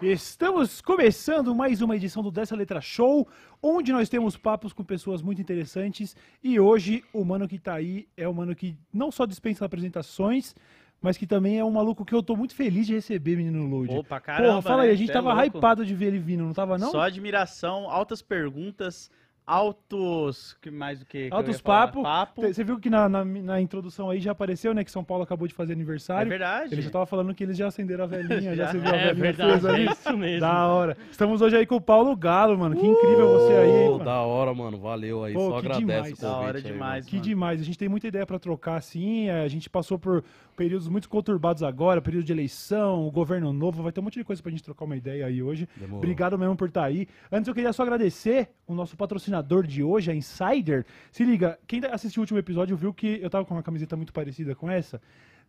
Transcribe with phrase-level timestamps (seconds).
[0.00, 3.26] Estamos começando mais uma edição do Dessa Letra Show,
[3.60, 6.14] onde nós temos papos com pessoas muito interessantes.
[6.40, 10.54] E hoje o mano que tá aí é o mano que não só dispensa apresentações,
[11.00, 13.94] mas que também é um maluco que eu tô muito feliz de receber, menino Load.
[13.98, 14.94] Opa, caramba, Porra, fala aí, né?
[14.94, 15.58] a gente Cê é tava louco.
[15.58, 16.90] hypado de ver ele vindo, não tava não?
[16.90, 19.10] Só admiração, altas perguntas,
[19.48, 20.56] altos.
[20.60, 21.28] que mais do que?
[21.28, 22.02] que Altos papo.
[22.02, 22.42] Papo.
[22.42, 25.48] Você viu que na, na, na introdução aí já apareceu, né, que São Paulo acabou
[25.48, 26.28] de fazer É aniversário.
[26.28, 26.74] verdade.
[26.74, 28.72] Ele já tava falando que eles já acenderam a velhinha, já, Já.
[28.72, 30.40] você viu a É velhinha verdade, é isso mesmo.
[30.40, 30.96] Da hora.
[31.10, 32.76] Estamos hoje aí com o Paulo Galo, mano.
[32.76, 34.04] Que incrível você aí, mano.
[34.04, 34.78] da hora, mano.
[34.78, 35.32] Valeu aí.
[35.34, 35.98] Pô, Só que demais.
[36.00, 37.06] o convite Da hora aí, demais.
[37.06, 37.24] Que mano.
[37.28, 40.22] demais, a gente tem muita ideia pra trocar assim, é, a gente passou por
[40.56, 44.24] períodos muito conturbados agora, período de eleição, o governo novo, vai ter um monte de
[44.24, 45.68] coisa pra gente trocar uma ideia aí hoje.
[45.76, 45.98] Demorou.
[45.98, 47.06] Obrigado mesmo por estar aí.
[47.30, 50.84] Antes eu queria só agradecer o nosso patrocinador de hoje, a Insider.
[51.10, 54.12] Se liga, quem assistiu o último episódio viu que eu tava com uma camiseta muito
[54.12, 55.00] parecida com essa.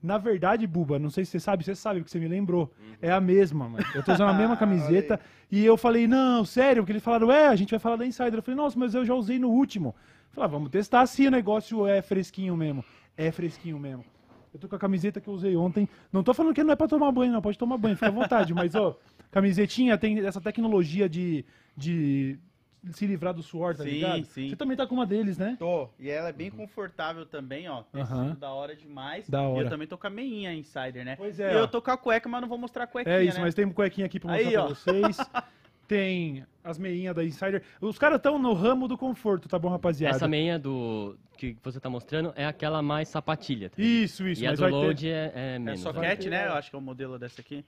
[0.02, 2.72] Na verdade, Buba, não sei se você sabe, você sabe porque você me lembrou.
[3.02, 3.86] É a mesma, mano.
[3.94, 5.20] Eu tô usando a mesma camiseta
[5.52, 8.36] e eu falei, não, sério, porque eles falaram, é, a gente vai falar da Insider.
[8.36, 9.90] Eu falei, nossa, mas eu já usei no último.
[10.30, 12.84] Eu falei, ah, vamos testar se o negócio é fresquinho mesmo.
[13.18, 14.06] É fresquinho mesmo.
[14.54, 15.88] Eu tô com a camiseta que eu usei ontem.
[16.12, 17.42] Não tô falando que não é pra tomar banho, não.
[17.42, 18.54] Pode tomar banho, fica à vontade.
[18.54, 18.98] Mas, ó,
[19.30, 22.40] camisetinha tem essa tecnologia de, de
[22.92, 24.26] se livrar do suor, tá Sim, ligado?
[24.26, 24.50] sim.
[24.50, 25.56] Você também tá com uma deles, né?
[25.60, 25.90] Tô.
[26.00, 27.84] E ela é bem confortável também, ó.
[27.94, 28.24] Aham.
[28.24, 29.30] Tecido da hora demais.
[29.30, 29.66] Da E hora.
[29.66, 31.16] eu também tô com a meinha Insider, né?
[31.18, 31.60] Pois E é, ó.
[31.60, 33.44] eu tô com a cueca, mas não vou mostrar a cuequinha, É isso, né?
[33.44, 34.68] mas tem um cuequinha aqui pra mostrar Aí, pra ó.
[34.70, 35.18] vocês.
[35.88, 37.64] Tem as meinhas da Insider.
[37.82, 40.16] Os caras estão no ramo do conforto, tá bom, rapaziada?
[40.18, 43.72] Essa meia do que você tá mostrando é aquela mais sapatilha.
[43.72, 43.82] Tá?
[43.82, 44.44] Isso, isso.
[44.44, 45.08] e a mas do vai load ter...
[45.08, 45.80] é, é É menos.
[45.80, 46.02] só né?
[46.10, 46.46] cat, né?
[46.48, 47.66] Eu acho que é o modelo dessa aqui.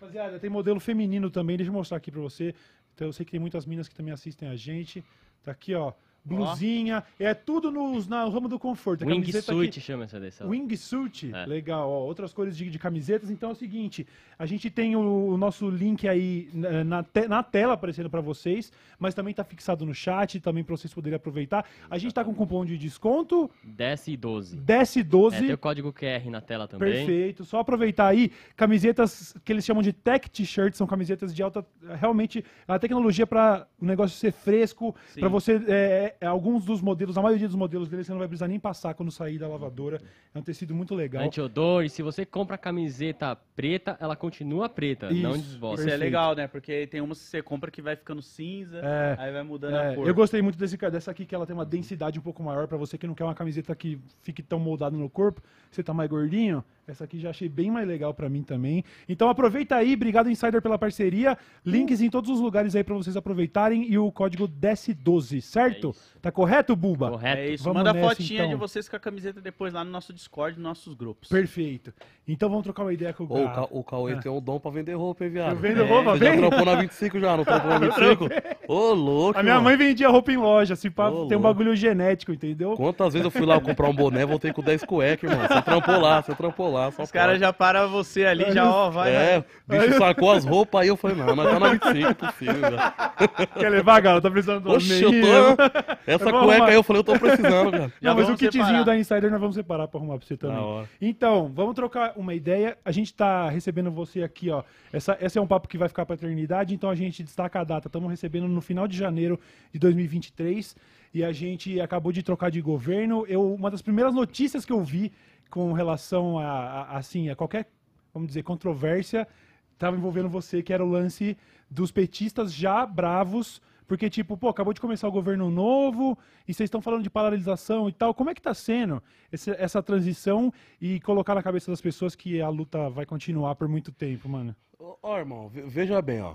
[0.00, 2.54] Rapaziada, tem modelo feminino também, deixa eu mostrar aqui pra você.
[2.94, 5.04] Então eu sei que tem muitas minas que também assistem a gente.
[5.42, 5.92] Tá aqui, ó.
[6.24, 7.04] Blusinha.
[7.18, 9.04] É tudo nos, na- no ramo do conforto.
[9.04, 10.46] Wingsuit chama essa dessa.
[10.46, 11.46] Wingsuit, É.
[11.46, 13.30] legal, ó, outras cores de, de camisetas.
[13.30, 14.06] Então é o seguinte,
[14.38, 18.20] a gente tem o, o nosso link aí na, na te- na tela aparecendo para
[18.20, 21.64] vocês, mas também tá fixado no chat, também para vocês poderem aproveitar.
[21.90, 24.56] A gente tá com cupom de desconto, Desce e 12.
[24.56, 25.38] desce É, 12.
[25.40, 26.92] tem o código QR na tela também.
[26.92, 27.44] Perfeito.
[27.44, 31.64] Só aproveitar aí, camisetas que eles chamam de tech t-shirts, são camisetas de alta,
[32.00, 37.16] realmente, a tecnologia para o negócio ser fresco, para você, é, é, alguns dos modelos,
[37.18, 40.00] a maioria dos modelos deles você não vai precisar nem passar quando sair da lavadora.
[40.34, 41.22] É um tecido muito legal.
[41.24, 45.80] Anti-odor, e se você compra a camiseta preta, ela continua preta, não Isso, desbota.
[45.80, 46.46] Isso é legal, né?
[46.46, 49.16] Porque tem umas que você compra que vai ficando cinza, É.
[49.18, 50.06] aí vai mudando É, a cor.
[50.08, 52.76] eu gostei muito desse, dessa aqui, que ela tem uma densidade um pouco maior para
[52.76, 56.08] você que não quer uma camiseta que fique tão moldada no corpo, você tá mais
[56.10, 56.64] gordinho.
[56.86, 58.84] Essa aqui já achei bem mais legal para mim também.
[59.08, 61.36] Então aproveita aí, obrigado Insider pela parceria.
[61.64, 65.94] Links em todos os lugares aí para vocês aproveitarem e o código DES12, certo?
[66.13, 66.13] É.
[66.24, 67.10] tá correto, Buba?
[67.10, 67.38] Correto.
[67.38, 68.48] É isso, Vamos manda nessa, fotinha então.
[68.50, 71.28] de vocês com a camiseta depois lá no nosso Discord, nos nossos grupos.
[71.28, 71.92] Perfeito.
[72.26, 73.66] Então vamos trocar uma ideia com o Ô, o, Gá.
[73.70, 74.16] O Cauê É.
[74.16, 75.50] tem um dom pra vender roupa, hein, viado?
[75.50, 78.28] Eu vendo É, roupa, Você já trampou na 25 já, não trampou na 25?
[78.66, 79.64] Ô, louco, A minha mano.
[79.66, 81.42] mãe vendia roupa em loja, se pá, Ô, tem um louco.
[81.42, 82.72] bagulho genético, entendeu?
[82.76, 85.46] Quantas vezes eu fui lá comprar um boné, voltei com 10 cuecas, irmão.
[85.46, 86.90] Você trampou lá, você trampou lá.
[86.92, 89.10] Só Os caras já param você ali, já, ó, vai.
[89.14, 92.14] É, o bicho sacou as roupas aí, eu falei, não, nós tá na 25, é
[92.14, 93.12] possível, já.
[93.58, 94.22] Quer levar, Galo?
[94.22, 96.06] Tá precisando uma Oxe, eu tô...
[96.14, 97.92] Essa Vamos cueca aí, eu falei, eu tô precisando, cara.
[98.02, 98.84] Não, mas o kitzinho separar.
[98.84, 100.56] da Insider nós vamos separar pra arrumar pra você também.
[101.00, 102.76] Então, vamos trocar uma ideia.
[102.84, 104.62] A gente tá recebendo você aqui, ó.
[104.92, 107.64] Essa, esse é um papo que vai ficar pra eternidade, então a gente destaca a
[107.64, 107.88] data.
[107.88, 109.38] Estamos recebendo no final de janeiro
[109.72, 110.76] de 2023
[111.12, 113.24] e a gente acabou de trocar de governo.
[113.28, 115.12] Eu, uma das primeiras notícias que eu vi
[115.50, 117.66] com relação a, a- assim, a qualquer,
[118.12, 119.26] vamos dizer, controvérsia,
[119.72, 121.36] estava envolvendo você, que era o lance
[121.70, 126.18] dos petistas já bravos, porque, tipo, pô, acabou de começar o governo novo
[126.48, 128.14] e vocês estão falando de paralisação e tal.
[128.14, 129.02] Como é que tá sendo
[129.32, 133.68] esse- essa transição e colocar na cabeça das pessoas que a luta vai continuar por
[133.68, 134.54] muito tempo, mano?
[134.78, 136.34] Ó, ó, irmão, ve- veja bem, ó.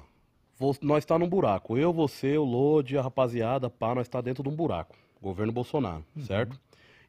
[0.82, 1.78] Nós tá num buraco.
[1.78, 4.96] Eu, você, o Lodi, a rapaziada, pá, nós tá dentro de um buraco.
[5.22, 6.60] Governo Bolsonaro, certo?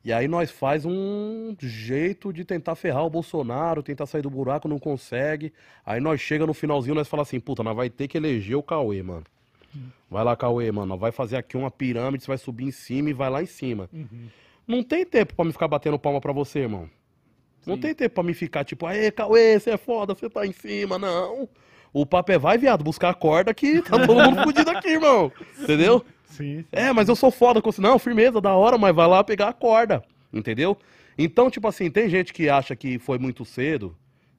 [0.05, 4.67] E aí nós faz um jeito de tentar ferrar o Bolsonaro, tentar sair do buraco,
[4.69, 5.53] não consegue.
[5.85, 8.63] Aí nós chega no finalzinho, nós fala assim, puta, nós vai ter que eleger o
[8.63, 9.25] Cauê, mano.
[10.11, 13.13] Vai lá, Cauê, mano, vai fazer aqui uma pirâmide, você vai subir em cima e
[13.13, 13.89] vai lá em cima.
[14.67, 16.89] Não tem tempo pra me ficar batendo palma pra você, irmão.
[17.67, 17.81] Não Sim.
[17.81, 20.99] tem tempo pra me ficar tipo, aê, Cauê, você é foda, você tá em cima,
[20.99, 21.49] não.
[21.93, 25.31] O papo é vai, viado, buscar a corda que tá todo mundo fudido aqui, irmão.
[25.59, 26.05] Entendeu?
[26.25, 26.65] Sim.
[26.71, 27.71] É, mas eu sou foda com.
[27.79, 30.03] Não, firmeza, da hora, mas vai lá pegar a corda.
[30.33, 30.79] Entendeu?
[31.19, 33.97] Então, tipo assim, tem gente que acha que foi muito cedo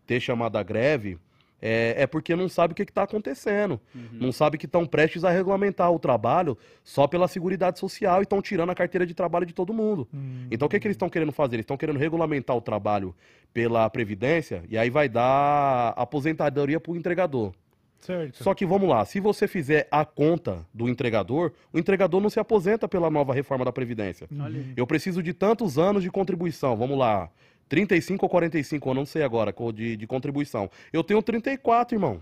[0.08, 1.18] ter chamado a greve
[1.62, 3.80] é, é porque não sabe o que está acontecendo.
[4.12, 8.42] Não sabe que estão prestes a regulamentar o trabalho só pela Seguridade Social e estão
[8.42, 10.08] tirando a carteira de trabalho de todo mundo.
[10.14, 10.48] Hum.
[10.50, 11.56] Então o que, que eles estão querendo fazer?
[11.56, 13.16] Eles estão querendo regulamentar o trabalho
[13.54, 17.54] pela Previdência e aí vai dar aposentadoria para o entregador.
[18.00, 18.44] Certo.
[18.44, 22.40] Só que vamos lá, se você fizer a conta do entregador, o entregador não se
[22.40, 24.28] aposenta pela nova reforma da Previdência.
[24.40, 24.74] Aí.
[24.76, 27.30] Eu preciso de tantos anos de contribuição, vamos lá,
[27.72, 30.70] 35 ou 45, eu não sei agora, de, de contribuição.
[30.92, 32.22] Eu tenho 34, irmão.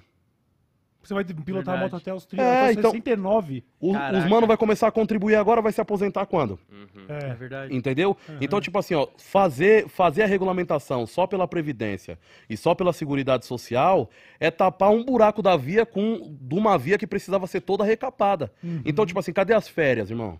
[1.01, 1.79] Você vai pilotar a Verdade.
[1.93, 3.63] moto até os 30, É, então- 69.
[3.79, 6.59] O- os mano vai começar a contribuir agora, vai se aposentar quando?
[7.07, 7.33] É É.
[7.33, 7.75] verdade.
[7.75, 8.15] Entendeu?
[8.39, 13.47] Então, tipo assim, ó, fazer, fazer a regulamentação só pela Previdência e só pela Seguridade
[13.47, 14.07] Social
[14.39, 18.51] é tapar um buraco da via com de uma via que precisava ser toda recapada.
[18.85, 20.37] Então, tipo assim, cadê as férias, irmão?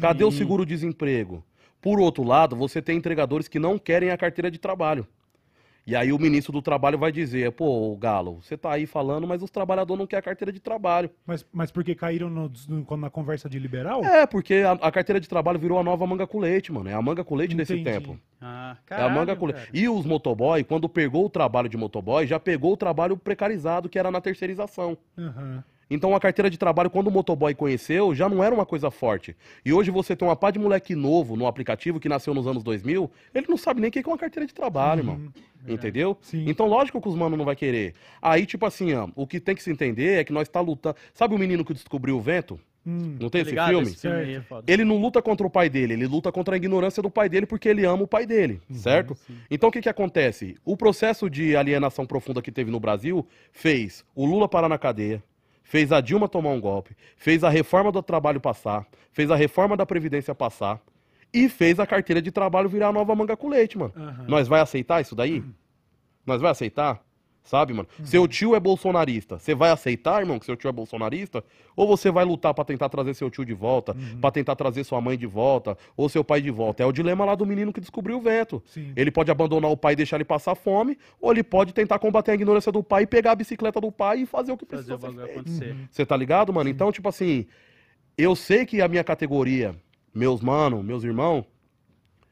[0.00, 1.44] Cadê o seguro-desemprego?
[1.80, 5.06] Por outro lado, você tem entregadores que não querem a carteira de trabalho.
[5.86, 9.42] E aí o ministro do Trabalho vai dizer, pô, Galo, você tá aí falando, mas
[9.42, 11.08] os trabalhadores não querem a carteira de trabalho.
[11.24, 14.04] Mas, mas porque caíram no- no- quando na conversa de liberal?
[14.04, 16.90] É, porque a, a carteira de trabalho virou a nova manga com leite, mano.
[16.90, 17.90] É a manga com leite desse Entendi.
[18.04, 18.20] tempo.
[18.38, 19.58] Ah, é a manga caralho, com cara.
[19.60, 19.70] leite.
[19.72, 23.98] E os motoboy, quando pegou o trabalho de motoboy, já pegou o trabalho precarizado, que
[23.98, 24.98] era na terceirização.
[25.16, 25.64] Aham.
[25.90, 29.34] Então a carteira de trabalho, quando o motoboy conheceu, já não era uma coisa forte.
[29.64, 32.62] E hoje você tem uma pá de moleque novo no aplicativo que nasceu nos anos
[32.62, 35.20] 2000, ele não sabe nem o que é uma carteira de trabalho, irmão.
[35.66, 36.16] Entendeu?
[36.22, 36.44] Sim.
[36.48, 37.94] Então, lógico que os manos não vai querer.
[38.22, 40.96] Aí, tipo assim, ó, o que tem que se entender é que nós tá lutando.
[41.12, 42.58] Sabe o menino que descobriu o vento?
[42.86, 43.16] Hum.
[43.20, 43.68] Não tem Tá esse ligado?
[43.70, 43.86] filme?
[43.88, 44.42] Esse filme aí é.
[44.66, 47.44] Ele não luta contra o pai dele, ele luta contra a ignorância do pai dele
[47.44, 49.14] porque ele ama o pai dele, certo?
[49.50, 50.56] Então o que que acontece?
[50.64, 55.22] O processo de alienação profunda que teve no Brasil fez o Lula parar na cadeia,
[55.68, 59.76] fez a Dilma tomar um golpe, fez a reforma do trabalho passar, fez a reforma
[59.76, 60.80] da Previdência passar
[61.32, 63.92] e fez a carteira de trabalho virar a nova manga com leite, mano.
[63.94, 64.24] Aham.
[64.26, 65.44] Nós vai aceitar isso daí?
[66.24, 67.04] Nós vai aceitar?
[67.48, 67.88] Sabe, mano?
[68.04, 69.38] Seu tio é bolsonarista.
[69.38, 71.42] Você vai aceitar, irmão, que seu tio é bolsonarista?
[71.74, 75.00] Ou você vai lutar pra tentar trazer seu tio de volta, pra tentar trazer sua
[75.00, 76.82] mãe de volta, ou seu pai de volta?
[76.82, 78.62] É o dilema lá do menino que descobriu o vento.
[78.66, 78.92] Sim.
[78.94, 82.32] Ele pode abandonar o pai e deixar ele passar fome, ou ele pode tentar combater
[82.32, 84.82] a ignorância do pai e pegar a bicicleta do pai e fazer o que Fazer
[84.94, 85.40] precisa bagulho feito.
[85.40, 85.76] acontecer.
[85.90, 86.68] Você tá ligado, mano?
[86.68, 87.46] Então, tipo assim,
[88.18, 89.74] eu sei que a minha categoria,
[90.14, 91.46] meus mano, meus irmãos,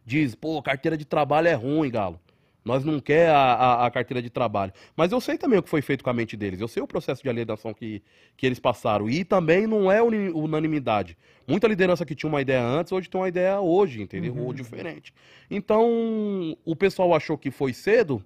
[0.04, 2.20] diz, pô, carteira de trabalho é ruim, Galo.
[2.66, 4.72] Nós não quer a, a- a carteira de trabalho.
[4.96, 6.60] Mas eu sei também o que foi feito com a mente deles.
[6.60, 8.02] Eu sei o processo de alienação que,
[8.36, 9.08] que eles passaram.
[9.08, 11.16] E também não é unanimidade.
[11.46, 14.36] Muita liderança que tinha uma ideia antes, hoje tem uma ideia hoje, entendeu?
[14.36, 15.14] Ou diferente.
[15.48, 18.22] Então, o pessoal achou que foi cedo,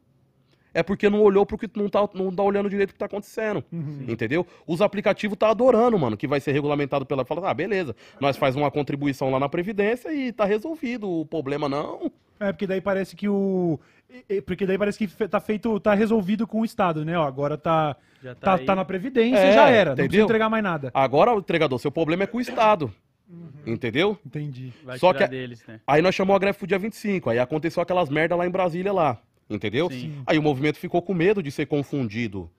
[0.72, 3.06] é porque não olhou pro que não tá, não tá olhando direito o que tá
[3.06, 3.62] acontecendo.
[4.08, 4.46] Entendeu?
[4.66, 7.24] Os aplicativos tá adorando, mano, que vai ser regulamentado pela.
[7.24, 11.08] Fala, ah, beleza, nós faz uma contribuição lá na Previdência e tá resolvido.
[11.10, 12.10] O problema não.
[12.38, 13.78] É, porque daí parece que o.
[14.28, 17.16] e- e- Porque daí parece que tá feito, tá resolvido com o Estado, né?
[17.18, 19.90] Ó, agora tá, Já tá tá, tá na Previdência É, já era.
[19.90, 20.24] Não precisa entendeu?
[20.24, 20.90] entregar mais nada.
[20.94, 22.92] Agora, o entregador, seu problema é com o Estado.
[23.66, 24.18] Entendeu?
[24.26, 24.72] Entendi.
[24.84, 25.80] Vai Só tirar que- deles, né?
[25.86, 27.30] Aí nós chamamos a greve pro dia 25.
[27.30, 29.18] Aí aconteceu aquelas merda lá em Brasília lá.
[29.48, 29.88] Entendeu?
[29.90, 30.22] Sim.
[30.26, 32.50] Aí o movimento ficou com medo de ser confundido.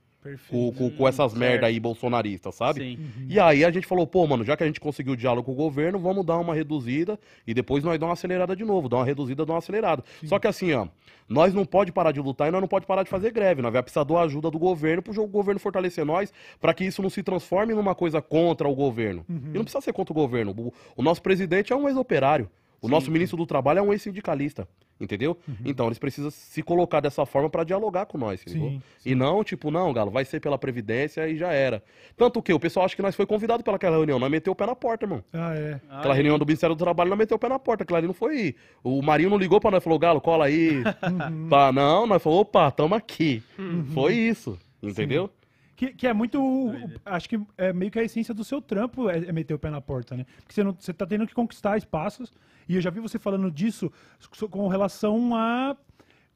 [0.49, 2.79] Com, com, com essas merda aí bolsonaristas, sabe?
[2.81, 2.99] Sim.
[3.27, 5.51] E aí a gente falou, pô, mano, já que a gente conseguiu o diálogo com
[5.51, 8.97] o governo, vamos dar uma reduzida e depois nós dar uma acelerada de novo, dar
[8.97, 10.03] uma reduzida, dar uma acelerada.
[10.25, 10.87] Só que assim, ó,
[11.27, 13.71] nós não pode parar de lutar e nós não pode parar de fazer greve, nós
[13.73, 17.09] vai precisar da ajuda do governo pro jo- governo fortalecer nós, para que isso não
[17.09, 19.25] se transforme numa coisa contra o governo.
[19.29, 20.51] E não precisa ser contra o governo.
[20.57, 22.49] O, o nosso presidente é um ex-operário.
[22.81, 24.67] O nosso ministro do Trabalho é um ex-sindicalista,
[25.01, 25.37] entendeu?
[25.65, 28.69] Então eles precisam se colocar dessa forma para dialogar com nós, entendeu?
[28.69, 31.83] Sim, E não, tipo, não, Galo, vai ser pela Previdência e já era.
[32.15, 34.55] Tanto que o pessoal acha que nós foi convidado pela aquela reunião, nós meteu o
[34.55, 35.23] pé na porta, irmão.
[35.33, 35.79] Ah, é.
[35.89, 37.83] Aquela Ah, reunião do Ministério do Trabalho, nós meteu o pé na porta.
[37.83, 38.55] Aquela ali não foi.
[38.83, 40.83] O Marinho não ligou pra nós, falou, Galo, cola aí.
[41.49, 43.41] Pá, não, nós falou, opa, tamo aqui.
[43.93, 45.29] Foi isso, entendeu?
[45.75, 46.39] Que, que é muito.
[47.05, 49.69] Acho que é meio que a essência do seu trampo é, é meter o pé
[49.69, 50.25] na porta, né?
[50.39, 52.31] Porque você, não, você tá tendo que conquistar espaços.
[52.69, 53.91] E eu já vi você falando disso
[54.31, 55.75] so- com relação a.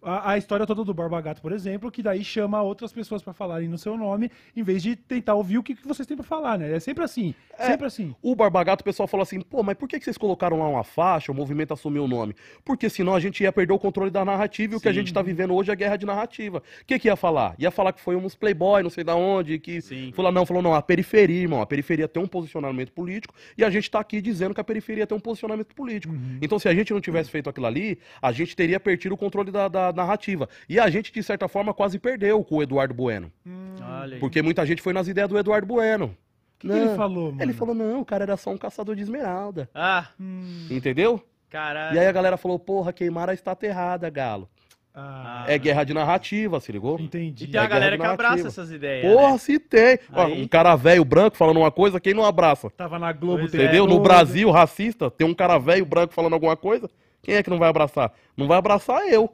[0.05, 3.33] A, a história toda do Barba Gato, por exemplo, que daí chama outras pessoas pra
[3.33, 6.23] falarem no seu nome, em vez de tentar ouvir o que, que vocês têm pra
[6.23, 6.75] falar, né?
[6.75, 7.33] É sempre assim.
[7.57, 8.15] Sempre assim.
[8.21, 10.83] O Barbagato, o pessoal falou assim, pô, mas por que que vocês colocaram lá uma
[10.83, 12.35] faixa, o movimento assumiu o nome?
[12.63, 14.99] Porque senão a gente ia perder o controle da narrativa e o que a Sim.
[14.99, 16.59] gente tá vivendo hoje é guerra de narrativa.
[16.59, 17.55] O que que ia falar?
[17.57, 19.81] Ia falar que foi uns playboy, não sei da onde, que...
[19.81, 20.11] Sim.
[20.13, 23.69] Falou, não, falou, não, a periferia, irmão, a periferia tem um posicionamento político e a
[23.71, 26.13] gente tá aqui dizendo que a periferia tem um posicionamento político.
[26.41, 29.49] Então, se a gente não tivesse feito aquilo ali, a gente teria perdido o controle
[29.49, 30.47] da, da narrativa.
[30.69, 33.31] E a gente, de certa forma, quase perdeu com o Eduardo Bueno.
[33.81, 34.19] Aí.
[34.19, 36.15] Porque muita gente foi nas ideias do Eduardo Bueno.
[36.55, 37.41] O que, que ele falou, mano?
[37.43, 39.69] Ele falou, não, o cara era só um caçador de esmeralda.
[39.73, 41.21] Ah, Hum, Entendeu?
[41.49, 41.95] caralho.
[41.95, 44.49] E aí a galera falou, porra, queimaram a estátua errada, Galo.
[44.97, 46.97] Ah, É guerra de narrativa, se ligou?
[46.99, 47.43] entendi.
[47.43, 49.13] E tem a É galera guerra que abraça essas ideias.
[49.13, 49.37] Porra, né?
[49.37, 49.99] se tem.
[50.13, 52.69] Ó, um cara velho branco falando uma coisa, quem não abraça?
[52.69, 53.39] Tava na Globo.
[53.39, 53.57] Pois é.
[53.57, 53.85] Entendeu?
[53.85, 54.03] No todo.
[54.03, 56.89] Brasil, racista, tem um cara velho branco falando alguma coisa,
[57.21, 58.13] quem é que não vai abraçar?
[58.37, 59.29] Não vai abraçar eu.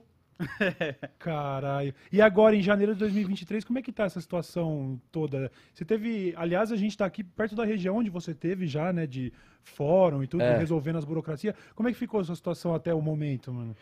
[1.20, 1.94] Caralho.
[2.12, 5.52] E agora, em janeiro de 2023, como é que tá essa situação toda?
[5.74, 6.34] Você teve.
[6.38, 9.06] Aliás, a gente tá aqui perto da região onde você teve já, né?
[9.08, 9.32] De
[9.64, 10.58] fórum e tudo, É.
[10.58, 11.56] resolvendo as burocracias.
[11.76, 13.76] Como é que ficou essa situação até o momento, mano?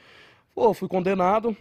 [0.54, 1.56] Pô, fui condenado.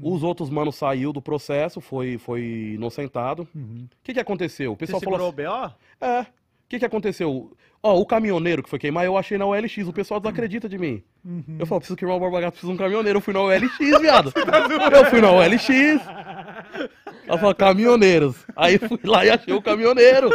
[0.00, 3.46] Os outros manos saiu do processo, foi, foi inocentado.
[3.54, 3.88] O Uhum.
[4.02, 4.72] que que aconteceu?
[4.72, 6.04] O Você pessoal segurou falou o assim, BO?
[6.06, 6.26] é, o
[6.68, 7.56] que que aconteceu?
[7.86, 11.02] Ó, o caminhoneiro que foi queimar, eu achei na OLX, o pessoal desacredita de mim.
[11.22, 11.56] Uhum.
[11.58, 13.18] Eu falo, preciso queimar o Borba Gato, preciso de um caminhoneiro.
[13.18, 14.32] Eu fui na OLX, viado.
[14.90, 15.68] eu fui na OLX.
[17.28, 18.36] Ela falou, caminhoneiros.
[18.56, 20.30] Aí fui lá e achei o caminhoneiro.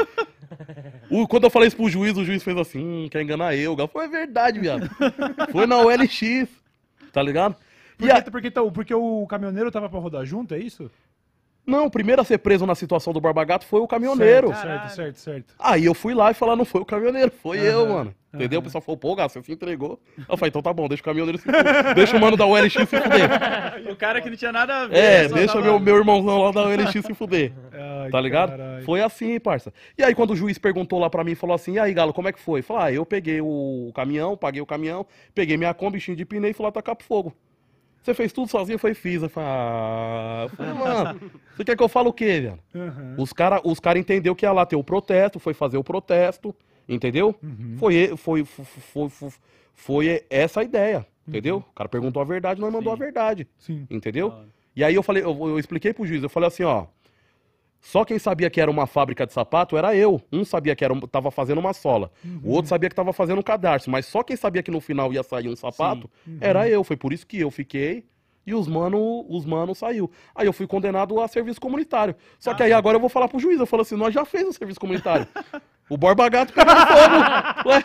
[1.09, 3.75] O- quando eu falei isso pro juiz, o juiz fez assim, hum, quer enganar eu.
[3.77, 4.87] Eu falei, é verdade, viado.
[5.51, 6.47] Foi na OLX,
[7.11, 7.55] tá ligado?
[7.99, 10.89] E Porque, a- porque, então, porque o caminhoneiro tava pra rodar junto, é isso?
[11.69, 14.47] Não, o primeiro a ser preso na situação do Barba Gato foi o caminhoneiro.
[14.49, 15.53] Certo, certo, certo, certo.
[15.59, 18.15] Aí eu fui lá e falar, não foi o caminhoneiro, foi eu, Aham, mano.
[18.31, 18.59] Entendeu?
[18.59, 19.99] O pessoal falou, pô, Gato, você se entregou.
[20.29, 21.95] Eu falei, então tá bom, deixa o caminhoneiro se fuder.
[21.95, 23.91] Deixa o mano da OLX se fuder.
[23.91, 24.97] O cara que não tinha nada a ver.
[24.97, 27.51] É, deixa tava- meu, meu irmãozão lá da OLX se fuder.
[27.73, 28.49] Ai, Tá ligado?
[28.51, 28.85] caralho.
[28.85, 29.73] Foi assim, parça.
[29.97, 32.27] E aí, quando o juiz perguntou lá pra mim, falou assim: e aí, Galo, como
[32.27, 32.61] é que foi?
[32.61, 36.53] Falei, ah, eu peguei o caminhão, paguei o caminhão, peguei minha Kombi, de pneu e
[36.53, 37.33] fui lá tacar pro fogo.
[38.01, 38.75] Você fez tudo sozinho?
[38.75, 39.21] Eu falei, fiz.
[39.21, 41.19] Eu falei, ah, eu falei, mano,
[41.55, 42.59] você quer que eu fale o quê, velho?
[42.75, 43.15] Aham.
[43.17, 46.55] Os caras os cara entendeu que ia lá ter o protesto, foi fazer o protesto,
[46.87, 47.35] entendeu?
[47.43, 47.75] Uhum.
[47.77, 49.29] Foi, foi, foi, foi,
[49.73, 51.57] foi, essa a ideia, entendeu?
[51.57, 53.01] O cara perguntou a verdade, nós mandou Sim.
[53.01, 53.87] a verdade, Sim.
[53.89, 54.27] entendeu?
[54.29, 54.59] Hora.
[54.75, 56.85] E aí eu falei, eu, eu expliquei pro juiz, eu falei assim, ó.
[57.81, 60.21] Só quem sabia que era uma fábrica de sapato era eu.
[60.31, 62.12] Um sabia que era, um- tava fazendo uma sola.
[62.43, 63.89] O outro sabia que tava fazendo um cadarço.
[63.89, 66.09] Mas só quem sabia que no final ia sair um sapato
[66.41, 66.83] era eu.
[66.83, 68.05] Foi por isso que eu fiquei
[68.45, 70.12] e os mano, os mano saiu.
[70.36, 72.15] Aí eu fui condenado a serviço comunitário.
[72.39, 73.59] Só que aí agora eu vou falar pro juiz.
[73.59, 75.25] Eu falo assim, nós já fez o serviço comunitário.
[75.89, 77.65] o Borba Gato pegou fogo.
[77.69, 77.83] Ué,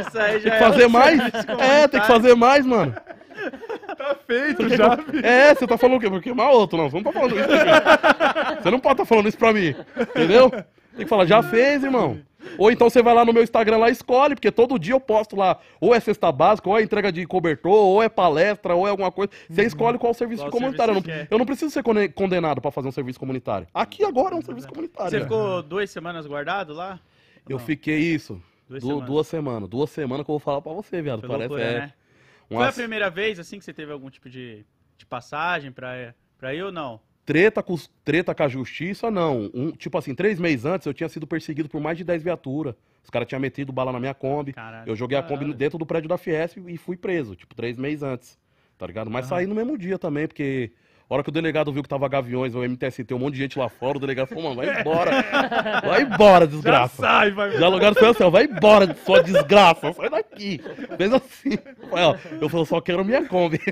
[0.00, 1.20] Isso aí tem que é fazer mais?
[1.58, 2.94] É, tem que fazer mais, mano.
[3.96, 4.94] Tá feito já.
[5.12, 6.08] eu- É, você tá falando o quê?
[6.08, 6.88] Porque queimar outro, não.
[6.90, 8.60] Você não tá falando isso mim.
[8.62, 9.74] Você não pode estar falando isso pra mim.
[10.00, 10.50] Entendeu?
[10.50, 12.18] Tem que falar, já fez, irmão.
[12.56, 15.00] Ou então você vai lá no meu Instagram lá e escolhe, porque todo dia eu
[15.00, 18.86] posto lá, ou é cesta básica, ou é entrega de cobertor, ou é palestra, ou
[18.86, 19.30] é alguma coisa.
[19.48, 20.92] Você escolhe qual serviço Qual comunitário.
[20.92, 21.34] Eu não, serviço você quer.
[21.34, 23.66] eu não preciso ser conde- condenado pra fazer um serviço comunitário.
[23.74, 25.10] Aqui agora é um serviço comunitário.
[25.10, 26.98] Você ficou duas semanas guardado lá?
[27.48, 27.64] Eu Não.
[27.64, 28.40] fiquei isso.
[28.68, 29.06] Duas du- semanas.
[29.10, 29.68] duas semanas.
[29.68, 31.20] Duas semanas que eu vou falar pra você, viado.
[31.20, 31.78] Foi Parece loucura, é.
[31.80, 31.92] né?
[32.50, 34.66] Uma Foi a primeira vez, assim, que você teve algum tipo de,
[34.98, 37.00] de passagem pra, pra ir ou não?
[37.24, 39.48] Treta com, treta com a justiça, não.
[39.54, 42.74] Um, tipo assim, três meses antes eu tinha sido perseguido por mais de 10 viaturas.
[43.04, 44.52] Os caras tinham metido bala na minha Kombi.
[44.52, 44.90] Caralho.
[44.90, 45.54] Eu joguei a Kombi Caralho.
[45.54, 48.38] dentro do prédio da Fiesp e fui preso, tipo, três meses antes.
[48.76, 49.10] Tá ligado?
[49.10, 50.72] Mas saí no mesmo dia também, porque
[51.10, 53.58] a hora que o delegado viu que tava Gaviões, o MTST, um monte de gente
[53.58, 55.10] lá fora, o delegado falou, mano, vai embora.
[55.84, 56.96] Vai embora, Já desgraça.
[57.02, 57.50] sai, vai.
[57.58, 60.60] Já lugar foi assim, ó, vai embora, sua desgraça, sai daqui.
[60.96, 61.58] Fez assim.
[61.90, 63.58] Ó, eu falei, só quero minha Kombi.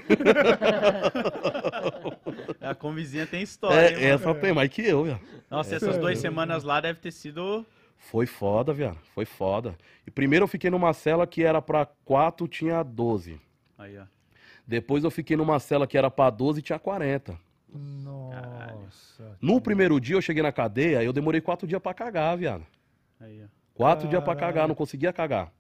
[2.60, 4.30] A convizinha tem história, hein, É, mano?
[4.30, 5.20] essa tem mais que eu, velho.
[5.50, 7.64] Nossa, essas duas semanas lá deve ter sido...
[7.96, 8.98] Foi foda, viado.
[9.14, 9.76] Foi foda.
[10.06, 13.40] E primeiro eu fiquei numa cela que era pra 4, tinha 12.
[13.76, 14.02] Aí, ó.
[14.68, 17.40] Depois eu fiquei numa cela que era pra 12 e tinha 40.
[17.72, 19.38] Nossa.
[19.40, 22.66] No primeiro dia eu cheguei na cadeia, eu demorei 4 dias pra cagar, viado.
[23.18, 23.46] Aí, ó.
[23.72, 24.54] 4 dias pra Caralho.
[24.54, 25.50] cagar, não conseguia cagar.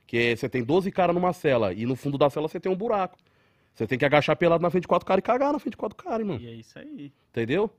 [0.00, 2.76] Porque você tem 12 caras numa cela e no fundo da cela você tem um
[2.76, 3.16] buraco.
[3.72, 5.76] Você tem que agachar pelado na frente de quatro caras e cagar na frente de
[5.76, 6.36] quatro caras, irmão.
[6.36, 7.12] E é isso aí.
[7.30, 7.70] Entendeu?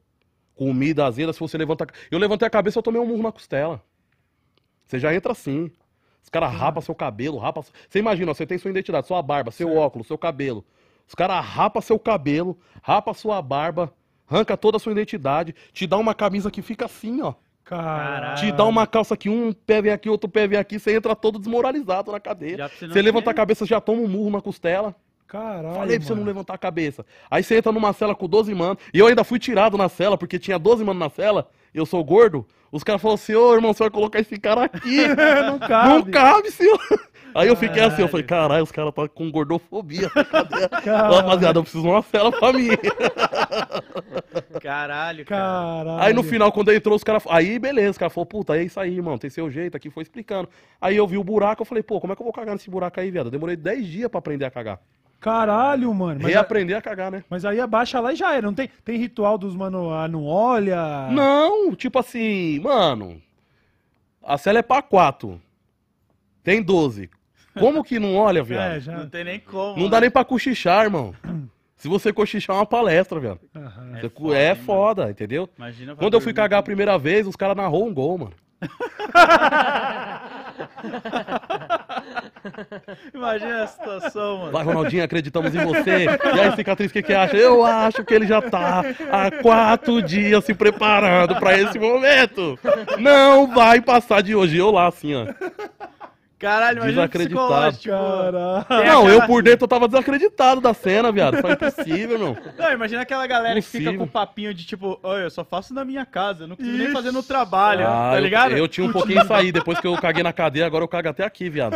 [0.55, 1.85] Comida azeda, se você levanta.
[2.09, 3.83] Eu levantei a cabeça, eu tomei um murro na costela.
[4.85, 5.69] Você já entra assim.
[6.25, 7.63] Os caras rapam seu cabelo, rapam.
[7.88, 9.79] Você imagina, ó, você tem sua identidade, sua barba, seu Certo.
[9.79, 10.65] óculos, seu cabelo.
[11.08, 13.94] Os caras rapam seu cabelo, rapa sua barba,
[14.27, 17.36] arranca toda a sua identidade, te dá uma camisa que fica assim, ó.
[17.63, 18.38] Caralho.
[18.38, 21.15] Te dá uma calça que um pé vem aqui, outro pé vem aqui, você entra
[21.15, 24.96] todo desmoralizado na pra você levanta a cabeça, já toma um murro na costela.
[25.27, 25.75] Caralho.
[25.75, 27.05] Falei pra você não levantar a cabeça.
[27.29, 28.77] Aí você entra numa cela com 12 manos.
[28.94, 31.50] E eu ainda fui tirado na cela, porque tinha 12 manos na cela.
[31.75, 32.48] Eu sou gordo.
[32.72, 35.08] Os caras falaram assim: Ô irmão, você vai colocar esse cara aqui.
[35.46, 35.89] Não cabe.
[35.89, 36.79] Não cabe, senhor.
[37.36, 40.10] Aí eu fiquei assim, eu falei, caralho, os caras tá com gordofobia.
[40.86, 41.15] Caralho.
[41.15, 42.70] Rapaziada, eu preciso de uma cela pra mim.
[44.63, 45.44] Caralho, cara.
[45.44, 46.01] Caralho.
[46.01, 47.24] Aí no final, quando entrou, os caras.
[47.29, 50.03] Aí beleza, os caras falaram, puta, é isso aí, irmão, tem seu jeito aqui, foi
[50.03, 50.48] explicando.
[50.79, 52.70] Aí eu vi o buraco, eu falei, pô, como é que eu vou cagar nesse
[52.70, 53.27] buraco aí, viado?
[53.27, 54.79] Eu demorei 10 dias pra aprender a cagar.
[55.25, 56.20] Caralho, mano.
[56.22, 57.24] Mas, a- Reaprender a cagar, né?
[57.27, 58.46] mas aí abaixa lá e já era.
[58.46, 61.08] Não tem, tem ritual dos mano, ah, não olha.
[61.12, 63.20] Não, tipo assim, mano.
[64.24, 65.41] A cela é pra 4.
[66.44, 67.10] Tem 12.
[67.58, 68.79] Como que não olha, É, viado?
[68.82, 68.98] já.
[68.98, 69.75] Não tem nem como.
[69.77, 69.89] Não né?
[69.89, 71.15] dá nem pra cochichar, irmão.
[71.75, 73.39] Se você cochichar é uma palestra, velho.
[73.55, 73.94] Aham.
[73.98, 75.50] É Você- foda, É hein, foda, entendeu?
[75.58, 78.34] Imagina Quando eu fui cagar a primeira vez, os caras narrou um gol, mano.
[83.13, 84.51] Imagina a situação, mano.
[84.51, 86.05] Vai, Ronaldinho, acreditamos em você.
[86.05, 87.35] E aí, cicatriz, o que, que acha?
[87.35, 92.57] Eu acho que ele já tá há quatro dias se preparando pra esse momento.
[93.00, 94.57] Não vai passar de hoje.
[94.57, 95.25] Eu lá, assim, ó.
[96.46, 97.78] Caralho, imagina o Desacreditado.
[98.66, 98.86] Caralho.
[98.86, 101.38] Não, eu por dentro eu tava desacreditado da cena, viado.
[101.42, 102.38] Foi impossível, meu.
[102.58, 105.74] Não, imagina aquela galera que fica com o papinho de tipo, olha, eu só faço
[105.74, 108.52] na minha casa, eu não preciso nem fazer no trabalho, Ah, tá eu- ligado?
[108.58, 109.52] Eu, tinha um pouquinho isso aí.
[109.52, 111.75] Depois que eu caguei na cadeia, agora eu cago até aqui, viado.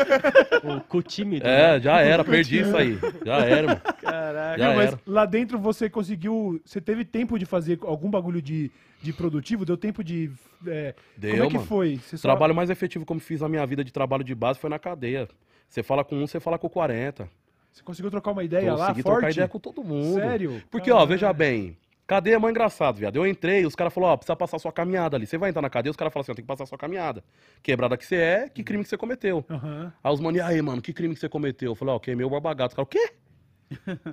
[0.64, 1.46] O cu tímido.
[1.46, 1.78] né?
[1.78, 3.00] É, já era, perdi isso aí.
[3.26, 3.82] Já era, mano.
[4.02, 4.58] Caraca.
[4.60, 5.00] Já Viu, mas era.
[5.08, 6.62] lá dentro você conseguiu.
[6.66, 9.66] Você teve tempo de fazer algum bagulho de, de produtivo?
[9.66, 10.32] Deu tempo de.
[10.68, 11.66] é, Deu, como é que mano.
[11.68, 11.98] foi?
[11.98, 14.60] Você O só- trabalho mais efetivo eu fiz na minha vida de trabalho de base
[14.60, 15.28] foi na cadeia.
[15.68, 17.30] Você fala com um, você fala com 40.
[17.72, 19.16] Você conseguiu trocar uma ideia lá, Consegui forte?
[19.20, 20.16] trocar ideia com todo mundo.
[20.16, 20.64] Sério?
[20.72, 21.10] Porque, ó, Caralho.
[21.10, 21.78] veja bem.
[22.08, 23.16] Cadeia é mó engraçado, viado.
[23.18, 25.28] Eu entrei, os caras falaram, ó, precisa passar sua caminhada ali.
[25.28, 27.24] Você vai entrar na cadeia, os caras falaram assim, ó, tem que passar sua caminhada.
[27.62, 29.46] Quebrada que você é, que crime que você cometeu.
[29.48, 29.94] Aham.
[30.04, 31.70] Aí os mano, e aí, mano, que crime que você cometeu?
[31.72, 32.72] Eu falei, ó, queimei o barbagato.
[32.72, 34.10] Os caras, o quê?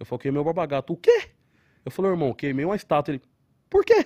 [0.00, 0.92] eu falei, queimei o barbagato.
[0.92, 1.28] O quê?
[1.84, 3.12] Eu falei, irmão, queimei uma estátua.
[3.14, 3.22] Ele,
[3.70, 4.04] por quê?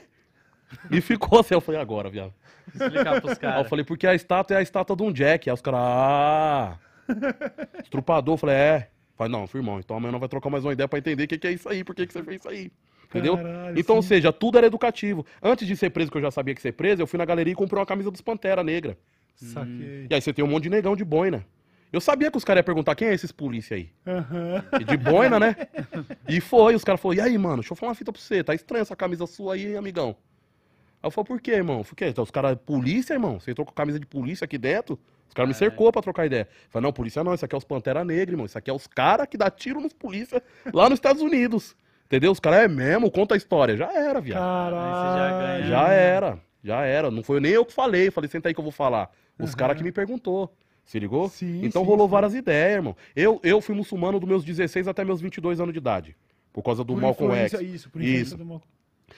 [0.91, 2.33] E ficou assim, eu falei, agora, viado.
[2.69, 3.69] Explicar pros Aí eu caras.
[3.69, 5.49] falei, porque a estátua é a estátua de um Jack.
[5.49, 6.79] Aí os caras, ah.
[7.83, 8.89] Estrupador, eu falei, é.
[9.17, 11.39] Falei, não, firmão, então amanhã não vai trocar mais uma ideia pra entender o que,
[11.39, 12.73] que é isso aí, por que, que você fez isso aí.
[13.05, 13.37] Entendeu?
[13.37, 14.09] Caralho, então, ou sim.
[14.09, 15.27] seja, tudo era educativo.
[15.43, 17.53] Antes de ser preso, que eu já sabia que ser preso, eu fui na galeria
[17.53, 18.97] e comprei uma camisa dos Pantera Negra.
[19.37, 20.07] Saquei.
[20.09, 21.45] E aí você tem um monte de negão de boina.
[21.93, 23.91] Eu sabia que os caras iam perguntar quem é esses polícia aí.
[24.07, 24.65] Aham.
[24.81, 25.55] E de boina, né?
[26.27, 28.43] E foi, os caras falaram, e aí, mano, deixa eu falar uma fita pra você,
[28.43, 30.17] tá estranha essa camisa sua aí, hein, amigão?
[31.03, 31.83] Aí eu falei, por quê, irmão?
[31.83, 32.07] Por quê?
[32.07, 33.41] Então, os caras, polícia, irmão?
[33.41, 34.99] Você entrou com camisa de polícia aqui dentro?
[35.29, 36.43] Os caras me cercou pra trocar ideia.
[36.51, 38.47] Eu falei, não, polícia não, isso aqui é os Pantera Negra, irmão.
[38.47, 40.43] Isso aqui é os caras que dá tiro nos polícia
[40.73, 41.75] lá nos Estados Unidos.
[42.07, 42.31] Entendeu?
[42.31, 43.77] Os caras é mesmo, conta a história.
[43.77, 44.39] Já era, viado.
[44.39, 45.67] Caralho.
[45.67, 47.11] Já era, já era.
[47.11, 48.11] Não foi nem eu que falei.
[48.11, 49.11] Falei, senta aí que eu vou falar.
[49.39, 50.55] Os caras que me perguntou.
[50.85, 51.29] Se ligou?
[51.29, 52.11] Sim, então sim, rolou sim.
[52.11, 52.97] várias ideias, irmão.
[53.17, 56.17] Eu, eu fui muçulmano dos meus 16 até meus 22 anos de idade.
[56.53, 57.61] Por causa do Por Malcolm X.
[57.61, 58.37] Isso, por Isso.
[58.37, 58.71] do Malcolm.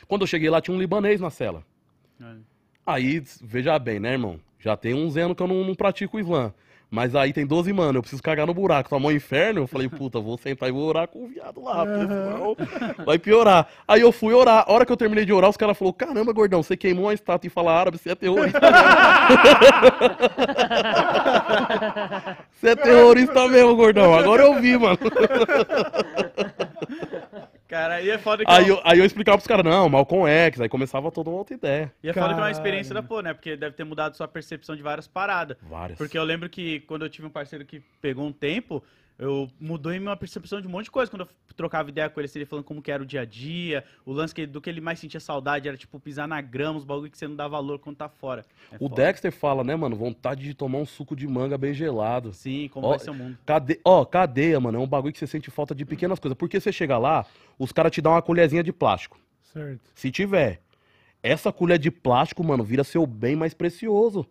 [0.06, 1.64] Quando eu cheguei lá, tinha um libanês na cela.
[2.20, 2.40] Olha.
[2.86, 4.38] Aí, veja bem, né, irmão?
[4.58, 6.52] Já tem uns anos que eu não, não pratico o Islã.
[6.94, 9.62] Mas aí tem 12 mano, eu preciso cagar no buraco, tá mó inferno.
[9.62, 12.56] Eu falei, puta, vou sentar e vou orar com o viado lá, senão
[13.04, 13.66] vai piorar.
[13.88, 14.64] Aí eu fui orar.
[14.64, 17.14] A hora que eu terminei de orar, os caras falaram, caramba, gordão, você queimou uma
[17.14, 18.60] estátua e fala árabe, você é terrorista
[22.52, 24.14] você é terrorista mesmo, gordão.
[24.14, 24.96] Agora eu vi, mano.
[27.68, 30.60] Cara, e é foda que Aí eu, aí eu explicava pros caras, não, Malcolm X,
[30.60, 31.92] aí começava toda uma outra ideia.
[32.02, 32.52] E é foda que é uma Caralho.
[32.52, 33.32] experiência da pô, né?
[33.32, 35.56] Porque deve ter mudado sua percepção de várias paradas.
[35.62, 35.96] Várias.
[35.96, 38.82] Porque eu lembro que quando eu tive um parceiro que pegou um tempo,
[39.18, 41.10] eu mudou em minha percepção de um monte de coisa.
[41.10, 43.24] Quando eu trocava ideia com ele, assim, ele falando como que era o dia a
[43.24, 46.78] dia, o lance que, do que ele mais sentia saudade era, tipo, pisar na grama,
[46.78, 48.44] os bagulho que você não dá valor quando tá fora.
[48.72, 49.02] É O foda.
[49.02, 52.32] Dexter fala, né, mano, vontade de tomar um suco de manga bem gelado.
[52.32, 53.38] Sim, como Ó, vai ser o mundo.
[53.46, 53.80] Cade...
[53.84, 56.36] Ó, cadeia, mano, é um bagulho que você sente falta de pequenas coisas.
[56.36, 57.24] Porque você chega lá,
[57.58, 59.18] os caras te dão uma colherzinha de plástico.
[59.42, 59.92] Certo.
[59.94, 60.60] Se tiver.
[61.22, 64.26] Essa colher de plástico, mano, vira seu bem mais precioso.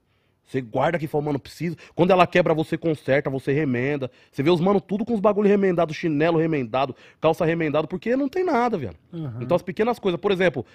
[0.46, 1.76] Você guarda aqui e fala, mano, preciso.
[1.96, 4.12] Quando ela quebra, você conserta, você remenda.
[4.32, 8.28] Você vê os mano tudo com os bagulho remendado, chinelo remendado, calça remendado, porque não
[8.28, 8.96] tem nada, velho.
[9.14, 9.40] Aham.
[9.42, 10.66] Então as pequenas coisas, por exemplo,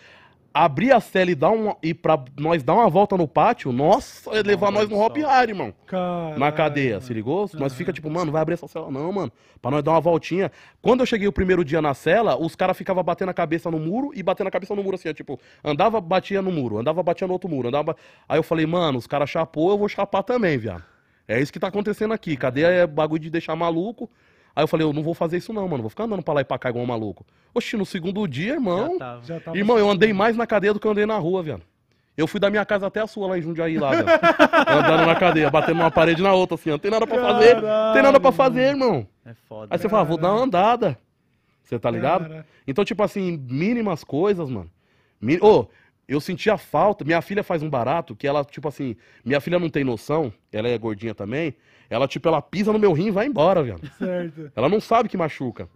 [0.53, 4.31] abrir a cela e dar uma e para nós dar uma volta no pátio, nossa,
[4.31, 5.17] é levar nós no olha Hop.
[5.19, 5.75] Hard, irmão.
[5.87, 7.49] Caralho, Na cadeia, se ligou?
[7.55, 9.33] Nós fica tipo, mano, vai abrir essa cela não, mano.
[9.61, 10.51] Pra nós dar uma voltinha.
[10.81, 13.79] Quando eu cheguei o primeiro dia na cela, os caras ficavam batendo a cabeça no
[13.79, 17.03] muro e batendo a cabeça no muro assim, ó, tipo, andava, batia no muro, andava,
[17.03, 17.97] batia no outro muro, andava.
[18.29, 20.85] Aí eu falei, mano, os caras chapou, eu vou chapar também, viado.
[21.27, 22.37] É isso que tá acontecendo aqui.
[22.37, 24.11] Cadeia é bagulho de deixar maluco.
[24.55, 25.83] Aí eu falei, eu não vou fazer isso não, mano.
[25.83, 27.25] Vou ficar andando pra lá e pra cá igual um maluco.
[27.55, 28.93] Oxi, no segundo dia, irmão.
[28.93, 29.25] Já tava.
[29.25, 31.63] Já tava Irmão, eu andei mais na cadeia do que eu andei na rua, velho.
[32.17, 34.09] Eu fui da minha casa até a sua lá em Jundiaí, lá, velho.
[34.69, 36.73] Andando na cadeia, batendo numa parede na outra, assim, ó.
[36.73, 37.55] Não tem nada pra fazer.
[37.63, 39.07] Não tem nada pra fazer, irmão.
[39.25, 39.69] É foda.
[39.71, 40.99] Aí você fala, vou dar uma andada.
[41.63, 42.45] Você tá ligado?
[42.67, 44.69] Então, tipo assim, mínimas coisas, mano.
[45.21, 45.67] Mi- Ô,
[46.09, 47.05] eu sentia falta.
[47.05, 50.67] Minha filha faz um barato que ela, tipo assim, minha filha não tem noção, ela
[50.69, 51.55] é gordinha também.
[51.91, 53.81] Ela, tipo, ela pisa no meu rim e vai embora, velho.
[53.99, 54.53] certo.
[54.55, 55.69] Ela não sabe que machuca.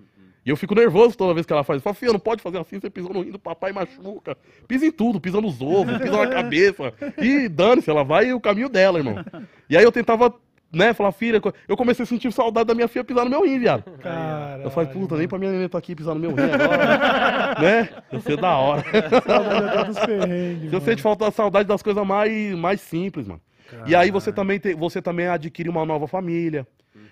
[0.44, 1.78] E eu fico nervoso toda vez que ela faz.
[1.78, 4.36] Eu falo, filha, não pode fazer assim, você pisou no rim do papai e machuca.
[4.66, 6.92] Pisa em tudo, pisa nos ovos, pisa na cabeça.
[7.16, 9.24] E dane-se, ela vai o caminho dela, irmão.
[9.70, 10.34] E aí eu tentava,
[10.72, 13.60] né, falar, filha, eu comecei a sentir saudade da minha filha pisar no meu rim,
[13.60, 13.84] viado.
[14.00, 14.64] Cara.
[14.64, 17.54] Eu falei, puta, nem pra minha neném tá aqui pisar no meu rim agora.
[17.62, 17.88] né?
[18.10, 18.82] Eu sei da hora.
[19.24, 20.70] Saudade dos perrengues.
[20.70, 20.84] Você mano.
[20.84, 23.40] sente falta saudade das coisas mais, mais simples, mano.
[23.86, 26.66] E aí você também, tem, você também adquire uma nova família.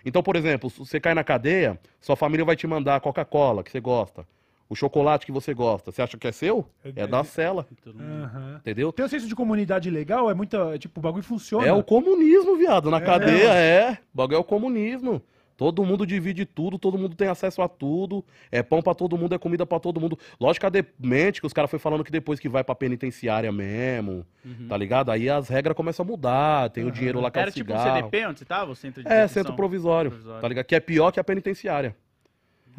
[0.04, 3.62] Então, por exemplo, se você cai na cadeia, sua família vai te mandar a Coca-Cola,
[3.62, 4.26] que você gosta.
[4.68, 5.90] O chocolate que você gosta.
[5.90, 6.64] Você acha que é seu?
[6.84, 7.66] É- É da cela,
[7.98, 8.56] Aham.
[8.60, 8.92] entendeu?
[8.92, 10.78] Tem um senso de comunidade legal, é muita.
[10.78, 11.66] Tipo, o bagulho funciona.
[11.66, 12.90] É o comunismo, viado.
[12.90, 13.52] Na É cadeia, mesmo?
[13.52, 13.98] é.
[14.14, 15.20] O bagulho é o comunismo.
[15.60, 18.24] Todo mundo divide tudo, todo mundo tem acesso a tudo.
[18.50, 20.18] É pão pra todo mundo, é comida pra todo mundo.
[20.40, 24.68] Logicamente que os caras foi falando que depois que vai pra penitenciária mesmo, Uhum.
[24.70, 25.10] tá ligado?
[25.10, 27.70] Aí as regras começam a mudar, tem o dinheiro lá que é o Era tipo
[27.70, 27.96] um cigarro.
[28.08, 28.70] CDP onde você tava?
[28.72, 29.42] O centro de É, detenção?
[29.42, 30.40] centro provisório, Provisório.
[30.40, 30.64] tá ligado?
[30.64, 31.94] Que é pior que a penitenciária.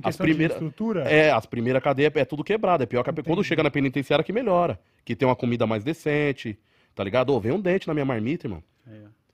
[0.02, 1.02] As primeiras- estrutura.
[1.04, 2.82] É, as primeiras cadeias é tudo quebrado.
[2.82, 3.13] É pior que a...
[3.13, 4.80] Quando chega na penitenciária que melhora.
[5.06, 6.58] Que tem uma comida mais decente,
[6.96, 7.32] tá ligado?
[7.32, 8.63] Ô, vem um dente na minha marmita, irmão.
[8.88, 8.91] Ó.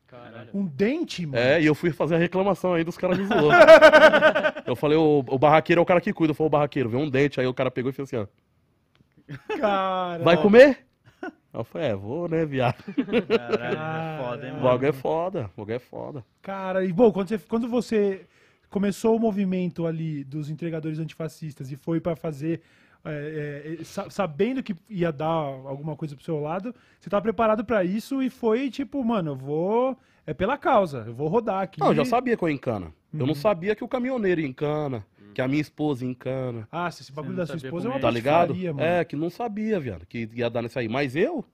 [0.08, 0.50] Caralho.
[0.54, 1.38] Um dente, mano.
[1.38, 3.52] É, e eu fui fazer a reclamação aí dos caras me zoou.
[4.66, 6.32] eu falei, o, o barraqueiro é o cara que cuida.
[6.32, 7.40] Eu falei, o barraqueiro, vem um dente.
[7.40, 9.58] Aí o cara pegou e fez assim, ó.
[9.60, 10.24] Cara.
[10.24, 10.86] Vai comer?
[11.22, 12.84] Aí eu falei, é, vou, né, viado?
[12.86, 14.64] Caralho, é foda, hein, O mano?
[14.70, 16.26] bagulho é foda, o bagulho é foda.
[16.42, 18.26] Cara, e bom, quando você, quando você
[18.70, 22.62] começou o movimento ali dos entregadores antifascistas e foi pra fazer.
[23.06, 27.64] É, é, sa- sabendo que ia dar alguma coisa pro seu lado, você tava preparado
[27.64, 29.98] pra isso e foi tipo, mano, eu vou.
[30.26, 31.80] É pela causa, eu vou rodar aqui.
[31.80, 32.88] Não, eu já sabia que eu ia encana.
[33.14, 33.28] Eu Uhum.
[33.28, 36.68] não sabia que o caminhoneiro ia encana, que a minha esposa encana.
[36.70, 38.48] Ah, esse bagulho da sua esposa é uma Tá ligado?
[38.50, 38.86] patifaria, mano.
[38.86, 40.90] É, que não sabia, viado, que ia dar nisso aí.
[40.90, 41.46] Mas eu,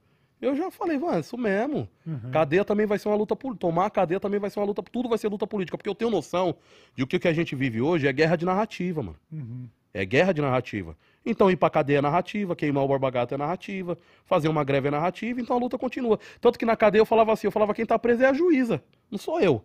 [0.41, 1.87] eu já falei, mano, isso mesmo.
[2.03, 2.31] Uhum.
[2.31, 3.67] Cadeia também vai ser uma luta política.
[3.67, 4.81] Tomar a cadeia também vai ser uma luta.
[4.81, 5.77] Tudo vai ser luta política.
[5.77, 6.55] Porque eu tenho noção
[6.95, 9.17] de que o que a gente vive hoje é guerra de narrativa, mano.
[9.31, 9.67] Uhum.
[9.93, 10.97] É guerra de narrativa.
[11.25, 14.89] Então ir pra cadeia é narrativa, queimar o Borba Gato é narrativa, fazer uma greve
[14.89, 16.19] é narrativa, então a luta continua.
[16.41, 18.83] Tanto que na cadeia eu falava assim, eu falava quem tá preso é a juíza,
[19.09, 19.63] não sou eu.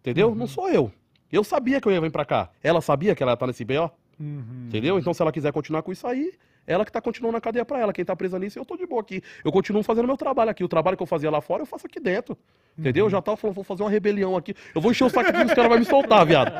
[0.00, 0.34] Entendeu?
[0.34, 0.90] Não sou eu.
[1.30, 2.50] Eu sabia que eu ia vir pra cá.
[2.62, 4.66] Ela sabia que ela ia estar nesse BO, Uhum.
[4.68, 4.98] entendeu?
[4.98, 6.32] Então se ela quiser continuar com isso aí,
[6.66, 7.92] ela que tá continuando na cadeia pra ela.
[7.92, 9.22] Quem tá presa nisso, eu tô de boa aqui.
[9.44, 10.62] Eu continuo fazendo meu trabalho aqui.
[10.62, 12.36] O trabalho que eu fazia lá fora, eu faço aqui dentro.
[12.78, 13.06] Entendeu?
[13.06, 14.54] Eu já tava falando, vou fazer uma rebelião aqui.
[14.74, 16.52] Eu vou encher o saco aqui e os caras vão me soltar, viado.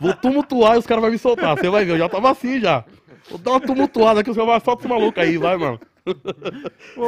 [0.00, 1.56] Vou tumultuar e os caras vão me soltar.
[1.58, 2.84] Você vai ver, eu já tava assim já.
[3.28, 5.80] Vou dar uma tumultuada aqui, os caras vão soltar esse maluco aí, vai, mano.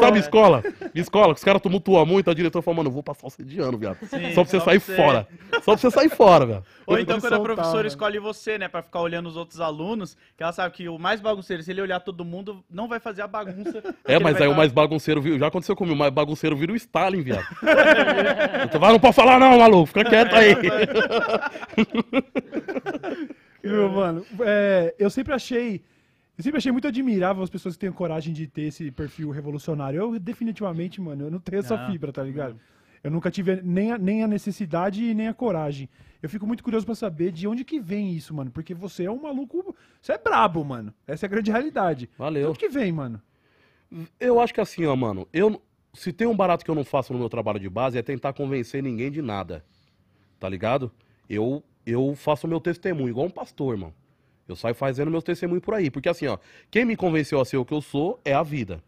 [0.00, 0.62] Sabe escola?
[0.94, 3.58] Escola, que os caras tumultuam muito, a diretora fala, mano, eu vou passar você de
[3.58, 3.96] ano, viado.
[4.06, 5.26] Sim, só pra você só sair pra você- fora.
[5.62, 6.62] Só pra você sair fora, velho.
[6.86, 7.88] Ou Eu então quando a soltar, professora mano.
[7.88, 11.20] escolhe você, né, pra ficar olhando os outros alunos, que ela sabe que o mais
[11.22, 13.82] bagunceiro, se ele olhar todo mundo, não vai fazer a bagunça.
[14.04, 15.38] É, mas aí o dar- mais bagunceiro, viu?
[15.38, 17.46] já aconteceu comigo, o mais bagunceiro vira o Stalin, viado.
[18.64, 20.54] Então, vai, não pode falar não, maluco, fica quieto aí.
[23.62, 25.82] Meu, mano, é, eu sempre achei.
[26.36, 29.98] Eu sempre achei muito admirável as pessoas que têm coragem de ter esse perfil revolucionário.
[29.98, 31.90] Eu, definitivamente, mano, eu não tenho essa Não.
[31.90, 32.58] fibra, tá ligado?
[33.02, 35.88] Eu nunca tive nem a, nem a necessidade e nem a coragem.
[36.22, 38.50] Eu fico muito curioso pra saber de onde que vem isso, mano.
[38.50, 39.74] Porque você é um maluco.
[40.00, 40.94] Você é brabo, mano.
[41.06, 42.06] Essa é a grande realidade.
[42.06, 42.50] De Valeu.
[42.50, 43.20] onde que vem, mano?
[44.18, 45.60] Eu acho que assim, ó, mano, eu
[45.92, 48.32] se tem um barato que eu não faço no meu trabalho de base é tentar
[48.32, 49.64] convencer ninguém de nada.
[50.38, 50.90] Tá ligado?
[51.28, 53.92] Eu eu faço o meu testemunho igual um pastor, irmão.
[54.48, 56.38] Eu saio fazendo meus testemunhos por aí, porque assim, ó,
[56.70, 58.82] quem me convenceu a ser o que eu sou é a vida.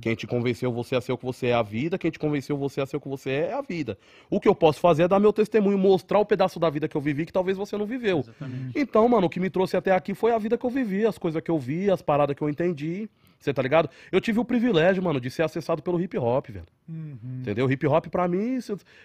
[0.00, 2.56] Quem te convenceu você a ser o que você é a vida, quem te convenceu
[2.56, 3.96] você a ser o que você é é a vida.
[4.28, 6.96] O que eu posso fazer é dar meu testemunho, mostrar o pedaço da vida que
[6.96, 8.18] eu vivi que talvez você não viveu.
[8.18, 8.78] Exatamente.
[8.78, 11.16] Então, mano, o que me trouxe até aqui foi a vida que eu vivi, as
[11.16, 13.08] coisas que eu vi, as paradas que eu entendi.
[13.38, 13.88] Você tá ligado?
[14.10, 16.66] Eu tive o privilégio, mano, de ser acessado pelo hip hop, velho.
[16.88, 17.70] Uhum, Entendeu?
[17.70, 18.58] Hip hop pra mim,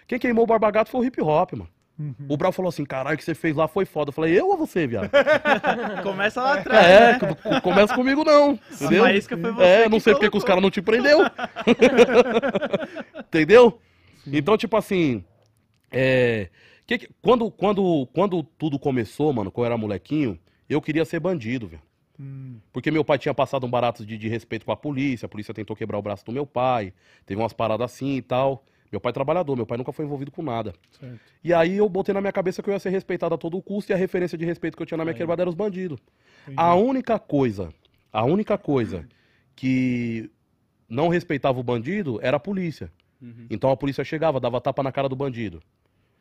[0.06, 1.70] quem queimou o Barba Gato foi o hip hop, mano.
[1.98, 2.14] Uhum.
[2.28, 4.08] O Brau falou assim: caralho, o que você fez lá foi foda.
[4.10, 5.10] Eu falei, eu ou você, viado?
[6.02, 7.18] Começa lá atrás, é, né?
[7.18, 8.58] co- começa comigo não.
[8.72, 9.04] Entendeu?
[9.04, 11.18] A faísca foi você É, que não sei porque que os caras não te prendeu.
[13.18, 13.78] Entendeu?
[14.26, 15.24] Então, tipo assim,
[15.90, 16.48] é,
[16.86, 21.20] que que- quando, quando, quando tudo começou, mano, quando eu era molequinho, eu queria ser
[21.20, 21.82] bandido, velho.
[22.18, 25.28] Hum, Porque meu pai tinha passado um barato de, de respeito com a polícia, a
[25.28, 26.92] polícia tentou quebrar o braço do meu pai,
[27.26, 28.64] teve umas paradas assim e tal.
[28.94, 30.72] Meu pai é trabalhador, meu pai nunca foi envolvido com nada.
[30.92, 31.18] certo.
[31.42, 33.90] E aí eu botei na minha cabeça que eu ia ser respeitado a todo custo
[33.90, 35.18] e a referência de respeito que eu tinha na minha Aí.
[35.18, 35.98] quebrada era os bandidos.
[36.44, 36.54] Entendi.
[36.56, 37.70] A única coisa,
[38.12, 39.04] a única coisa
[39.56, 40.30] que
[40.88, 42.90] não respeitava o bandido era a polícia.
[43.20, 43.46] Uhum.
[43.50, 45.60] Então a polícia chegava, dava tapa na cara do bandido.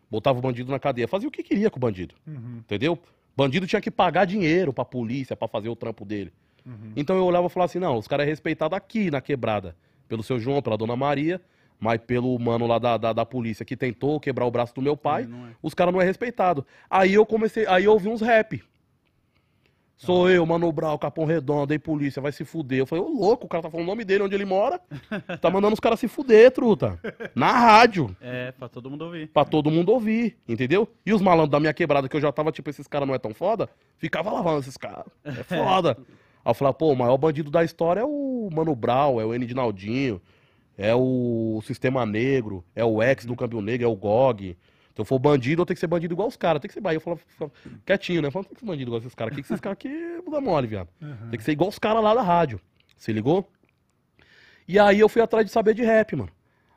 [0.10, 2.98] Botava o bandido na cadeia, fazia o que queria com o bandido, Uhum, entendeu?
[3.38, 6.32] Bandido tinha que pagar dinheiro pra polícia pra fazer o trampo dele.
[6.66, 6.92] uhum.
[6.96, 9.76] Então eu olhava e falava assim: não, os caras é respeitado aqui na quebrada.
[10.08, 11.42] Pelo seu João, pela dona Maria,
[11.80, 14.96] mas pelo mano lá da, da, da polícia que tentou quebrar o braço do meu
[14.98, 15.54] pai, é.
[15.62, 16.66] os caras não é respeitado.
[16.90, 18.64] Aí eu comecei, aí eu ouvi uns rap.
[19.96, 22.80] Sou eu, Mano Brau, Capão Redondo, aí polícia, vai se fuder.
[22.80, 24.82] Eu falei, ô louco, o cara tá falando o nome dele, onde ele mora.
[25.40, 27.00] Tá mandando os caras se fuder, truta.
[27.34, 29.28] Na rádio, É, pra todo mundo ouvir.
[29.28, 30.90] pra todo mundo ouvir, entendeu?
[31.06, 33.20] E os malandros da minha quebrada, que eu já tava, tipo, esses caras não é
[33.20, 35.06] tão foda, ficava lavando esses caras.
[35.24, 35.98] É foda.
[36.44, 39.34] Aí eu falei, pô, o maior bandido da história é o Mano Brau, é o
[39.34, 40.22] N de Naldinho,
[40.78, 44.58] é o Sistema Negro, é o Ex do Câmbio Negro, é o GOG.
[44.96, 46.62] Se eu for bandido, eu tenho que ser bandido igual os caras.
[46.62, 46.98] Tem que ser Bahia.
[46.98, 47.20] Eu falo,
[47.86, 48.28] quietinho, né?
[48.28, 49.90] Eu tem que ser bandido igual esses caras aqui, que esses caras aqui
[50.24, 50.90] muda mole, viado.
[51.30, 52.60] Tem que ser igual os caras lá da rádio.
[52.96, 53.50] Se ligou?
[54.68, 56.32] E aí eu fui atrás de saber de rap, mano.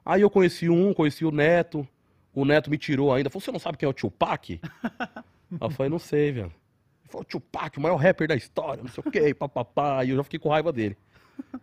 [0.04, 1.86] Aí eu conheci um, conheci o Neto.
[2.34, 3.28] O Neto me tirou ainda.
[3.28, 4.60] Falou, você não sabe quem é o Tupac?
[4.60, 4.60] aí
[5.60, 6.46] eu falei, não sei, velho.
[6.46, 10.04] Ele falou, Tupac, o maior rapper da história, não sei o quê, papapá.
[10.04, 10.96] E eu já fiquei com raiva dele.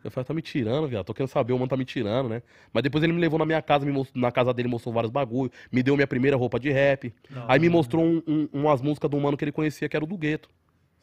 [0.03, 1.05] Eu falei, tá me tirando, viado.
[1.05, 2.41] Tô querendo saber, o mano tá me tirando, né?
[2.73, 5.11] Mas depois ele me levou na minha casa, me mostrou- na casa dele mostrou vários
[5.11, 7.13] bagulho, me deu minha primeira roupa de rap.
[7.47, 10.03] Aí me mostrou um- um- umas músicas de um mano que ele conhecia, que era
[10.03, 10.49] o do Gueto,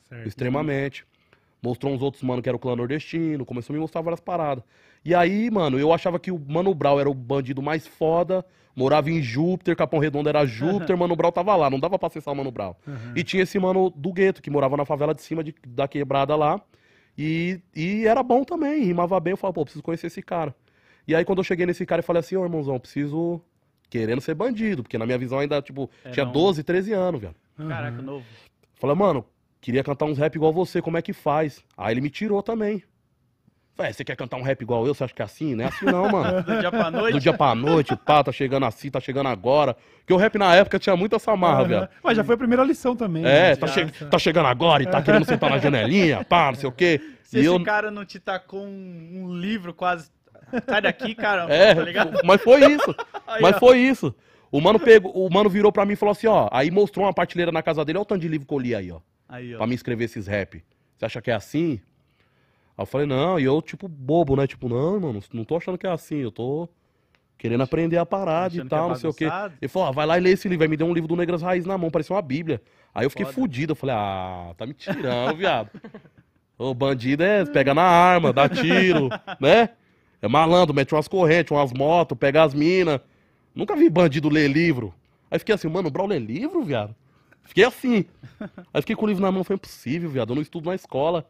[0.08, 0.26] Certo.
[0.28, 1.04] extremamente.
[1.62, 4.64] Mostrou uns outros mano que era o clã nordestino, começou a me mostrar várias paradas.
[5.04, 8.44] E aí, mano, eu achava que o Mano Brown era o bandido mais foda,
[8.76, 12.32] morava em Júpiter, Capão Redondo era Júpiter, Mano Brown tava lá, não dava pra acessar
[12.32, 12.74] o Mano Brown.
[13.16, 16.36] E tinha esse mano do gueto, que morava na favela de cima de- da quebrada
[16.36, 16.60] lá.
[17.16, 19.32] E, e era bom também, rimava bem.
[19.32, 20.54] Eu falava, pô, preciso conhecer esse cara.
[21.06, 23.40] E aí, quando eu cheguei nesse cara, eu falei assim, ô irmãozão, preciso.
[23.88, 27.20] Querendo ser bandido, porque na minha visão ainda, tipo, Era tinha um- 12, 13 anos,
[27.20, 27.34] velho.
[27.56, 28.24] Caraca, novo.
[28.76, 29.24] Falei, mano,
[29.60, 31.64] queria cantar uns rap igual você, como é que faz?
[31.76, 32.84] Aí ele me tirou também.
[33.80, 34.94] Falei, "É, você quer cantar um rap igual eu?
[34.94, 35.54] Você acha que é assim?
[35.54, 36.42] Não é assim não, mano.
[36.44, 37.12] Do dia pra noite.
[37.14, 39.74] Do dia pra noite, pá, tá chegando assim, tá chegando agora.
[40.00, 41.68] Porque o rap na época tinha muito essa marra, Aham.
[41.68, 41.88] velho.
[42.04, 43.24] Mas já foi a primeira lição também.
[43.24, 43.56] É, né?
[43.56, 46.72] tá, che- tá chegando agora e tá querendo sentar na janelinha, pá, não sei o
[46.72, 47.00] quê.
[47.22, 47.62] Se E esse eu.
[47.62, 50.10] cara não te tacou um, um livro quase.
[50.68, 52.20] Sai daqui, caramba, É, tá ligado?
[52.24, 52.94] mas foi isso.
[53.26, 53.58] Aí, mas ó.
[53.60, 54.14] foi isso.
[54.52, 56.48] O mano pegou, o mano virou pra mim e falou assim, ó.
[56.52, 58.74] Aí mostrou uma partilheira na casa dele, olha o tanto de livro que eu li
[58.74, 58.98] aí, ó.
[59.28, 59.58] Aí, ó.
[59.58, 60.62] Pra me escrever esses rap.
[60.98, 61.80] Você acha que é assim?
[62.80, 64.46] Aí eu falei, não, e eu, tipo, bobo, né?
[64.46, 66.66] Tipo, não, mano, não tô achando que é assim, eu tô
[67.36, 69.28] querendo aprender a parada e é tal, não sei o quê.
[69.60, 70.62] Ele falou, ah, vai lá e lê esse livro.
[70.62, 72.62] Aí me deu um livro do Negras Raiz na mão, parecia uma bíblia.
[72.94, 73.34] Aí eu fiquei Foda.
[73.34, 75.68] fudido, eu falei, ah, tá me tirando, viado.
[76.56, 79.68] O bandido é pega na arma, dá tiro, né?
[80.22, 83.00] É malandro, mete umas correntes, umas motos, pega as minas.
[83.54, 84.94] Nunca vi bandido ler livro.
[85.30, 86.96] Aí fiquei assim, mano, o Brau lê livro, viado?
[87.42, 88.06] Fiquei assim.
[88.72, 90.30] Aí fiquei com o livro na mão, foi impossível, viado.
[90.30, 91.26] Eu não estudo na escola.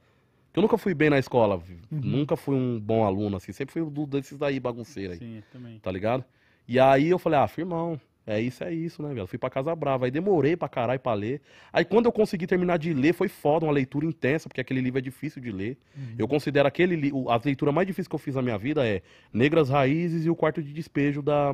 [0.51, 1.57] Porque eu nunca fui bem na escola.
[1.57, 3.53] vi- Nunca fui um bom aluno, assim.
[3.53, 5.79] Sempre fui um desses daí bagunceiro aí Sim, também.
[5.79, 6.25] tá ligado?
[6.67, 9.27] E aí eu falei, ah, firmão, é isso, é isso, né, velho?
[9.27, 10.07] Fui pra Casa Brava.
[10.07, 11.41] Aí demorei pra caralho pra ler.
[11.73, 14.99] Aí quando eu consegui terminar de ler, foi foda, uma leitura intensa, porque aquele livro
[14.99, 15.79] é difícil de ler.
[16.19, 18.85] Eu considero aquele li- o- as leituras mais difíceis que eu fiz na minha vida
[18.87, 21.53] é Negras Raízes e O Quarto de Despejo da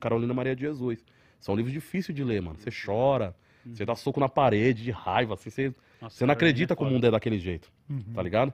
[0.00, 1.04] Carolina Maria de Jesus.
[1.40, 2.58] São livros difíceis de ler, mano.
[2.58, 6.32] Você chora, você dá soco na parede de raiva, assim, você, Nossa, você não Carolina
[6.32, 7.70] acredita é que o mundo é daquele jeito,
[8.14, 8.52] tá ligado?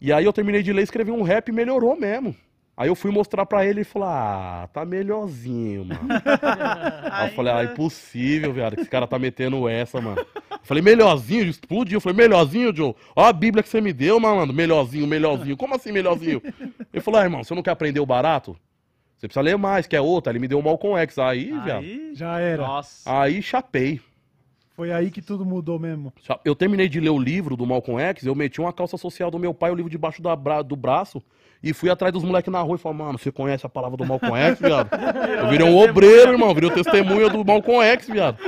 [0.00, 2.34] E aí eu terminei de ler, escrevi um rap e melhorou mesmo.
[2.76, 6.00] Aí eu fui mostrar pra ele e falou: Ah, tá melhorzinho, mano.
[7.12, 10.24] Aí eu falei: Ah, impossível, viado, que esse cara tá metendo essa, mano.
[10.50, 11.98] Eu falei: Melhorzinho, explodiu.
[11.98, 12.94] Eu falei: Melhorzinho, Joe.
[13.14, 14.54] Ó a Bíblia que você me deu, malandro.
[14.54, 15.56] Melhorzinho, melhorzinho.
[15.56, 16.42] Como assim, melhorzinho?
[16.92, 18.56] Ele falou: Ah, irmão, você não quer aprender o barato?
[19.18, 20.32] Você precisa ler mais, quer outra.
[20.32, 21.18] Aí Ele me deu o Malcolm X.
[21.18, 21.84] Aí, viado.
[21.84, 22.66] Aí, Já era.
[22.66, 23.20] nossa.
[23.20, 24.00] Aí chapei.
[24.82, 26.12] Foi aí que tudo mudou mesmo.
[26.44, 29.38] Eu terminei de ler o livro do Malcolm X, eu meti uma calça social do
[29.38, 31.22] meu pai, o livro debaixo da bra- do braço,
[31.62, 34.04] e fui atrás dos moleques na rua e falei, mano, você conhece a palavra do
[34.04, 34.88] Malcolm X, viado?
[35.40, 38.38] Eu virei um obreiro, irmão, virei o testemunha do Malcolm X, viado.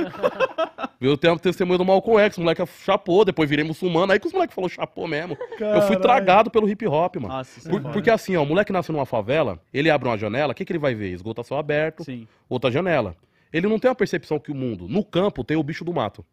[0.99, 4.33] Virei o testemunha do Malcolm X, o moleque chapou, depois virei muçulmano, aí que os
[4.33, 5.37] moleques falaram chapou mesmo.
[5.53, 6.01] Eu fui Caralho.
[6.01, 7.29] tragado pelo hip hop, mano.
[7.29, 10.51] Nossa, é Por- porque assim, ó, o moleque nasce numa favela, ele abre uma janela,
[10.51, 11.11] o que, que ele vai ver?
[11.13, 12.27] Esgoto a céu aberto, Sim.
[12.49, 13.15] outra janela.
[13.55, 16.25] Ele não tem a percepção que o mundo, no campo, tem o bicho do mato.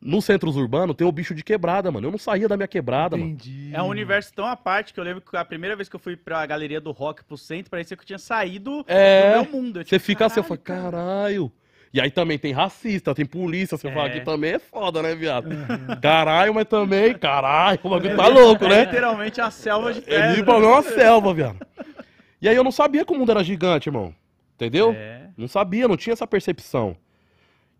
[0.00, 2.06] Nos centros urbanos tem o bicho de quebrada, mano.
[2.06, 3.30] Eu não saía da minha quebrada, mano.
[3.30, 3.70] Entendi.
[3.74, 6.00] É um universo tão à parte que eu lembro que a primeira vez que eu
[6.00, 9.22] fui pra galeria do rock pro centro, parecia que eu tinha saído É.
[9.42, 9.78] do meu mundo.
[9.80, 11.02] Você tipo, fica assim, eu falo, caralho, cara.
[11.04, 11.52] caralho.
[11.92, 13.76] E aí também tem racista, tem polícia.
[13.78, 14.10] Você fala É.
[14.10, 15.48] que também é foda, né, viado?
[16.02, 18.84] Caralho, mas também, caralho, o bagulho tá louco, É né?
[18.84, 20.32] literalmente a selva de É pedra.
[20.34, 21.58] literalmente uma selva, viado.
[22.40, 24.14] E aí eu não sabia que o mundo era gigante, irmão.
[24.54, 24.92] Entendeu?
[24.96, 25.17] É.
[25.38, 26.96] Não sabia, não tinha essa percepção.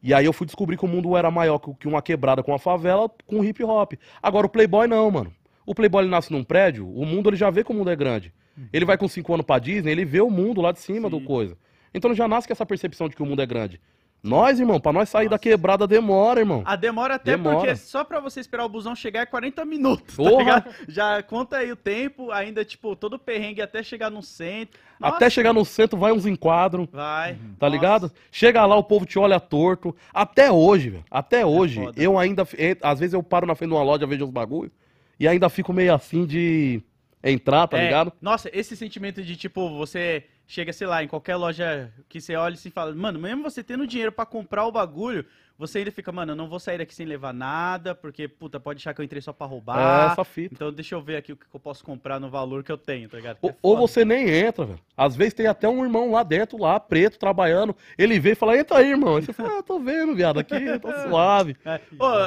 [0.00, 2.58] E aí eu fui descobrir que o mundo era maior que uma quebrada com uma
[2.58, 3.94] favela com hip hop.
[4.22, 5.34] Agora o Playboy não, mano.
[5.66, 7.96] O Playboy ele nasce num prédio, o mundo ele já vê que o mundo é
[7.96, 8.32] grande.
[8.72, 11.18] Ele vai com 5 anos pra Disney, ele vê o mundo lá de cima do
[11.18, 11.24] Sim.
[11.24, 11.58] coisa.
[11.92, 13.80] Então ele já nasce com essa percepção de que o mundo é grande.
[14.22, 15.38] Nós, irmão, pra nós sair da Nossa.
[15.42, 16.62] quebrada demora, irmão.
[16.66, 17.56] A demora até Demora.
[17.56, 20.64] porque só pra você esperar o busão chegar é 40 minutos, tá?
[20.88, 24.80] Já conta aí o tempo, ainda, tipo, todo perrengue até chegar no centro.
[25.00, 26.88] Até Nossa, chegar no centro, vai uns enquadros.
[26.90, 27.34] Vai.
[27.34, 27.68] Tá Nossa.
[27.68, 28.12] ligado?
[28.32, 29.94] Chega lá, o povo te olha torto.
[30.12, 31.04] Até hoje, velho.
[31.10, 32.02] Até hoje, foda.
[32.02, 32.42] eu ainda.
[32.82, 34.72] Às vezes eu paro na frente de uma loja, vejo os bagulho.
[35.20, 36.82] E ainda fico meio assim de
[37.22, 38.12] entrar, tá É, ligado?
[38.20, 42.54] Nossa, esse sentimento de, tipo, você chega, sei lá, em qualquer loja que você olha
[42.54, 45.26] e se fala, mano, mesmo você tendo dinheiro pra comprar o bagulho,
[45.58, 48.78] você ainda fica, mano, eu não vou sair daqui sem levar nada, porque, puta, pode
[48.78, 50.12] achar que eu entrei só pra É roubar.
[50.12, 50.54] essa fita.
[50.54, 53.08] Então deixa eu ver aqui o que eu posso comprar no valor que eu tenho,
[53.08, 53.38] tá ligado?
[53.42, 54.78] Ou, É ou você nem entra, velho.
[54.96, 57.74] Às vezes tem até um irmão lá dentro, lá, preto, trabalhando.
[57.96, 59.16] Ele vem e fala, entra aí, irmão.
[59.16, 61.56] Aí você fala, ah, tô vendo, viado, aqui, tô suave.
[61.64, 61.80] É.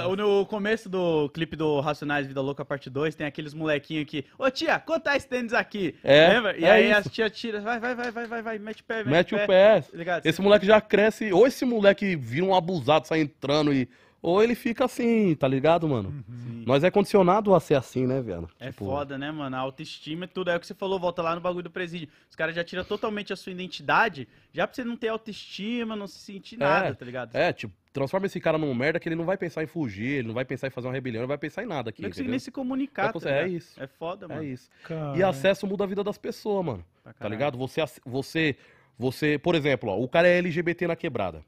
[0.08, 4.26] Ô, no começo do clipe do Racionais Vida Louca Parte 2, tem aqueles molequinhos que,
[4.38, 5.96] ô tia, quanto é esse tênis aqui?
[6.04, 6.58] É, Lembra?
[6.58, 7.00] E é aí isso.
[7.00, 9.82] as tia tira, vai, vai, vai, vai, vai, vai, mete o pé, Mete o pé.
[9.82, 10.26] Tá ligado?
[10.26, 11.32] Esse moleque já cresce.
[11.32, 13.88] Ou esse moleque vira um abusado, sai entrando e.
[14.24, 16.14] Ou ele fica assim, tá ligado, mano?
[16.30, 16.64] Sim.
[16.68, 18.48] Nós é condicionado a ser assim, né, viado?
[18.60, 19.56] É Tipo, foda, né, mano?
[19.56, 20.52] A autoestima e tudo.
[20.52, 22.08] É o que você falou, volta lá no bagulho do presídio.
[22.30, 26.06] Os caras já tiram totalmente a sua identidade, já pra você não ter autoestima, não
[26.06, 27.36] se sentir nada, tá ligado?
[27.36, 30.28] É, tipo, transforma esse cara num merda que ele não vai pensar em fugir, ele
[30.28, 32.04] não vai pensar em fazer uma rebelião, ele vai pensar em nada aqui.
[32.04, 32.32] não consegue entendeu?
[32.34, 33.82] nem se comunicar, Vai tá é isso.
[33.82, 34.44] É foda, mano.
[34.44, 34.70] É isso.
[34.84, 36.86] Cara, E acesso muda a vida das pessoas, mano.
[37.04, 37.34] Tá caralho.
[37.34, 37.58] ligado?
[37.58, 38.56] Você, você,
[39.00, 41.44] você, por exemplo, ó, o cara é LGBT na quebrada.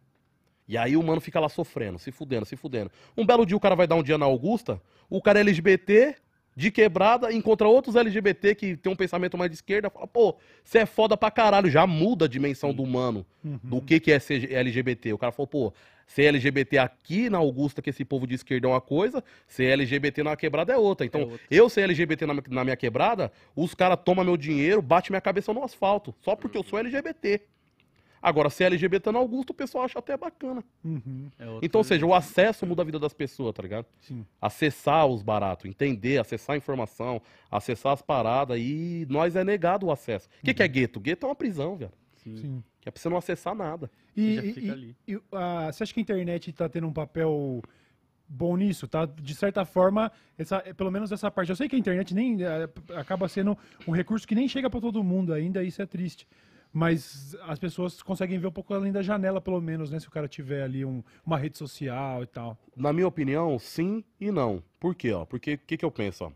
[0.67, 2.89] E aí o mano fica lá sofrendo, se fudendo, se fudendo.
[3.17, 6.15] Um belo dia o cara vai dar um dia na Augusta, o cara é LGBT,
[6.56, 10.80] de quebrada, encontra outros LGBT que tem um pensamento mais de esquerda, fala, pô, você
[10.80, 13.60] é foda pra caralho, já muda a dimensão do humano, Uhum.
[13.63, 15.12] do que, que é ser LGBT.
[15.13, 15.73] O cara falou, pô,
[16.08, 20.21] ser LGBT aqui na Augusta, que esse povo de esquerda é uma coisa, ser LGBT
[20.23, 21.06] na quebrada é outra.
[21.06, 21.39] Então, É outra.
[21.52, 25.52] eu ser LGBT na, na minha quebrada, os caras tomam meu dinheiro, bate minha cabeça
[25.54, 27.41] no asfalto, só porque eu sou LGBT.
[28.25, 30.63] Agora, ser LGBT na Augusta, o pessoal acha até bacana.
[30.83, 31.27] Uhum.
[31.38, 33.86] É Então, ou seja, o acesso muda a vida das pessoas, tá ligado?
[33.99, 34.25] Sim.
[34.41, 39.91] Acessar os baratos, entender, acessar a informação, acessar as paradas, e nós é negado o
[39.91, 40.29] acesso.
[40.41, 41.01] O que, que é gueto?
[41.01, 41.91] Gueto é uma prisão, velho.
[42.15, 42.38] Sim.
[42.38, 42.63] Sim.
[42.79, 43.91] Que é pra você não acessar nada.
[44.15, 44.95] E, Já e- fica e- ali.
[45.05, 47.62] e, ah, você acha que a internet está tendo um papel
[48.27, 48.88] bom nisso?
[48.88, 49.05] Tá?
[49.05, 51.49] De certa forma, essa, pelo menos essa parte.
[51.49, 54.79] Eu sei que a internet nem eh, acaba sendo um recurso que nem chega para
[54.79, 56.25] todo mundo ainda, isso é triste.
[56.75, 59.99] Mas as pessoas conseguem ver um pouco além da janela, pelo menos, né?
[59.99, 62.57] Se o cara tiver ali um- uma rede social e tal.
[62.75, 64.63] Na minha opinião, sim e não.
[64.79, 65.12] Por quê?
[65.12, 65.23] Ó?
[65.23, 66.23] Porque o que, que eu penso?
[66.25, 66.31] Ó?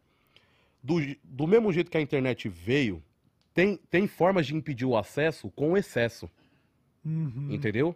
[0.84, 3.02] Do, do mesmo jeito que a internet veio,
[3.52, 6.30] tem, tem formas de impedir o acesso com excesso.
[7.04, 7.48] Uhum.
[7.50, 7.96] Entendeu?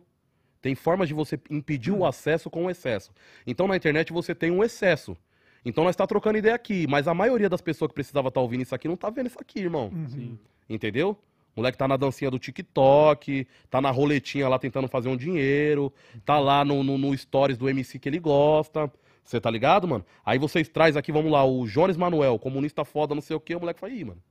[0.62, 3.12] Tem formas de você impedir o acesso com excesso.
[3.46, 5.16] Então na internet você tem um excesso.
[5.64, 8.62] Então nós tá trocando ideia aqui, mas a maioria das pessoas que precisava estar ouvindo
[8.62, 9.92] isso aqui não tá vendo isso aqui, irmão.
[9.94, 10.10] Uhum.
[10.10, 10.40] Sim.
[10.68, 11.16] Entendeu?
[11.56, 15.92] O moleque tá na dancinha do TikTok, tá na roletinha lá tentando fazer um dinheiro,
[16.26, 18.92] tá lá no, no, no stories do MC que ele gosta.
[19.24, 20.06] Você tá ligado, mano?
[20.26, 23.56] Aí vocês traz aqui, vamos lá, o Jones Manuel, comunista foda, não sei o que,
[23.56, 24.22] o moleque fala, ih, mano.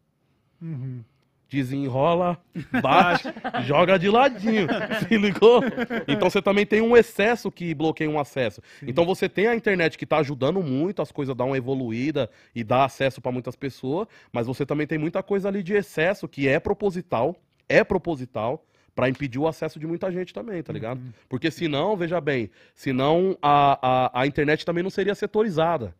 [0.61, 1.05] Uhum.
[1.51, 2.39] Desenrola,
[2.81, 3.25] bate,
[3.67, 4.69] joga de ladinho.
[5.09, 5.61] Se ligou?
[6.07, 8.63] Então você também tem um excesso que bloqueia um acesso.
[8.87, 12.63] Então você tem a internet que tá ajudando muito as coisas dar uma evoluída e
[12.63, 16.47] dar acesso para muitas pessoas, mas você também tem muita coisa ali de excesso que
[16.47, 17.35] é proposital,
[17.69, 21.01] é proposital para impedir o acesso de muita gente também, tá ligado?
[21.29, 23.79] Porque senão, veja bem, senão a,
[24.15, 25.93] a, a internet também não seria setorizada.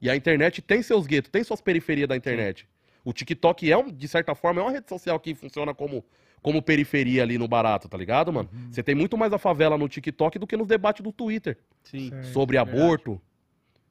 [0.00, 2.68] E a internet tem seus guetos, tem suas periferias da internet.
[3.04, 6.04] O TikTok é, um, de certa forma, é uma rede social que funciona como,
[6.40, 8.48] como periferia ali no barato, tá ligado, mano?
[8.70, 11.58] Você tem muito mais a favela no TikTok do que nos debates do Twitter.
[11.82, 12.10] Sim.
[12.10, 12.26] Certo.
[12.28, 13.20] sobre aborto,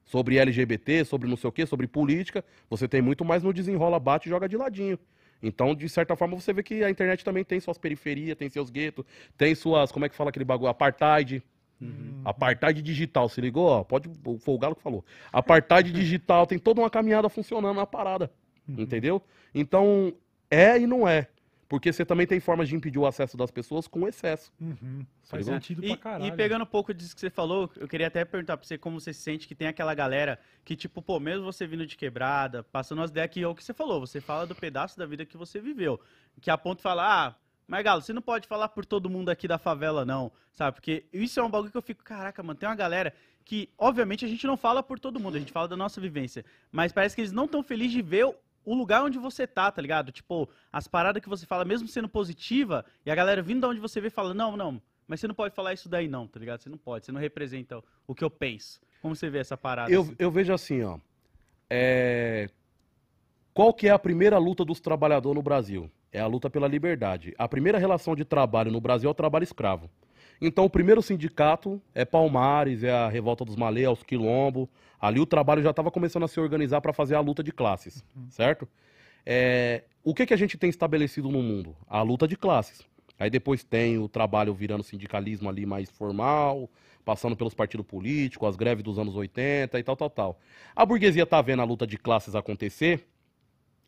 [0.04, 2.44] sobre LGBT, sobre não sei o quê, sobre política.
[2.70, 4.98] Você tem muito mais no desenrola, bate e joga de ladinho.
[5.42, 8.70] Então, de certa forma, você vê que a internet também tem suas periferias, tem seus
[8.70, 9.04] guetos,
[9.36, 10.70] tem suas, como é que fala aquele bagulho?
[10.70, 11.42] Apartheid.
[11.80, 12.20] Uhum.
[12.24, 13.66] Apartheid digital, se ligou?
[13.66, 15.04] Ó, pode, foi o Galo que falou.
[15.32, 18.30] Apartheid digital, tem toda uma caminhada funcionando na parada.
[18.68, 19.22] Entendeu?
[19.54, 20.14] Então,
[20.50, 21.28] é e não é.
[21.72, 24.52] Porque você também tem formas de impedir o acesso das pessoas com excesso.
[24.60, 25.06] Uhum.
[25.22, 25.62] Faz ligado?
[25.62, 26.26] sentido E, pra caralho.
[26.26, 29.00] e pegando um pouco disso que você falou, eu queria até perguntar pra você como
[29.00, 32.62] você se sente que tem aquela galera que, tipo, pô, mesmo você vindo de quebrada,
[32.62, 35.24] passando umas ideias que é o que você falou, você fala do pedaço da vida
[35.24, 35.98] que você viveu.
[36.42, 37.34] Que a ponto de falar, ah,
[37.66, 40.74] mas Galo, você não pode falar por todo mundo aqui da favela, não, sabe?
[40.74, 43.14] Porque isso é um bagulho que eu fico, caraca, mano, tem uma galera
[43.46, 46.44] que, obviamente, a gente não fala por todo mundo, a gente fala da nossa vivência,
[46.70, 48.30] mas parece que eles não estão felizes de ver
[48.64, 50.10] o- lugar onde você tá, tá ligado?
[50.12, 53.80] Tipo, as paradas que você fala, mesmo sendo positiva, e a galera vindo de onde
[53.80, 56.60] você vê fala, não, não, mas você não pode falar isso daí não, tá ligado?
[56.62, 58.80] Você não pode, você não representa o que eu penso.
[59.00, 59.90] Como você vê essa parada?
[59.92, 60.14] Eu, assim?
[60.18, 60.98] eu vejo assim, ó.
[61.68, 62.48] É,
[63.54, 65.90] Qual que é a primeira luta dos trabalhadores no Brasil?
[66.10, 67.34] É a luta pela liberdade.
[67.38, 69.90] A primeira relação de trabalho no Brasil é o trabalho escravo.
[70.44, 74.68] Então, o primeiro sindicato é Palmares, é a Revolta dos Malê, é os Quilombo.
[75.00, 78.04] Ali o trabalho já estava começando a se organizar para fazer a luta de classes,
[78.28, 78.66] certo?
[79.24, 81.76] É, O que, que a gente tem estabelecido no mundo?
[81.88, 82.82] A luta de classes.
[83.16, 86.68] Aí depois tem o trabalho virando sindicalismo ali mais formal,
[87.04, 90.40] passando pelos partidos políticos, as greves dos anos 80 e tal, tal, tal.
[90.74, 93.06] A burguesia tá vendo a luta de classes acontecer,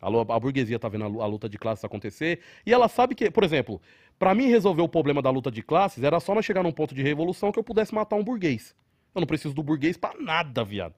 [0.01, 3.81] a, burguesia tá vendo a luta de classes acontecer, e ela sabe que, por exemplo,
[4.19, 6.95] para mim resolver o problema da luta de classes era só nós chegar num ponto
[6.95, 8.75] de revolução que eu pudesse matar um burguês.
[9.15, 10.95] Eu não preciso do burguês pra nada, viado.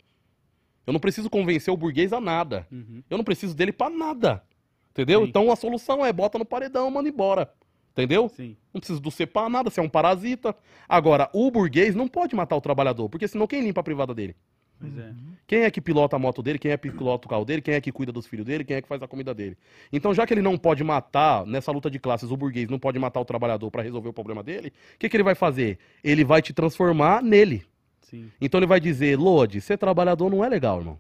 [0.87, 2.67] Eu não preciso convencer o burguês a nada.
[2.71, 3.03] Uhum.
[3.11, 4.43] Eu não preciso dele pra nada.
[4.91, 5.23] Entendeu?
[5.23, 5.29] Sim.
[5.29, 7.53] Então a solução é bota no paredão, manda embora.
[7.93, 8.29] Entendeu?
[8.29, 8.57] Sim.
[8.73, 10.55] Não preciso do C pra nada, você é um parasita.
[10.89, 14.37] Agora, o burguês não pode matar o trabalhador, porque senão quem limpa a privada dele?
[14.79, 15.15] Pois é.
[15.47, 16.59] Quem é que pilota a moto dele?
[16.59, 17.63] Quem é que pilota o carro dele?
[17.63, 18.65] Quem é que cuida dos filhos dele?
[18.65, 19.57] Quem é que faz a comida dele?
[19.93, 22.99] Então, já que ele não pode matar, nessa luta de classes, o burguês não pode
[22.99, 25.79] matar o trabalhador pra resolver o problema dele, o que, que ele vai fazer?
[26.05, 27.65] Ele vai te transformar nele.
[28.03, 28.31] Sim.
[28.41, 30.99] Então ele vai dizer, Lodi, ser trabalhador não é legal, irmão.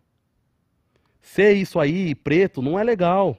[1.20, 3.36] Ser isso aí, preto, não é legal.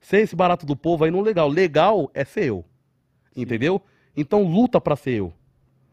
[0.00, 1.48] Ser esse barato do povo aí não é legal.
[1.48, 2.64] Legal é ser eu.
[3.36, 3.80] Entendeu?
[4.16, 5.32] Então luta pra ser eu.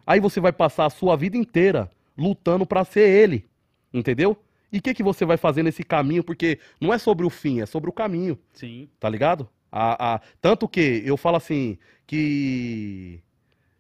[0.06, 3.46] Aí você vai passar a sua vida inteira lutando pra ser ele.
[3.94, 4.38] Entendeu?
[4.72, 6.24] E o que, que você vai fazer nesse caminho?
[6.24, 8.38] Porque não é sobre o fim, é sobre o caminho.
[8.54, 8.90] Sim.
[9.00, 9.48] Tá ligado?
[9.72, 11.78] A, a- tanto que eu falo assim,
[12.08, 13.20] que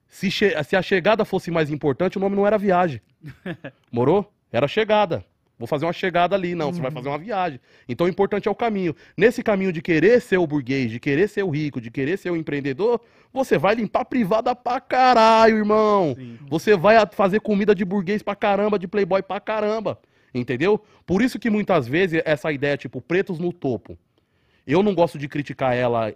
[0.07, 3.01] se, se a chegada fosse mais importante, o nome não era viagem.
[3.91, 4.31] Morou?
[4.51, 5.25] Era chegada.
[5.63, 6.55] Vou fazer uma chegada ali.
[6.55, 7.57] Não, você vai fazer uma viagem.
[7.87, 8.93] Então o importante é o caminho.
[9.15, 12.31] Nesse caminho de querer ser o burguês, de querer ser o rico, de querer ser
[12.31, 12.99] o empreendedor,
[13.31, 16.15] você vai limpar a privada pra caralho, irmão.
[16.19, 16.37] Sim.
[16.49, 19.97] Você vai fazer comida de burguês pra caramba, de playboy pra caramba.
[20.35, 20.83] Entendeu?
[21.05, 23.97] Por isso que muitas vezes essa ideia, tipo, pretos no topo.
[24.67, 26.13] Eu não gosto de criticar ela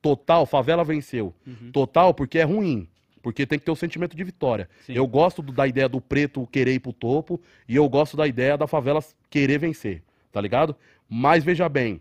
[0.00, 1.34] total, favela venceu.
[1.44, 1.72] Uhum.
[1.72, 2.88] Total, porque é ruim.
[3.22, 4.68] Porque tem que ter o sentimento de vitória.
[4.86, 4.94] Sim.
[4.94, 8.26] Eu gosto do- da ideia do preto querer ir pro topo e eu gosto da
[8.26, 10.02] ideia da favela querer vencer.
[10.32, 10.74] Tá ligado?
[11.08, 12.00] Mas veja bem,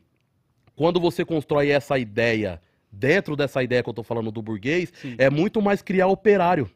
[0.75, 2.61] quando você constrói essa ideia
[2.91, 5.15] dentro dessa ideia que eu tô falando do burguês, Sim.
[5.17, 6.69] é muito mais criar operário.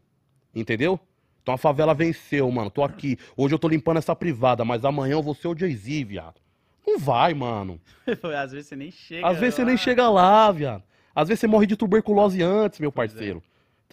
[0.54, 1.00] Entendeu?
[1.42, 2.70] Então a favela venceu, mano.
[2.70, 3.18] Tô aqui.
[3.36, 6.36] Hoje eu tô limpando essa privada, mas amanhã eu vou ser o Jay-Z, viado.
[6.86, 7.80] Não vai, mano.
[8.38, 9.28] Às vezes você nem chega.
[9.28, 9.80] Às vezes você nem lá.
[9.82, 10.84] chega lá, viado.
[11.16, 13.36] Às vezes você morre de tuberculose antes, meu Pois é.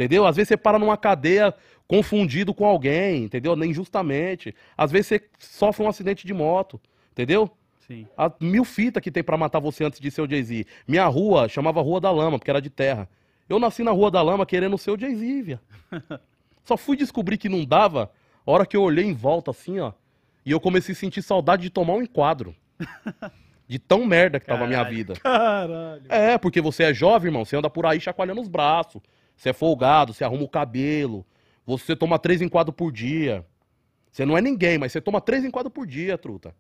[0.01, 0.25] Entendeu?
[0.25, 1.53] Às vezes você para numa cadeia
[1.87, 3.53] confundido com alguém, entendeu?
[3.63, 4.55] Injustamente.
[4.75, 6.81] Às vezes você sofre um acidente de moto,
[7.13, 7.51] entendeu?
[7.87, 8.07] Sim.
[8.17, 10.65] Há mil fitas que tem pra matar você antes de ser o Jay-Z.
[10.89, 13.11] Minha rua chamava Rua da Lama, porque era de terra.
[13.47, 15.61] Eu nasci na Rua da Lama querendo ser o Jay-Z, viado.
[16.65, 18.11] Só fui descobrir que não dava
[18.47, 19.93] a hora que eu olhei em volta assim, ó.
[20.47, 22.57] E eu comecei a sentir saudade de tomar um enquadro.
[23.69, 24.97] De tão merda que tava a minha Caralho.
[24.97, 25.15] vida.
[25.15, 26.03] Caralho.
[26.09, 27.45] É, porque você é jovem, irmão.
[27.45, 29.01] Você anda por aí chacoalhando os braços.
[29.41, 31.25] Você é folgado, você arruma o cabelo.
[31.65, 33.43] Você toma três enquadros por dia.
[34.13, 36.55] Você não é ninguém, mas você toma três enquadros por dia, truta.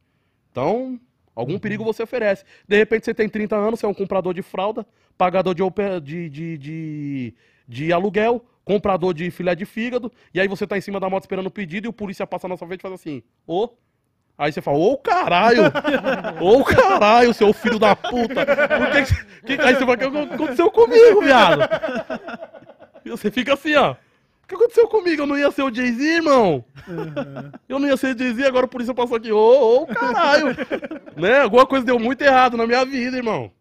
[0.51, 0.99] Então,
[1.37, 2.43] algum perigo você oferece.
[2.67, 4.87] De repente você tem 30 anos, você é um comprador de fralda,
[5.19, 5.63] pagador de,
[6.01, 7.35] de, de, de,
[7.69, 11.25] de aluguel, comprador de filé de fígado, e aí você tá em cima da moto
[11.25, 13.69] esperando o pedido e o polícia passa na sua frente e faz assim, ô.
[14.39, 15.65] Aí você fala, ô caralho!
[16.41, 18.47] Ô caralho, seu filho da puta!
[18.47, 19.05] Por que
[19.47, 21.61] que, que- aí você fala, o que aconteceu comigo, viado?
[23.05, 23.93] E você fica assim, ó.
[23.93, 25.23] O que aconteceu comigo?
[25.23, 26.65] Eu não ia ser o Jay-Z, irmão?
[27.69, 29.31] Eu não ia ser o Jay-Z, agora o polícia passou aqui.
[29.31, 30.47] Ô, ô, caralho!
[31.17, 31.43] né?
[31.43, 33.53] Alguma coisa deu muito errado na minha vida, irmão.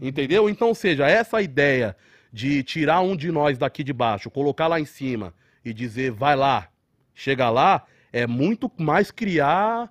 [0.00, 0.48] Entendeu?
[0.48, 1.96] Então, ou seja, essa ideia
[2.32, 5.32] de tirar um de nós daqui de baixo, colocar lá em cima
[5.64, 6.68] e dizer, vai lá,
[7.14, 9.90] chega lá, é muito mais criar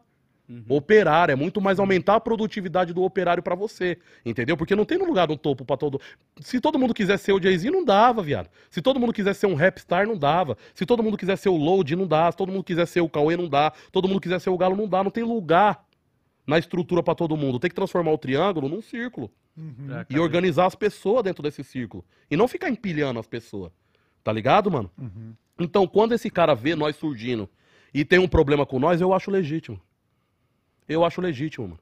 [0.68, 4.58] operário, é muito mais aumentar a produtividade do operário pra você, entendeu?
[4.58, 6.00] Porque não tem no lugar no topo pra todo.
[6.42, 8.50] Se todo mundo quiser ser o Jay-Z, não dava, viado.
[8.70, 10.58] Se todo mundo quiser ser um rapstar, não dava.
[10.74, 12.32] Se todo mundo quiser ser o Load, não dá.
[12.32, 13.72] Se todo mundo quiser ser o Cauê, não dá.
[13.92, 15.04] Todo mundo quiser ser o Galo, não dá.
[15.04, 15.86] Não tem lugar
[16.46, 17.58] na estrutura pra todo mundo.
[17.60, 20.20] Tem que transformar o triângulo num círculo Pra e caber.
[20.20, 22.04] organizar as pessoas dentro desse círculo.
[22.30, 23.72] E não ficar empilhando as pessoas.
[24.24, 24.92] Tá ligado, mano?
[25.60, 27.50] Então, quando esse cara vê nós surgindo
[27.94, 29.80] e tem um problema com nós, eu acho legítimo.
[30.88, 31.80] Eu acho legítimo, mano.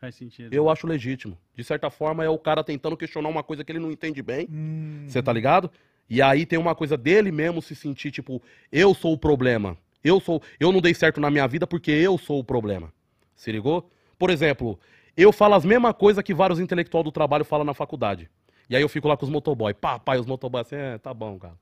[0.00, 0.52] Faz sentido.
[0.52, 1.36] Eu acho legítimo.
[1.56, 4.46] De certa forma, é o cara tentando questionar uma coisa que ele não entende bem.
[4.50, 5.70] Hum, Você tá ligado?
[6.08, 9.76] E aí tem uma coisa dele mesmo se sentir, tipo, eu sou o problema.
[10.02, 10.42] Eu sou.
[10.60, 12.92] Eu não dei certo na minha vida porque eu sou o problema.
[13.34, 13.90] Se ligou?
[14.18, 14.78] Por exemplo,
[15.16, 18.28] eu falo as mesmas coisas que vários intelectuais do trabalho falam na faculdade.
[18.68, 19.72] E aí eu fico lá com os motoboy.
[19.72, 21.54] Pá, os motoboy assim, é, tá bom, cara.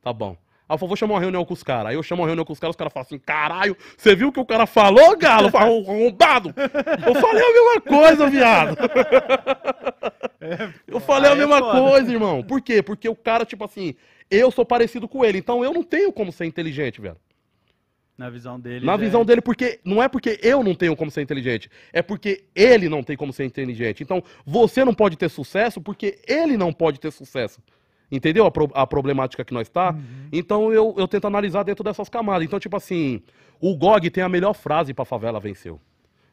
[0.00, 0.36] Tá bom.
[0.72, 1.90] Aí eu falo, vou chamar uma reunião com os caras.
[1.90, 4.28] Aí eu chamo uma reunião com os caras, os caras falam assim, caralho, você viu
[4.28, 5.50] o que o cara falou, galo?
[5.50, 6.54] Fala, arrombado!
[7.06, 8.78] Eu falei a mesma coisa, viado.
[10.88, 12.42] Eu falei a é mesma coisa, irmão.
[12.42, 12.82] Por quê?
[12.82, 13.94] Porque o cara, tipo assim,
[14.30, 17.18] eu sou parecido com ele, então eu não tenho como ser inteligente, velho.
[18.16, 18.86] Na visão dele.
[18.86, 22.44] Na visão dele, porque não é porque eu não tenho como ser inteligente, é porque
[22.54, 24.02] ele não tem como ser inteligente.
[24.02, 27.60] Então, você não pode ter sucesso porque ele não pode ter sucesso.
[28.12, 29.96] Entendeu a, pro- a problemática que nós tá?
[30.30, 32.44] Então eu, eu tento analisar dentro dessas camadas.
[32.46, 33.22] Então, tipo assim,
[33.58, 35.76] o GOG tem a melhor frase pra favela venceu.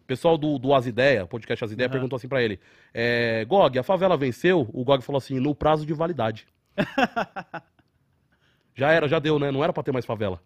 [0.03, 1.93] O pessoal do, do As Ideia, podcast As Ideia, Aham.
[1.93, 2.59] perguntou assim pra ele:
[2.93, 4.69] é, GOG, a favela venceu?
[4.73, 6.45] O GOG falou assim: no prazo de validade.
[8.75, 9.51] já era, já deu, né?
[9.51, 10.41] Não era pra ter mais favela.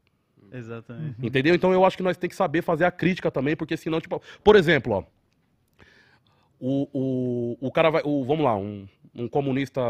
[0.51, 1.15] Exatamente.
[1.25, 1.55] Entendeu?
[1.55, 4.21] Então eu acho que nós temos que saber fazer a crítica também, porque senão, tipo,
[4.43, 5.03] por exemplo, ó,
[6.59, 9.81] o, o, o cara vai, o, vamos lá, um, um comunista,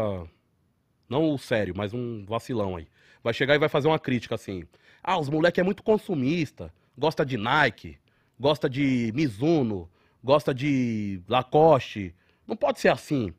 [1.08, 2.86] não o sério, mas um vacilão aí,
[3.22, 4.64] vai chegar e vai fazer uma crítica assim,
[5.02, 7.98] ah, os moleque é muito consumista, gosta de Nike,
[8.38, 9.88] gosta de Mizuno,
[10.22, 12.14] gosta de Lacoste,
[12.46, 13.32] não pode ser assim.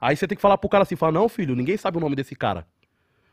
[0.00, 2.16] Aí você tem que falar pro cara assim, fala, não filho, ninguém sabe o nome
[2.16, 2.66] desse cara.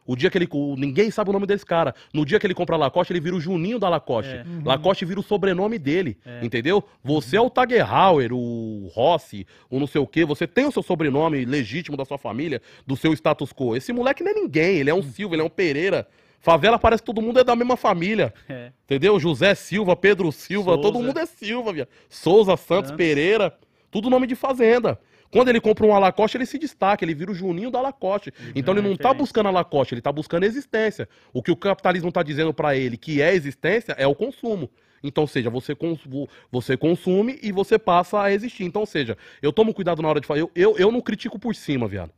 [0.09, 0.49] O dia que ele.
[0.75, 1.93] Ninguém sabe o nome desse cara.
[2.11, 4.33] No dia que ele compra Lacoste, ele vira o Juninho da Lacoste.
[4.33, 4.43] É.
[4.65, 6.17] Lacoste vira o sobrenome dele.
[6.25, 6.43] É.
[6.43, 6.83] Entendeu?
[7.03, 10.25] Você é o Tagerhauer, o Rossi, o não sei o quê.
[10.25, 13.75] Você tem o seu sobrenome legítimo da sua família, do seu status quo.
[13.75, 14.77] Esse moleque não é ninguém.
[14.77, 16.07] Ele é um Silva, ele é um Pereira.
[16.39, 18.33] Favela parece que todo mundo é da mesma família.
[18.49, 18.71] É.
[18.85, 19.19] Entendeu?
[19.19, 20.81] José Silva, Pedro Silva, Souza.
[20.81, 21.89] todo mundo é Silva, viado.
[22.09, 22.91] Souza, Santos, Santos.
[22.93, 23.53] Pereira,
[23.91, 24.99] tudo nome de fazenda.
[25.31, 28.33] Quando ele compra um Alacoste, ele se destaca, ele vira o Juninho da Lacoste.
[28.55, 29.13] Então ele não tá referência.
[29.17, 31.07] buscando a Lacoste, ele tá buscando existência.
[31.31, 34.69] O que o capitalismo tá dizendo pra ele que é existência é o consumo.
[35.03, 36.01] Então, ou seja, você, cons-
[36.51, 38.63] você consome e você passa a existir.
[38.65, 40.39] Então, ou seja, eu tomo cuidado na hora de falar.
[40.39, 42.11] Eu, eu, eu não critico por cima, viado.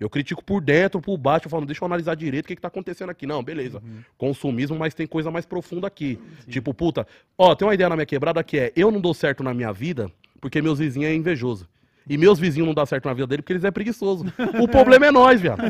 [0.00, 2.60] Eu critico por dentro, por baixo, eu falo, deixa eu analisar direito o que, que
[2.60, 3.26] tá acontecendo aqui.
[3.26, 3.82] Não, beleza.
[4.18, 6.18] Consumismo, mas tem coisa mais profunda aqui.
[6.48, 7.06] Tipo, puta,
[7.38, 9.72] ó, tem uma ideia na minha quebrada que é, eu não dou certo na minha
[9.72, 11.66] vida porque meus vizinhos é invejoso.
[12.08, 14.24] E meus vizinhos não dão certo na vida dele porque eles é preguiçoso.
[14.62, 15.60] O problema é nós, viado.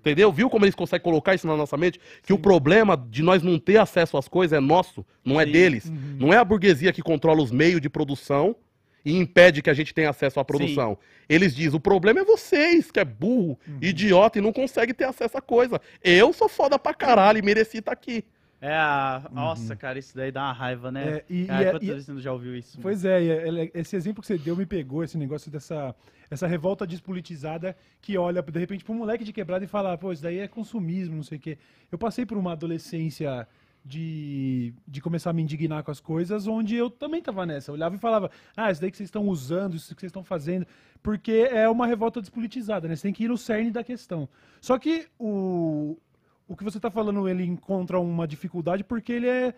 [0.00, 0.32] Entendeu?
[0.32, 2.00] Viu como eles conseguem colocar isso na nossa mente?
[2.24, 5.52] Que o problema de nós não ter acesso às coisas é nosso, não é Sim.
[5.52, 5.92] deles.
[6.18, 8.56] Não é a burguesia que controla os meios de produção
[9.04, 10.98] e impede que a gente tenha acesso à produção.
[11.28, 15.38] Eles dizem, o problema é vocês, que é burro, idiota e não consegue ter acesso
[15.38, 15.80] à coisa.
[16.02, 18.24] Eu sou foda pra caralho e mereci estar aqui.
[18.64, 19.28] É a.
[19.32, 21.16] Nossa, cara, isso daí dá uma raiva, né?
[21.16, 22.76] É, e- cara, e é- e- você não já ouviu isso?
[22.78, 22.82] mano?
[22.82, 25.92] Pois é, e é- é- esse exemplo que você deu me pegou, esse negócio dessa
[26.30, 30.12] essa revolta despolitizada que olha, de repente, pra um moleque de quebrada e fala, pô,
[30.12, 31.58] isso daí é consumismo, não sei o quê.
[31.90, 33.46] Eu passei por uma adolescência
[33.84, 37.70] de, de começar a me indignar com as coisas, onde eu também tava nessa.
[37.70, 40.24] Eu olhava e falava, ah, isso daí que vocês estão usando, isso que vocês estão
[40.24, 40.66] fazendo,
[41.02, 42.96] porque é uma revolta despolitizada, né?
[42.96, 44.26] Você tem que ir no cerne da questão.
[44.60, 45.98] Só que o,
[46.48, 49.54] o que você tá falando, ele encontra uma dificuldade porque ele é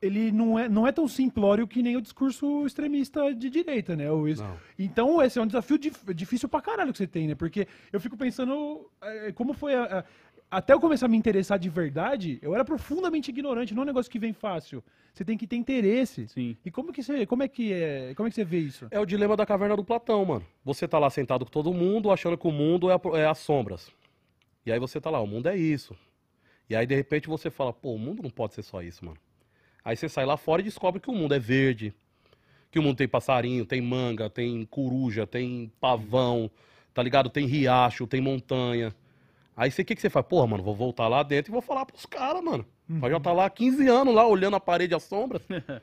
[0.00, 4.10] ele não é, não é tão simplório que nem o discurso extremista de direita, né?
[4.10, 4.56] O, Não.
[4.76, 7.36] Então, esse é um desafio dif- difícil pra caralho que você tem, né?
[7.36, 10.04] Porque eu fico pensando eh, como foi a- a-
[10.58, 13.86] até eu começar a me interessar de verdade, eu era profundamente ignorante, não é um
[13.86, 14.82] negócio que vem fácil.
[15.14, 16.26] Você tem que ter interesse.
[16.26, 16.56] Sim.
[16.64, 18.88] E como que você, como é que é, como é que você vê isso?
[18.90, 20.44] É o dilema da caverna do Platão, mano.
[20.64, 23.38] Você tá lá sentado com todo mundo, achando que o mundo é, a- é as
[23.38, 23.88] sombras.
[24.66, 25.94] E aí você tá lá, o mundo é isso.
[26.68, 29.18] E aí, de repente, você fala, pô, o mundo não pode ser só isso, mano.
[29.84, 31.92] Aí você sai lá fora e descobre que o mundo é verde,
[32.70, 36.50] que o mundo tem passarinho, tem manga, tem coruja, tem pavão,
[36.94, 37.28] tá ligado?
[37.28, 38.94] Tem riacho, tem montanha.
[39.56, 40.24] Aí você, o que, que você faz?
[40.26, 42.64] Porra, mano, vou voltar lá dentro e vou falar pros caras, mano.
[42.88, 45.42] Mas já tá lá há 15 anos lá, olhando a parede e as sombras.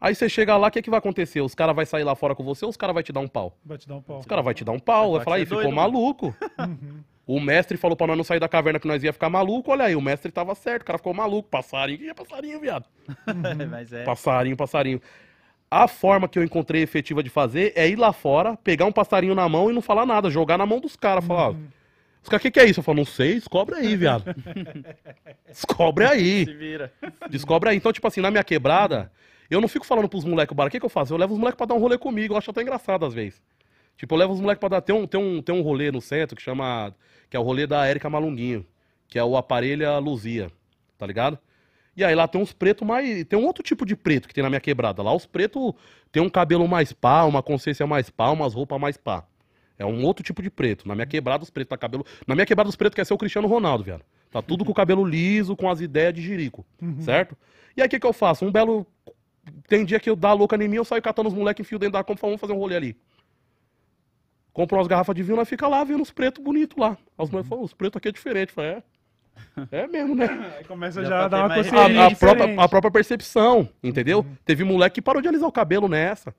[0.00, 1.42] Aí você chega lá, o que, que vai acontecer?
[1.42, 3.28] Os caras vão sair lá fora com você ou os caras vão te dar um
[3.28, 3.54] pau?
[3.62, 4.18] Vai te dar um pau.
[4.18, 6.34] Os caras vão te dar um pau, vai Vai falar, ser aí, ficou doido, maluco.
[7.32, 9.84] O mestre falou pra nós não sair da caverna que nós ia ficar maluco, olha
[9.84, 12.86] aí, o mestre tava certo, o cara ficou maluco, passarinho, que é passarinho, viado?
[13.70, 14.02] Mas é.
[14.02, 15.00] Passarinho, passarinho.
[15.70, 19.32] A forma que eu encontrei efetiva de fazer é ir lá fora, pegar um passarinho
[19.32, 21.54] na mão e não falar nada, jogar na mão dos caras, falar, ó,
[22.20, 22.80] os caras, o que, que é isso?
[22.80, 24.24] Eu falo, não sei, descobre aí, viado.
[25.46, 26.46] descobre aí.
[26.46, 26.92] Se vira.
[27.30, 27.76] Descobre aí.
[27.76, 29.08] Então, tipo assim, na minha quebrada,
[29.48, 31.14] eu não fico falando pros moleques, o que, que eu faço?
[31.14, 33.40] Eu levo os moleques pra dar um rolê comigo, eu acho até engraçado às vezes.
[34.00, 34.80] Tipo, eu levo os moleques pra dar.
[34.80, 36.94] Tem um, tem, um, tem um rolê no centro que chama.
[37.28, 38.64] Que é o rolê da Érica Malunguinho,
[39.06, 40.50] que é o Aparelha Luzia,
[40.96, 41.38] tá ligado?
[41.94, 43.26] E aí lá tem uns pretos mais.
[43.26, 45.02] Tem um outro tipo de preto que tem na minha quebrada.
[45.02, 45.74] Lá os pretos
[46.10, 49.22] tem um cabelo mais pá, uma consciência mais pá, umas roupas mais pá.
[49.78, 50.88] É um outro tipo de preto.
[50.88, 52.06] Na minha quebrada, os pretos tá cabelo.
[52.26, 54.02] Na minha quebrada, os pretos quer ser o Cristiano Ronaldo, viado.
[54.30, 56.64] Tá tudo com o cabelo liso, com as ideias de jirico.
[57.02, 57.36] Certo?
[57.76, 58.46] E aí o que, que eu faço?
[58.46, 58.86] Um belo.
[59.68, 61.92] Tem dia que eu dá louca em mim, eu saio catando os moleques, enfio dentro
[61.92, 62.96] da compra, vamos fazer um rolê ali.
[64.52, 66.90] Compro umas garrafas de vinho, nós fica lá vendo os pretos bonitos lá.
[66.90, 68.48] Aí Os moleques falam, os pretos aqui é diferente.
[68.48, 68.82] Eu falei, é.
[69.70, 70.52] É mesmo, né?
[70.58, 73.68] Aí começa Já já a pra dar uma consciência A, a própria, a própria percepção,
[73.82, 74.26] entendeu?
[74.44, 76.34] Teve moleque que parou de alisar o cabelo nessa.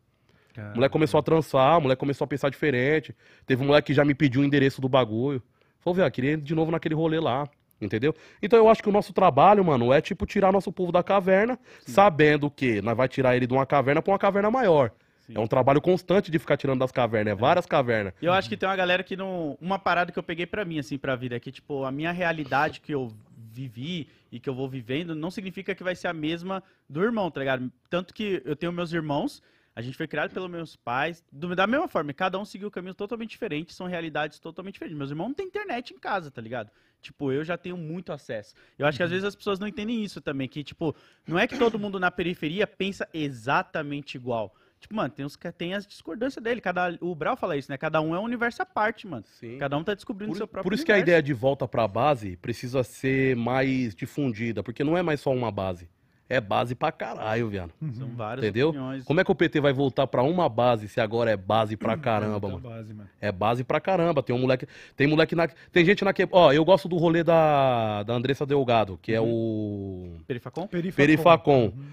[0.57, 3.15] O moleque começou a trançar, moleque começou a pensar diferente.
[3.45, 5.41] Teve um moleque que já me pediu o endereço do bagulho.
[5.79, 7.47] Falou, velho, queria ir de novo naquele rolê lá.
[7.81, 8.13] Entendeu?
[8.41, 11.57] Então eu acho que o nosso trabalho, mano, é tipo tirar nosso povo da caverna,
[11.83, 14.91] sabendo que nós vai tirar ele de uma caverna pra uma caverna maior.
[15.31, 15.37] Sim.
[15.37, 18.13] É um trabalho constante de ficar tirando das cavernas, é várias cavernas.
[18.21, 19.57] E eu acho que tem uma galera que não.
[19.61, 22.11] Uma parada que eu peguei pra mim, assim, pra vida, é que, tipo, a minha
[22.11, 23.13] realidade que eu
[23.53, 27.29] vivi e que eu vou vivendo não significa que vai ser a mesma do irmão,
[27.29, 27.71] tá ligado?
[27.89, 29.41] Tanto que eu tenho meus irmãos,
[29.75, 32.95] a gente foi criado pelos meus pais, do- da mesma forma, cada um seguiu caminhos
[32.95, 34.97] totalmente diferentes, são realidades totalmente diferentes.
[34.97, 36.69] Meus irmãos não têm internet em casa, tá ligado?
[37.01, 38.53] tipo, eu já tenho muito acesso.
[38.77, 40.95] Eu acho que às vezes as pessoas não entendem isso também, que, tipo,
[41.27, 44.53] não é que todo mundo na periferia pensa exatamente igual.
[44.81, 46.59] Tipo, mano, tem, os, que- tem as discordâncias dele.
[46.59, 47.77] Cada, o Brau fala isso, né?
[47.77, 49.23] Cada um é um universo à parte, mano.
[49.39, 49.57] Sim.
[49.59, 51.09] Cada um tá descobrindo Por, seu próprio por isso que a universo.
[51.11, 55.51] ideia de volta pra base precisa ser mais difundida, porque não é mais só uma
[55.51, 55.87] base.
[56.27, 57.73] É base pra caralho, viado.
[57.91, 58.69] São várias Entendeu?
[58.69, 59.03] opiniões.
[59.03, 61.97] Como é que o PT vai voltar pra uma base se agora é base pra
[61.97, 62.61] caramba, mano?
[62.61, 63.09] base, mano.
[63.19, 64.23] É base pra caramba.
[64.23, 64.65] Tem um moleque.
[64.95, 65.49] Tem moleque na.
[65.73, 66.25] Tem gente na que.
[66.31, 70.15] Ó, eu gosto do rolê da, da Andressa Delgado, que é o.
[70.25, 70.67] Perifacom?
[70.67, 71.65] Perifacom.
[71.65, 71.85] Uhum.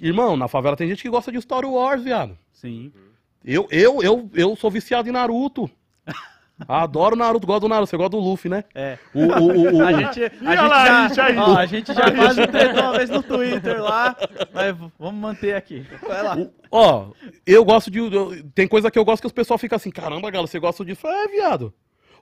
[0.00, 2.36] Irmão, na favela tem gente que gosta de Star Wars, viado.
[2.52, 2.92] Sim.
[3.44, 5.70] Eu, eu, eu, eu sou viciado em Naruto.
[6.68, 7.88] Adoro Naruto, gosto do Naruto.
[7.88, 8.64] Você gosta do Luffy, né?
[8.74, 8.98] É.
[9.14, 11.36] O, o, o, o- A gente, a gente olha lá, já, a gente aí.
[11.38, 14.14] ó, a gente já quase tretou uma vez no Twitter lá,
[14.52, 15.86] mas vamos manter aqui.
[16.06, 16.36] Vai lá.
[16.36, 17.08] o- ó,
[17.46, 17.98] eu gosto de.
[17.98, 20.84] eu- tem coisa que eu gosto que os pessoal ficam assim, caramba, galo, você gosta
[20.84, 21.06] disso?
[21.06, 21.72] É, viado.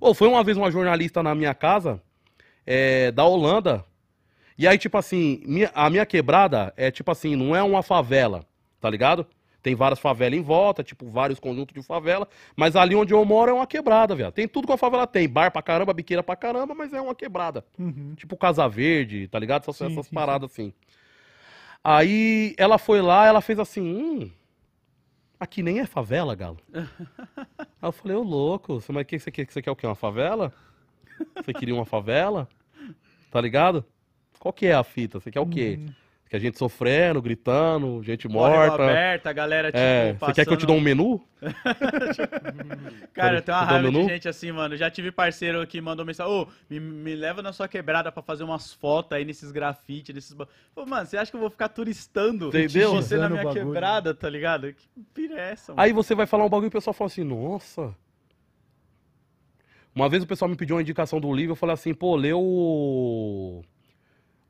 [0.01, 2.01] Ô, foi uma vez uma jornalista na minha casa,
[2.64, 3.85] é, da Holanda.
[4.59, 8.45] E aí, tipo assim, minha- a minha quebrada é tipo assim, não é uma favela,
[8.81, 9.25] tá ligado?
[9.63, 12.29] Tem várias favelas em volta, tipo, vários conjuntos de favela.
[12.57, 14.33] Mas ali onde eu moro é uma quebrada, viado.
[14.33, 15.29] Tem tudo que a favela tem.
[15.29, 17.65] Bar pra caramba, biqueira pra caramba, mas é uma quebrada.
[17.79, 18.15] Uhum.
[18.17, 19.63] Tipo Casa Verde, tá ligado?
[19.63, 20.73] Essas, Sim, essas sim, paradas assim.
[21.83, 24.31] Aí ela foi lá, ela fez assim, hum,
[25.39, 26.59] aqui nem é favela, galo.
[27.59, 29.87] Aí eu falei, ô louco, mas que você, quer, você quer o quê?
[29.87, 30.53] Uma favela?
[31.37, 32.49] Você queria uma favela?
[33.31, 33.85] Tá ligado?
[34.39, 35.20] Qual que é a fita?
[35.20, 35.80] Você quer o quê?
[36.28, 38.84] Que a gente sofrendo, gritando, gente Córrego morta.
[38.84, 41.26] aberta, a galera, tipo, É, você quer que eu te dê um menu?
[43.14, 44.76] Cara, eu tenho uma raiva de gente assim, mano.
[44.76, 48.45] Já tive parceiro que mandou mensagem, ô, me, me leva na sua quebrada pra fazer
[48.45, 50.34] umas fotos aí nesses grafites, nesses...
[50.34, 52.93] ba-" Pô, mano, você acha que eu vou ficar turistando Entendeu?
[52.93, 54.70] você na minha quebrada, tá ligado?
[54.74, 55.82] Que pira é essa, mano?
[55.82, 57.95] Aí você vai falar um bagulho e o pessoal fala assim, nossa.
[59.95, 62.39] Uma vez o pessoal me pediu uma indicação do livro, eu falei assim, pô, leu
[62.39, 63.62] o.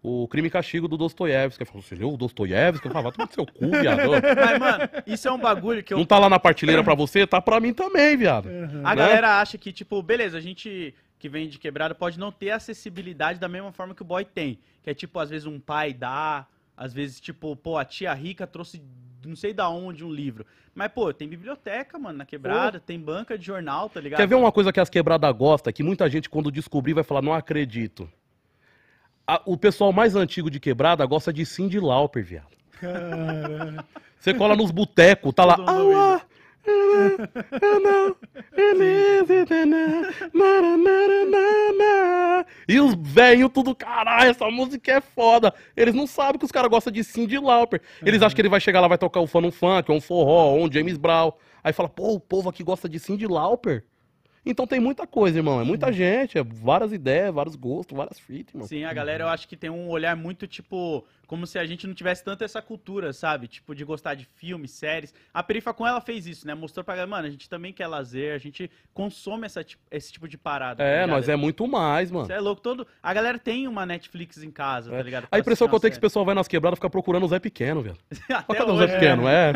[0.03, 1.63] O Crime e Castigo do Dostoiévski.
[1.63, 2.87] Ele falou, você leu o Dostoiévski?
[2.87, 4.11] Eu falava, vai tomar seu cu, viado.
[4.37, 7.27] Mas, mano, isso é um bagulho que eu Não tá lá na partilheira pra você?
[7.27, 8.49] Tá pra mim também, viado.
[8.49, 8.97] A né?
[8.97, 13.41] galera acha que, tipo, beleza, a gente que vem de quebrada pode não ter acessibilidade
[13.41, 14.59] da mesma forma que o boy tem.
[14.83, 16.47] Que é tipo, às vezes um pai dá,
[16.77, 18.81] às vezes, tipo, pô, a tia rica trouxe
[19.25, 20.47] não sei da onde um livro.
[20.75, 24.21] Mas, pô, tem biblioteca, mano, na quebrada, tem banca de jornal, tá ligado?
[24.21, 25.73] Quer ver uma coisa que as quebradas gostam?
[25.73, 28.09] Que muita gente, quando descobrir, vai falar, não acredito.
[29.29, 32.47] A- o pessoal mais antigo de quebrada gosta de Cindy Lauper, viado.
[34.19, 35.57] Você cola nos botecos, tá lá.
[42.67, 45.53] E os velhos tudo, caralho, essa música é foda.
[45.77, 47.81] Eles não sabem que os caras gostam de Cindy Lauper.
[48.05, 50.01] Eles acham que ele vai chegar lá, vai tocar um fã um funk, ou um
[50.01, 51.33] forró, ou um James Brown.
[51.63, 53.85] Aí fala, pô, o povo aqui gosta de Cindy Lauper.
[54.45, 55.61] Então tem muita coisa, irmão.
[55.61, 58.67] É muita gente, é várias ideias, vários gostos, várias fitas, irmão.
[58.67, 61.87] Sim, a galera eu acho que tem um olhar muito, tipo, como se a gente
[61.87, 63.49] não tivesse tanto essa cultura, sabe?
[63.49, 65.13] Tipo, de gostar de filmes, séries.
[65.33, 66.55] A Perifacom, ela fez isso, né?
[66.55, 70.27] Mostrou pra galera, mano, a gente também quer lazer, a gente consome essa, esse tipo
[70.27, 70.83] de parada.
[70.83, 72.27] É, tá nós é muito mais, mano.
[72.27, 72.87] Você é louco, todo...
[73.03, 75.29] A galera tem uma Netflix em casa, tá ligado?
[75.31, 77.25] A impressão que eu tenho é que Pra pessoal vai nas quebradas e fica procurando
[77.25, 77.97] o Zé Pequeno, velho.
[78.11, 78.59] série.
[78.59, 78.95] cadê o Até Zé.
[78.95, 79.29] Pequeno?
[79.29, 79.53] É.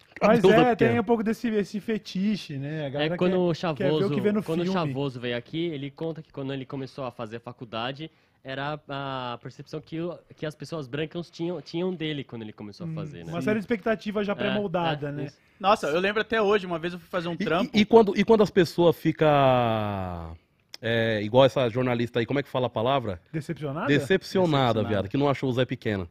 [0.20, 2.86] Mas é, tem um pouco desse esse fetiche, né?
[2.86, 4.72] A galera É quando quer- o Chavoso, o que vê no quando o.
[4.72, 8.10] Chavoso veio aqui, ele conta que quando ele começou a fazer a faculdade,
[8.44, 9.96] era a percepção que,
[10.36, 13.32] que as pessoas brancas tinham, tinham dele quando ele começou a fazer, né?
[13.32, 15.24] Uma série de expectativa já É, pré-moldada, é, né?
[15.26, 15.36] isso.
[15.58, 17.70] Nossa, eu lembro até hoje, uma vez eu fui fazer um E- trampo.
[17.76, 19.28] E, e quando, e quando as pessoas ficam.
[20.82, 23.20] É, igual essa jornalista aí, como é que fala a palavra?
[23.30, 23.86] Decepcionada?
[23.86, 24.88] Decepcionada, Decepcionada.
[24.88, 26.08] viado, que não achou o Zé Pequeno.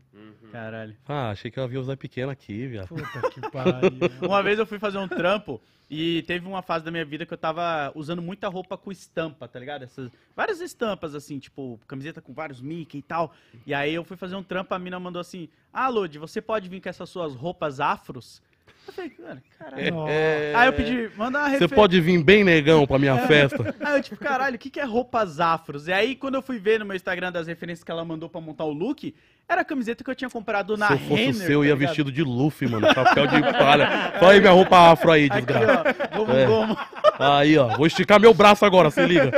[0.52, 0.96] Caralho.
[1.08, 2.88] Ah, achei que eu havia o Zé Pequeno aqui, viado.
[2.88, 3.92] Puta que pariu.
[4.22, 7.34] Uma vez eu fui fazer um trampo e teve uma fase da minha vida que
[7.34, 9.84] eu tava usando muita roupa com estampa, tá ligado?
[9.84, 13.34] Essas, várias estampas, assim, tipo, camiseta com vários Mickey e tal.
[13.66, 16.70] E aí eu fui fazer um trampo, a mina mandou assim: Ah, Lodi, você pode
[16.70, 18.42] vir com essas suas roupas afros?
[18.88, 20.08] Eu falei, cara, caralho.
[20.08, 21.76] É, Aí eu pedi, manda uma Você referência.
[21.76, 23.76] pode vir bem negão pra minha festa.
[23.80, 25.88] Aí eu, tipo, caralho, o que, que é roupas afros?
[25.88, 28.42] E aí, quando eu fui ver no meu Instagram das referências que ela mandou pra
[28.42, 29.14] montar o look,
[29.50, 31.60] era a camiseta que eu tinha comprado na Se eu fosse o Renner, seu, eu
[31.62, 31.80] tá ia ligado?
[31.88, 32.88] vestido de Luffy, mano.
[32.94, 34.14] Chapéu de palha.
[34.22, 35.96] Olha aí minha roupa afro aí, desgraça.
[36.14, 36.46] ó, gomo, É.
[36.46, 36.78] gomo.
[37.18, 37.76] Aí, ó.
[37.76, 39.32] Vou esticar meu braço agora, se liga.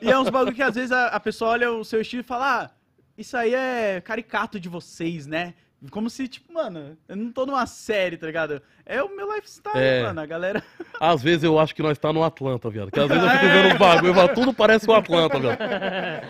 [0.00, 2.24] E é uns bagulho que às vezes a, a pessoa olha o seu estilo e
[2.24, 2.70] fala, ah,
[3.16, 5.54] isso aí é caricato de vocês, né?
[5.90, 8.60] Como se, tipo, mano, eu não tô numa série, tá ligado?
[8.84, 10.02] É o meu lifestyle, É.
[10.02, 10.20] mano.
[10.20, 10.62] A galera.
[11.00, 12.90] Às vezes eu acho que nós tá no Atlanta, viado.
[12.90, 15.58] Que às vezes eu fico vendo os bagulho e falo, tudo parece o Atlanta, viado.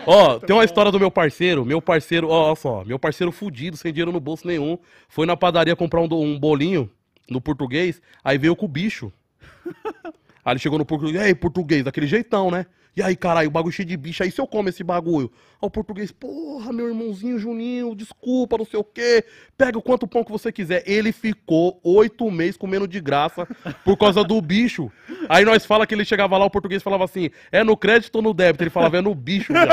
[0.07, 1.65] Ó, tem uma história do meu parceiro.
[1.65, 4.77] Meu parceiro, ó, ó só, meu parceiro fudido, sem dinheiro no bolso nenhum.
[5.09, 6.89] Foi na padaria comprar um, um bolinho
[7.29, 9.11] no português, aí veio com o bicho.
[10.43, 12.65] Aí ele chegou no português, ei, português, daquele jeitão, né?
[12.95, 14.21] E aí, caralho, o bagulho cheio de bicho.
[14.21, 15.31] Aí se eu como esse bagulho?
[15.61, 19.23] Aí o português, porra, meu irmãozinho Juninho, desculpa, não sei o quê.
[19.57, 20.83] Pega o quanto pão que você quiser.
[20.85, 23.47] Ele ficou oito meses comendo de graça
[23.85, 24.91] por causa do bicho.
[25.29, 28.21] Aí nós fala que ele chegava lá, o português falava assim: é no crédito ou
[28.21, 28.63] no débito?
[28.63, 29.71] Ele falava, é no bicho, velho.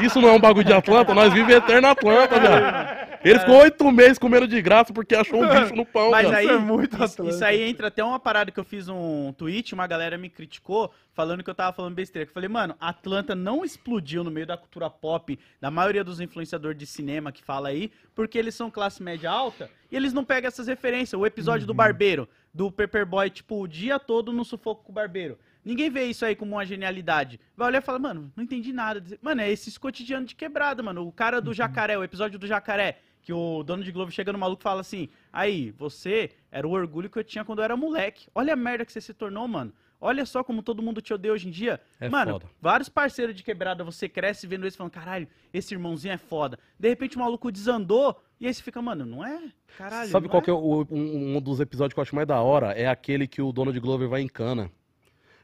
[0.00, 1.12] Isso não é um bagulho de Atlanta?
[1.12, 2.97] Nós vivemos eterno Atlanta, velho.
[3.24, 6.46] Ele ficou oito meses comendo de graça porque achou um bicho no pão, Mas aí,
[6.46, 9.74] Isso é muito isso, isso aí entra até uma parada que eu fiz um tweet,
[9.74, 12.26] uma galera me criticou, falando que eu tava falando besteira.
[12.26, 16.20] Que eu falei, mano, Atlanta não explodiu no meio da cultura pop, da maioria dos
[16.20, 20.24] influenciadores de cinema que fala aí, porque eles são classe média alta e eles não
[20.24, 21.18] pegam essas referências.
[21.18, 25.38] O episódio do Barbeiro, do Paperboy, tipo, o dia todo no sufoco com o Barbeiro.
[25.64, 27.38] Ninguém vê isso aí como uma genialidade.
[27.56, 29.02] Vai olhar e fala, mano, não entendi nada.
[29.20, 31.06] Mano, é esses cotidianos de quebrada, mano.
[31.06, 32.98] O cara do jacaré, o episódio do jacaré,
[33.28, 36.70] que o dono de Globo chega no maluco e fala assim: Aí, você era o
[36.70, 38.26] orgulho que eu tinha quando eu era moleque.
[38.34, 39.70] Olha a merda que você se tornou, mano.
[40.00, 41.78] Olha só como todo mundo te odeia hoje em dia.
[42.00, 42.46] É mano, foda.
[42.58, 46.58] vários parceiros de quebrada, você cresce vendo eles falando, caralho, esse irmãozinho é foda.
[46.80, 49.52] De repente o maluco desandou, e aí você fica, mano, não é?
[49.76, 50.08] Caralho.
[50.10, 52.72] Sabe qual que é o- um, um dos episódios que eu acho mais da hora?
[52.72, 54.70] É aquele que o dono de Glover vai em cana.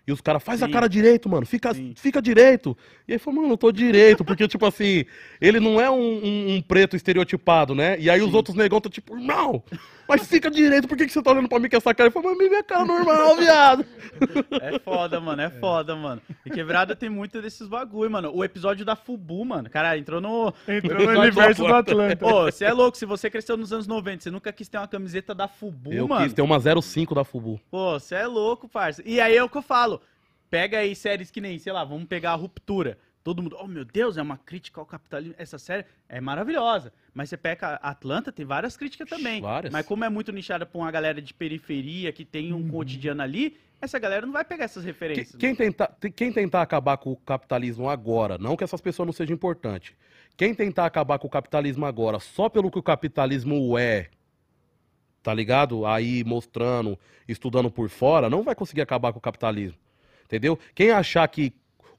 [0.07, 0.73] E os caras, faz a Sim.
[0.73, 1.47] cara direito, mano.
[1.47, 1.95] Fica, Sim.
[1.97, 2.77] fica direito.
[3.09, 4.23] E aí falou, mano, eu tô direito.
[4.25, 5.05] Porque, tipo assim,
[5.41, 7.99] ele não é um, um- um preto estereotipado, né?
[7.99, 9.63] E aí os outros negão estão tipo, não,
[10.07, 10.87] mas fica direito.
[10.87, 12.09] Por que, que você tá olhando pra mim com essa cara?
[12.09, 13.87] Ele falou, mas minha cara normal, viado.
[14.61, 16.21] É foda, mano, é foda, mano.
[16.45, 18.31] E quebrada tem muito desses bagulho, mano.
[18.35, 19.71] O episódio da Fubu, mano.
[19.71, 20.53] Caralho, entrou no.
[20.69, 22.13] Entrou no universo do Atlanta.
[22.13, 22.27] Atlanta.
[22.27, 24.87] Ô, você é louco, se você cresceu nos anos 90, você nunca quis ter uma
[24.89, 26.25] camiseta da Fubu, Eu mano.
[26.25, 27.59] quis ter uma 05 da Fubu.
[27.71, 29.03] Pô, você é louco, parça.
[29.07, 29.94] E aí é o que eu falo.
[30.55, 32.97] Pega aí séries que nem, sei lá, vamos pegar a Ruptura.
[33.25, 35.35] Todo mundo, oh meu Deus, é uma crítica ao capitalismo.
[35.37, 36.93] Essa série é maravilhosa.
[37.13, 39.41] Mas você pega a Atlanta, tem várias críticas também.
[39.41, 39.73] Várias.
[39.73, 43.57] Mas como é muito nichada pra uma galera de periferia que tem um cotidiano ali,
[43.81, 45.35] essa galera não vai pegar essas Que- referências.
[45.35, 49.13] Quem tentar, te- quem tentar acabar com o capitalismo agora, não que essas pessoas não
[49.13, 49.93] sejam importantes,
[50.37, 54.09] quem tentar acabar com o capitalismo agora só pelo que o capitalismo é,
[55.21, 55.85] tá ligado?
[55.85, 56.97] Aí mostrando,
[57.27, 59.83] estudando por fora, não vai conseguir acabar com o capitalismo.
[60.35, 60.59] Entendeu?
[60.75, 61.53] Quem achar que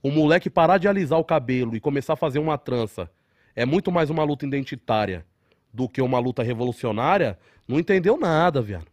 [0.03, 3.09] o moleque parar de alisar o cabelo e começar a fazer uma trança
[3.55, 5.25] é muito mais uma luta identitária
[5.73, 8.87] do que uma luta revolucionária, não entendeu nada, viado.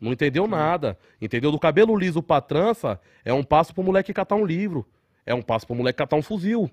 [0.00, 0.98] Não entendeu nada.
[1.20, 1.52] Entendeu?
[1.52, 4.86] Do cabelo liso pra trança, é um passo pro moleque catar um livro.
[5.26, 6.70] É um passo pro moleque catar um fuzil.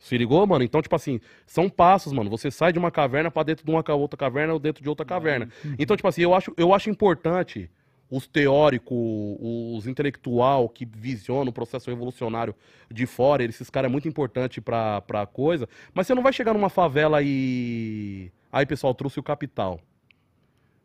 [0.00, 0.64] Se ligou, mano?
[0.64, 2.28] Então, tipo assim, são passos, mano.
[2.28, 5.06] Você sai de uma caverna pra dentro de uma outra caverna ou dentro de outra
[5.06, 5.48] caverna.
[5.78, 7.70] Então, tipo assim, eu acho, eu acho importante
[8.14, 8.94] os teóricos,
[9.40, 12.54] os intelectual que visionam o processo revolucionário
[12.90, 15.66] de fora, esses caras é muito importante pra, pra coisa.
[15.94, 18.30] Mas você não vai chegar numa favela e.
[18.52, 19.80] Aí, pessoal, trouxe o capital.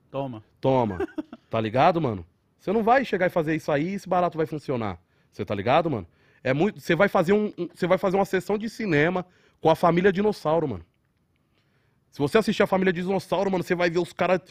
[0.10, 0.42] Toma.
[0.62, 1.08] Toma.
[1.50, 2.26] Tá ligado, mano?
[2.60, 5.00] Você não vai chegar e fazer isso aí e esse barato vai funcionar.
[5.32, 6.06] Você tá ligado, mano?
[6.44, 6.80] É muito.
[6.82, 9.26] Você vai fazer um, um- você vai fazer uma sessão de cinema
[9.62, 10.86] com a família dinossauro, mano.
[12.12, 14.42] Se você assistir a família dinossauro, mano, você vai ver os caras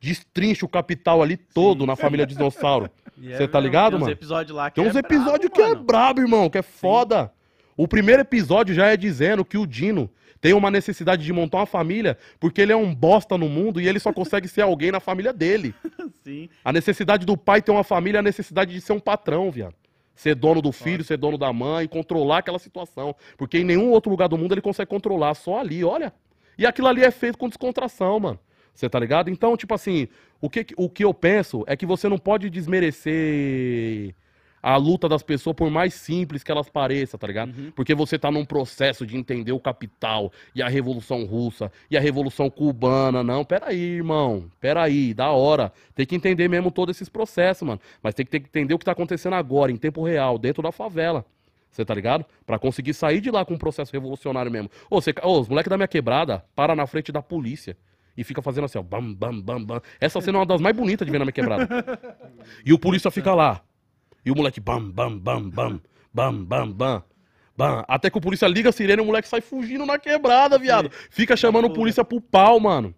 [0.00, 2.90] destrincham o capital ali todo na família dinossauro.
[3.22, 4.12] E é Você tá ligado, tem uns mano?
[4.12, 5.84] episódios lá que Tem uns é episódios que é mano.
[5.84, 7.30] brabo, irmão, que é foda.
[7.76, 11.66] O primeiro episódio já é dizendo que o Dino tem uma necessidade de montar uma
[11.66, 15.00] família porque ele é um bosta no mundo e ele só consegue ser alguém na
[15.00, 15.74] família dele.
[16.24, 16.48] Sim.
[16.64, 19.74] A necessidade do pai ter uma família é a necessidade de ser um patrão, viado.
[20.14, 23.14] Ser dono do filho, ser dono da mãe, controlar aquela situação.
[23.36, 26.10] Porque em nenhum outro lugar do mundo ele consegue controlar, só ali, olha.
[26.56, 28.38] E aquilo ali é feito com descontração, mano.
[28.74, 29.30] Você tá ligado?
[29.30, 30.08] Então, tipo assim,
[30.40, 34.14] o que, o que eu penso é que você não pode desmerecer
[34.62, 37.56] a luta das pessoas, por mais simples que elas pareçam, tá ligado?
[37.56, 37.70] Uhum.
[37.74, 42.00] Porque você tá num processo de entender o capital e a Revolução Russa e a
[42.00, 43.22] Revolução Cubana.
[43.22, 44.50] Não, peraí, irmão.
[44.60, 45.72] Peraí, da hora.
[45.94, 47.80] Tem que entender mesmo todos esses processos, mano.
[48.02, 50.62] Mas tem que, ter que entender o que tá acontecendo agora, em tempo real, dentro
[50.62, 51.24] da favela.
[51.70, 52.24] Você tá ligado?
[52.44, 54.70] Pra conseguir sair de lá com um processo revolucionário mesmo.
[54.90, 57.76] Ô, você, ô, os moleques da minha quebrada para na frente da polícia
[58.16, 59.80] e fica fazendo assim, ó, bam, bam, bam, bam.
[60.00, 61.68] Essa cena é uma das mais bonitas de ver na minha quebrada.
[62.64, 63.60] E o polícia fica lá.
[64.24, 65.80] E o moleque bam, bam, bam, bam,
[66.12, 67.04] bam, bam, bam.
[67.56, 67.84] bam.
[67.88, 70.90] Até que o polícia liga a sirene e o moleque sai fugindo na quebrada, viado.
[71.10, 72.94] Fica chamando o polícia pro pau, mano.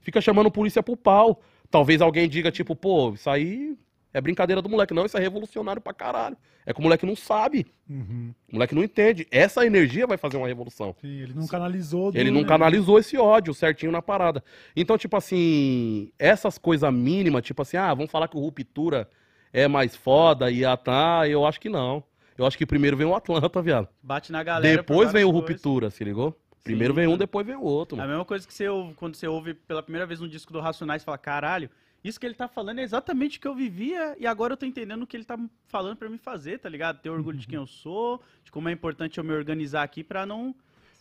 [0.00, 1.40] Fica chamando o polícia pro pau.
[1.70, 3.76] Talvez alguém diga, tipo, pô, isso aí
[4.14, 4.92] é brincadeira do moleque.
[4.94, 6.36] Não, isso é revolucionário pra caralho.
[6.66, 7.66] É que o moleque não sabe.
[7.88, 8.32] Uhum.
[8.50, 9.26] O moleque não entende.
[9.30, 10.94] Essa energia vai fazer uma revolução.
[11.00, 12.12] Sim, ele não canalizou.
[12.12, 14.42] do- Ele não canalizou esse ódio certinho na parada.
[14.76, 19.08] Então, tipo assim, essas coisas mínimas, tipo assim, ah, vamos falar que o Ruptura
[19.52, 22.02] é mais foda e a tá, eu acho que não.
[22.38, 23.88] Eu acho que primeiro vem o Atlanta, viado.
[24.02, 24.76] Bate na galera.
[24.76, 25.48] Depois vem o coisas.
[25.50, 26.38] Ruptura, se ligou?
[26.64, 27.18] Primeiro Sim, vem um, mano.
[27.18, 27.96] depois vem o outro.
[27.96, 28.12] É a Mano.
[28.12, 31.02] mesma coisa que você ouve, quando você ouve pela primeira vez um disco do Racionais
[31.02, 31.68] e fala, caralho,
[32.04, 34.66] isso que ele tá falando é exatamente o que eu vivia e agora eu tô
[34.66, 35.38] entendendo o que ele tá
[35.68, 37.00] falando pra me fazer, tá ligado?
[37.00, 40.26] Ter orgulho de quem eu sou, de como é importante eu me organizar aqui pra
[40.26, 40.54] não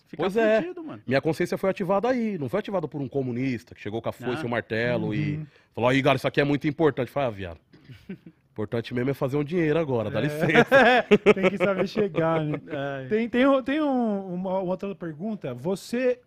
[0.08, 0.62] ficar Pois é.
[0.62, 1.02] fudido, mano.
[1.08, 4.12] Minha consciência foi ativada aí, não foi ativada por um comunista que chegou com a
[4.14, 4.44] foice Ah.
[4.44, 5.46] e o martelo e Uhum.
[5.74, 7.10] falou, aí, galera, isso aqui é muito importante.
[7.10, 7.60] Falei, ah, viado.
[8.52, 10.24] Importante mesmo é fazer um dinheiro agora, dá É.
[10.24, 11.04] licença.
[11.34, 12.60] Tem que saber chegar, né?
[13.10, 15.54] Tem, tem, tem um- uma, uma outra pergunta.
[15.54, 16.20] Você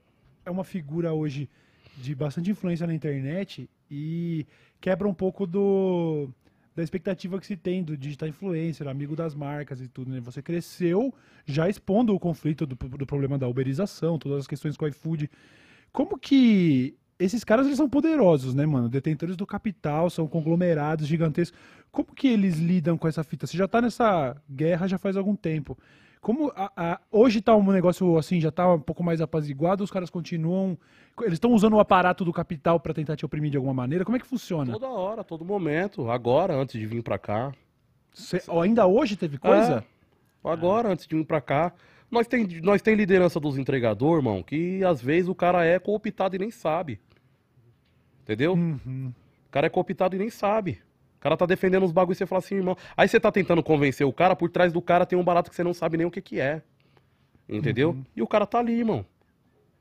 [0.44, 1.48] é uma figura hoje
[1.98, 4.46] de bastante influência na internet e
[4.84, 6.28] quebra um pouco do
[6.76, 10.20] da expectativa que se tem do digital influencer, amigo das marcas e tudo, né?
[10.20, 11.14] Você cresceu
[11.46, 15.30] já expondo o conflito do, do problema da uberização, todas as questões com o iFood.
[15.90, 18.90] Como que esses caras eles são poderosos, né, mano?
[18.90, 21.58] Detentores do capital, são conglomerados gigantescos.
[21.90, 23.46] Como que eles lidam com essa fita?
[23.46, 25.78] Você já tá nessa guerra já faz algum tempo.
[26.24, 29.90] Como a- a- hoje tá um negócio assim, já tá um pouco mais apaziguado, os
[29.90, 30.76] caras continuam.
[31.20, 34.06] Eles estão usando o aparato do capital pra tentar te oprimir de alguma maneira?
[34.06, 34.72] Como é que funciona?
[34.72, 36.10] Toda hora, todo momento.
[36.10, 37.52] Agora, antes de vir pra cá.
[38.14, 39.84] Cê- ainda hoje teve coisa?
[40.42, 41.74] Agora, antes de vir pra cá.
[42.10, 46.36] Nós tem, nós tem liderança dos entregadores, irmão, que às vezes o cara é cooptado
[46.36, 46.98] e nem sabe.
[48.22, 48.54] Entendeu?
[48.54, 49.12] Uhum.
[49.46, 50.80] O cara é cooptado e nem sabe.
[51.24, 52.76] O cara tá defendendo os bagulhos e você fala assim, irmão.
[52.94, 55.56] Aí você tá tentando convencer o cara, por trás do cara tem um barato que
[55.56, 56.60] você não sabe nem o que que é.
[57.48, 57.92] Entendeu?
[57.92, 58.04] Uhum.
[58.14, 59.06] E o cara tá ali, irmão.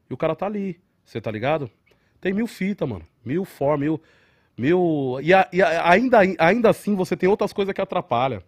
[0.10, 0.80] E o cara tá ali.
[1.04, 1.70] Você tá ligado?
[2.22, 3.06] Tem mil fitas, mano.
[3.26, 4.02] Mil formas, mil.
[4.58, 5.20] Mil.
[5.22, 8.42] E, a- e a- ainda, ainda assim você tem outras coisas que atrapalham.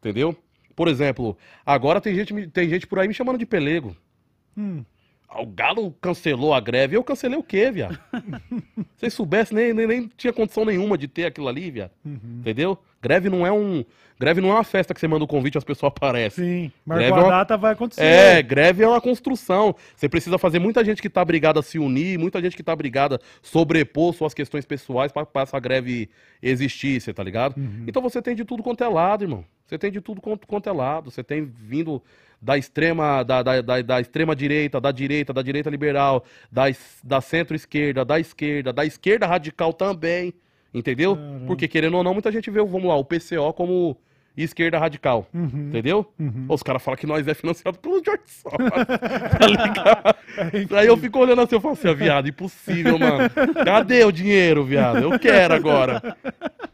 [0.00, 0.36] Entendeu?
[0.74, 3.96] Por exemplo, agora tem gente, tem gente por aí me chamando de pelego.
[4.56, 4.84] Hum.
[5.34, 6.96] Ah, O Galo cancelou a greve.
[6.96, 7.98] Eu cancelei o quê, viado?
[8.96, 11.90] Se vocês soubessem, nem, nem, nem tinha condição nenhuma de ter aquilo ali, viado.
[12.04, 12.18] Uhum.
[12.40, 12.78] Entendeu?
[13.02, 13.84] Greve não é um.
[14.18, 16.44] Greve não é uma festa que você manda o convite e as pessoas aparecem.
[16.44, 16.72] Sim.
[16.86, 18.02] Greve a é uma- data, vai acontecer.
[18.04, 19.74] É, greve é uma construção.
[19.96, 22.74] Você precisa fazer muita gente que tá brigada a se unir, muita gente que tá
[22.74, 26.08] brigada a sobrepor suas questões pessoais pra essa greve
[26.40, 27.58] existir, você tá ligado?
[27.58, 27.84] Uhum.
[27.88, 29.44] Então você tem de tudo quanto é lado, irmão.
[29.66, 31.10] Você tem de tudo quanto, quanto é lado.
[31.10, 32.00] Você tem vindo
[32.44, 36.64] da extrema, da, da, da, da extrema direita, da direita, da direita liberal, da,
[37.02, 40.34] da centro-esquerda, da esquerda, da esquerda radical também.
[40.72, 41.16] Entendeu?
[41.16, 41.46] Caramba.
[41.46, 43.96] Porque, querendo ou não, muita gente vê, vamos lá, o PCO como
[44.36, 45.26] esquerda radical.
[45.32, 45.68] Uhum.
[45.68, 46.12] Entendeu?
[46.18, 46.46] Uhum.
[46.48, 48.58] Os caras falam que nós é financiado pelo George Soros.
[49.38, 50.76] tá ligado?
[50.76, 53.30] Aí eu fico olhando assim, eu falo assim, ah, viado, impossível, mano.
[53.64, 54.98] Cadê o dinheiro, viado?
[54.98, 56.16] Eu quero agora.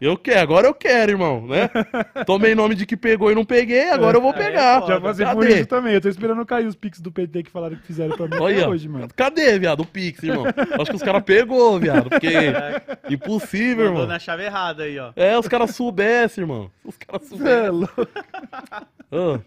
[0.00, 1.68] Eu quero, agora eu quero, irmão, né?
[2.24, 4.86] Tomei nome de que pegou e não peguei, agora eu vou É, pegar.
[4.86, 5.92] Já passei por isso também.
[5.94, 8.68] Eu tô esperando cair os pics do PT que falaram que fizeram pra mim Olha,
[8.68, 9.08] hoje, mano.
[9.14, 10.44] cadê, viado, o Pix, irmão?
[10.80, 12.28] Acho que os caras pegou, viado, porque
[13.10, 14.06] impossível, Mandou irmão.
[14.06, 15.12] na chave errada aí, ó.
[15.14, 16.70] É, os caras soubessem, irmão.
[16.84, 17.70] Os caras Cê é soubessem.
[17.70, 18.08] louco.
[19.12, 19.40] Ah.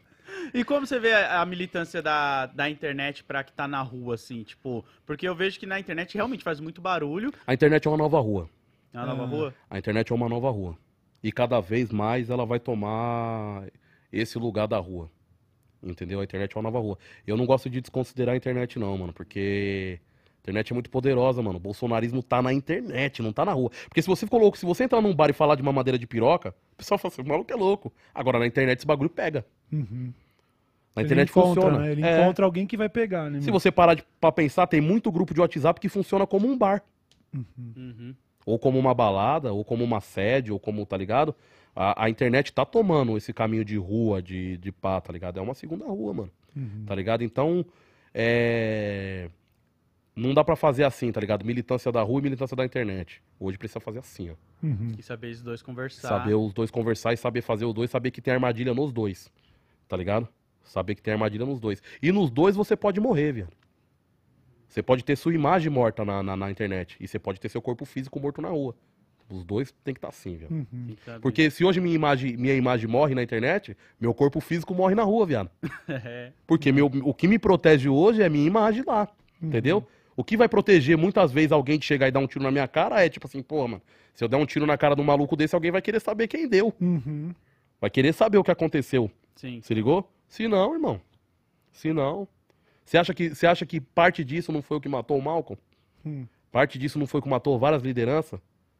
[0.53, 4.15] E como você vê a, a militância da, da internet pra que tá na rua,
[4.15, 4.83] assim, tipo...
[5.05, 7.31] Porque eu vejo que na internet realmente faz muito barulho.
[7.47, 8.49] A internet é uma nova rua.
[8.93, 9.25] Na nova Ah.
[9.27, 9.53] rua.
[9.69, 10.77] A internet é uma nova rua.
[11.23, 13.63] E cada vez mais ela vai tomar
[14.11, 15.09] esse lugar da rua.
[15.81, 16.19] Entendeu?
[16.19, 16.97] A internet é uma nova rua.
[17.25, 19.99] Eu não gosto de desconsiderar a internet, não, mano, porque
[20.37, 21.57] a internet é muito poderosa, mano.
[21.57, 23.69] O bolsonarismo tá na internet, não tá na rua.
[23.89, 26.05] Porque se você ficou louco, se você entrar num bar e falar de mamadeira de
[26.07, 27.91] piroca, o pessoal fala assim, o maluco é louco.
[28.13, 29.45] Agora na internet esse bagulho pega.
[29.71, 30.13] Uhum.
[30.95, 31.79] Na Ele internet encontra, funciona.
[31.79, 31.91] né?
[31.91, 32.21] Ele É.
[32.21, 33.39] encontra alguém que vai pegar, né?
[33.41, 33.59] Se mano?
[33.59, 36.83] você parar de, pra pensar, tem muito grupo de WhatsApp que funciona como um bar.
[37.33, 38.13] Uhum.
[38.45, 41.35] Ou como uma balada, ou como uma sede, ou como, tá ligado?
[41.75, 45.39] A, a internet tá tomando esse caminho de rua, de, de pá, tá ligado?
[45.39, 46.83] É uma segunda rua, mano, Uhum.
[46.85, 47.23] tá ligado?
[47.23, 47.65] Então,
[48.13, 49.29] é...
[50.15, 51.43] Não dá pra fazer assim, tá ligado?
[51.43, 53.19] Militância da rua e militância da internet.
[53.39, 54.33] Hoje precisa fazer assim, ó.
[54.61, 54.91] Uhum.
[54.97, 56.07] E saber os dois conversar.
[56.07, 59.31] Saber os dois conversar e saber fazer os dois, saber que tem armadilha nos dois,
[59.87, 60.27] tá ligado?
[60.63, 61.81] Saber que tem armadilha nos dois.
[62.01, 63.53] E nos dois você pode morrer, viado.
[64.73, 66.97] Você pode ter sua imagem morta na, na, na internet.
[66.99, 68.73] E você pode ter seu corpo físico morto na rua.
[69.29, 70.51] Os dois tem que estar assim, viado.
[70.51, 70.95] Uhum.
[71.05, 71.19] Saber.
[71.19, 75.03] Porque se hoje minha imagem, minha imagem morre na internet, meu corpo físico morre na
[75.03, 75.49] rua, viado.
[75.87, 76.31] É.
[76.47, 79.07] Porque meu, o que me protege hoje é minha imagem lá,
[79.39, 79.85] entendeu?
[80.15, 82.67] O que vai proteger muitas vezes alguém que chegar e dar um tiro na minha
[82.67, 83.81] cara é tipo assim, pô, mano,
[84.15, 86.27] se eu der um tiro na cara de um maluco desse, alguém vai querer saber
[86.27, 86.73] quem deu.
[86.81, 87.31] Uhum.
[87.79, 89.11] Vai querer saber o que aconteceu.
[89.35, 89.61] Sim.
[89.61, 90.11] Se ligou?
[90.27, 90.99] Se não, irmão.
[91.71, 92.27] Se não.
[92.85, 95.59] Você acha que, você acha que parte disso não foi o que matou o Malcolm?
[96.05, 96.25] Hum.
[96.51, 98.39] Parte disso não foi o que matou várias lideranças?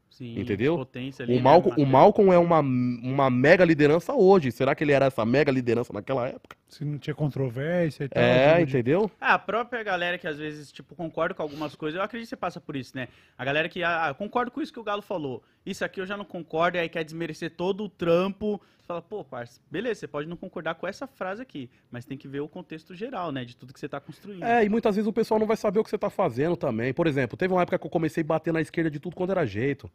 [0.09, 0.39] Sim.
[0.39, 0.77] Entendeu?
[0.77, 1.91] Potência ali, O né, Malcolm, o matéria.
[1.91, 4.51] Malcolm é uma, uma mega liderança hoje.
[4.51, 6.55] Será que ele era essa mega liderança naquela época?
[6.67, 8.21] Se não tinha controvérsia e tal.
[8.21, 9.11] É, tipo de- entendeu?
[9.19, 12.29] Ah, a própria galera que às vezes, tipo, concorda com algumas coisas, eu acredito que
[12.29, 13.07] você passa por isso, né?
[13.35, 15.41] A galera que, ah, eu concordo com isso que o Galo falou.
[15.65, 18.61] Isso aqui eu já não concordo, e aí quer desmerecer todo o trampo.
[18.83, 22.17] Você fala, pô, parça, beleza, você pode não concordar com essa frase aqui, mas tem
[22.17, 23.45] que ver o contexto geral, né?
[23.45, 24.43] De tudo que você tá construindo.
[24.43, 26.93] É, e muitas vezes o pessoal não vai saber o que você tá fazendo também.
[26.93, 29.29] Por exemplo, teve uma época que eu comecei a bater na esquerda de tudo quando
[29.29, 29.89] era jeito.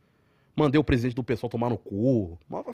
[0.56, 2.38] Mandei o presidente do pessoal tomar no cu.
[2.48, 2.64] Mas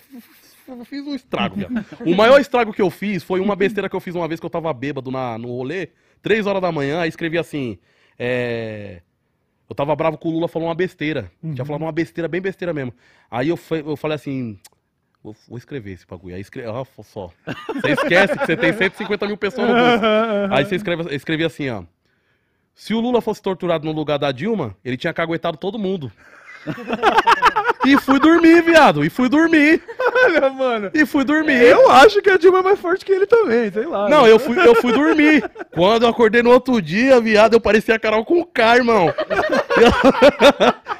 [0.68, 1.84] eu Fiz um estrago, viado.
[2.06, 4.46] O maior estrago que eu fiz foi uma besteira que eu fiz uma vez que
[4.46, 5.88] eu tava bêbado na, no rolê,
[6.22, 7.76] três horas da manhã, aí escrevi assim.
[8.16, 9.02] É...
[9.68, 11.32] Eu tava bravo com o Lula falou uma besteira.
[11.42, 12.94] Tinha falado uma besteira, bem besteira mesmo.
[13.28, 14.60] Aí eu, eu falei assim.
[15.24, 16.34] Vou, vou escrever esse bagulho.
[16.34, 16.68] Aí escreve.
[16.68, 17.30] Ah, só.
[17.76, 20.04] Você esquece que você tem 150 mil pessoas no bolso.
[20.52, 21.82] Aí você escreve, eu escrevi assim, ó.
[22.74, 26.12] Se o Lula fosse torturado no lugar da Dilma, ele tinha caguetado todo mundo.
[27.86, 29.02] e fui dormir, viado.
[29.02, 29.82] E fui dormir.
[29.98, 30.90] Olha, mano.
[30.92, 31.62] E fui dormir.
[31.62, 34.10] Eu acho que a Dilma é mais forte que ele também, sei lá.
[34.10, 35.42] Não, eu fui, eu fui dormir.
[35.70, 39.06] Quando eu acordei no outro dia, viado, eu parecia a Carol com K, irmão.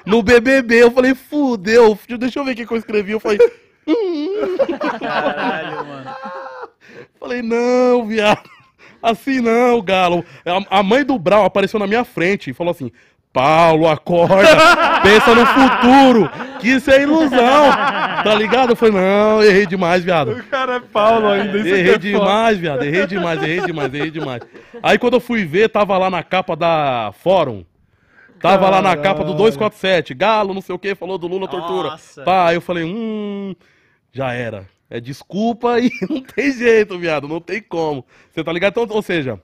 [0.06, 1.98] No BBB, eu falei, fudeu.
[2.18, 3.12] Deixa eu ver o que eu escrevi.
[3.12, 3.38] Eu falei,
[5.00, 6.10] Caralho, mano.
[7.18, 8.48] falei não, viado.
[9.02, 10.24] Assim não, galo.
[10.70, 12.90] A, a mãe do Brau apareceu na minha frente e falou assim,
[13.32, 14.36] Paulo, acorda.
[15.02, 16.30] pensa no futuro.
[16.60, 17.70] Que isso é ilusão.
[18.22, 18.70] Tá ligado?
[18.70, 20.30] Eu falei, não, errei demais, viado.
[20.32, 21.58] O cara é Paulo ainda.
[21.58, 21.98] Isso Errei é foda.
[21.98, 22.82] demais, viado.
[22.84, 24.42] Errei demais, errei demais, errei demais.
[24.82, 27.64] Aí quando eu fui ver, tava lá na capa da Fórum.
[28.40, 29.02] Tava lá na Caralho.
[29.02, 30.14] capa do 247.
[30.14, 31.90] Galo, não sei o que, falou do Lula tortura.
[31.90, 32.22] Nossa.
[32.22, 33.54] Pá, aí eu falei, hum,
[34.14, 34.66] já era.
[34.88, 37.26] É desculpa e não tem jeito, viado.
[37.26, 38.06] Não tem como.
[38.30, 38.80] Você tá ligado?
[38.80, 39.40] Então, ou seja,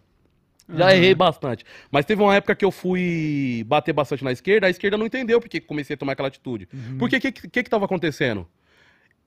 [0.72, 1.64] já errei bastante.
[1.90, 5.40] Mas teve uma época que eu fui bater bastante na esquerda, a esquerda não entendeu
[5.40, 6.68] porque que comecei a tomar aquela atitude.
[6.98, 8.46] Porque o que, que que tava acontecendo?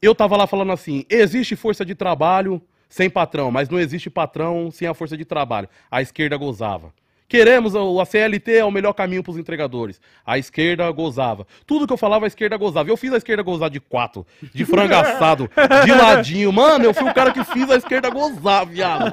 [0.01, 4.71] Eu tava lá falando assim: existe força de trabalho sem patrão, mas não existe patrão
[4.71, 5.67] sem a força de trabalho.
[5.91, 6.93] A esquerda gozava.
[7.28, 9.99] Queremos o- a CLT é o melhor caminho para os entregadores.
[10.26, 11.47] A esquerda gozava.
[11.65, 12.89] Tudo que eu falava, a esquerda gozava.
[12.89, 15.49] Eu fiz a esquerda gozar de quatro, de frango assado,
[15.84, 16.51] de ladinho.
[16.53, 19.11] Mano, eu fui o cara que fiz a esquerda gozar, viado.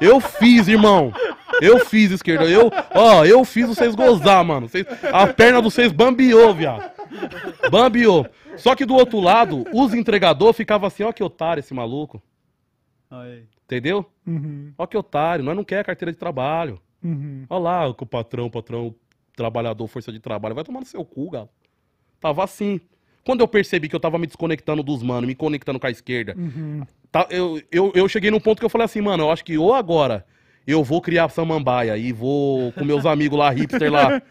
[0.00, 1.12] Eu fiz, irmão.
[1.62, 2.44] Eu fiz, esquerda.
[2.44, 4.68] Eu, ó, eu fiz vocês gozar, mano.
[4.68, 6.90] Vocês- a perna de vocês bambiou, viado.
[7.70, 8.26] Bambiou.
[8.56, 12.22] Só que do outro lado, os entregadores ficavam assim, ó que otário esse maluco.
[13.10, 13.44] Aí.
[13.64, 14.04] Entendeu?
[14.26, 16.80] Uhum, Ó que otário, nós não quer carteira de trabalho.
[17.02, 17.44] Uhum.
[17.48, 18.94] Olha lá que o patrão, patrão,
[19.36, 20.54] trabalhador, força de trabalho.
[20.54, 21.48] Vai tomar no seu cu, galo.
[22.20, 22.80] Tava assim.
[23.24, 26.34] Quando eu percebi que eu tava me desconectando dos manos, me conectando com a esquerda,
[26.38, 26.82] Uhum.
[27.10, 29.58] tá, eu, eu, eu cheguei num ponto que eu falei assim, mano, eu acho que
[29.58, 30.24] ou agora
[30.64, 34.22] eu vou criar samambaia e vou com meus amigos lá, hipster lá,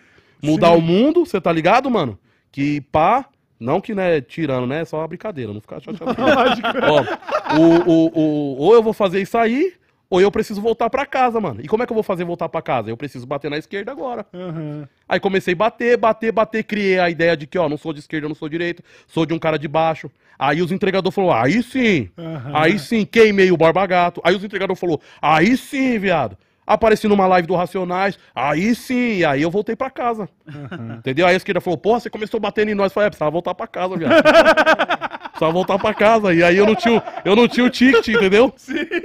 [0.41, 2.17] mudar o mundo, você tá ligado, mano?
[2.53, 3.25] Que pá,
[3.59, 4.81] não que né, tirando, né?
[4.81, 6.15] É só uma brincadeira, não ficar chateado.
[6.89, 9.73] Ó, o, o, o, ou eu vou fazer isso aí,
[10.09, 11.61] ou eu preciso voltar pra casa, mano.
[11.61, 12.89] E como é que eu vou fazer voltar pra casa?
[12.89, 14.25] Eu preciso bater na esquerda agora.
[14.33, 14.85] Uhum.
[15.07, 17.99] Aí comecei a bater, bater, bater, criei a ideia de que, ó, não sou de
[17.99, 20.09] esquerda, não sou de direita, sou de um cara de baixo.
[20.37, 22.51] Aí os entregadores falaram, aí sim, Aham.
[22.53, 24.21] aí sim, queimei o Barba Gato.
[24.23, 26.37] Aí os entregadores falaram, aí sim, viado.
[26.67, 30.27] Apareci numa live do Racionais, aí sim, aí eu voltei pra casa.
[30.97, 31.27] Entendeu?
[31.27, 32.87] Aí a esquerda falou, porra, você começou batendo em nós.
[32.91, 34.13] Eu falei, é, precisava voltar pra casa, viado.
[35.35, 36.33] precisava voltar pra casa.
[36.33, 38.53] E aí eu não tinha, o- eu não tinha o ticket, entendeu?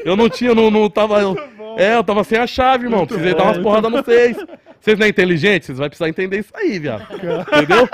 [0.04, 1.20] Eu não tinha, eu não, não tava.
[1.20, 1.36] eu-
[1.76, 3.06] é, eu tava sem a chave, irmão.
[3.06, 4.36] Precisei dar umas porradas no seis.
[4.80, 5.66] Vocês não é inteligente?
[5.66, 7.06] Vocês vão precisar entender isso aí, viado.
[7.12, 7.88] Entendeu?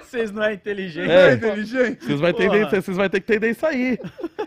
[0.00, 1.10] Vocês não é inteligente.
[1.10, 1.32] É.
[1.34, 2.04] inteligente.
[2.04, 3.98] Vocês vão, entender, vocês vão ter que entender isso aí.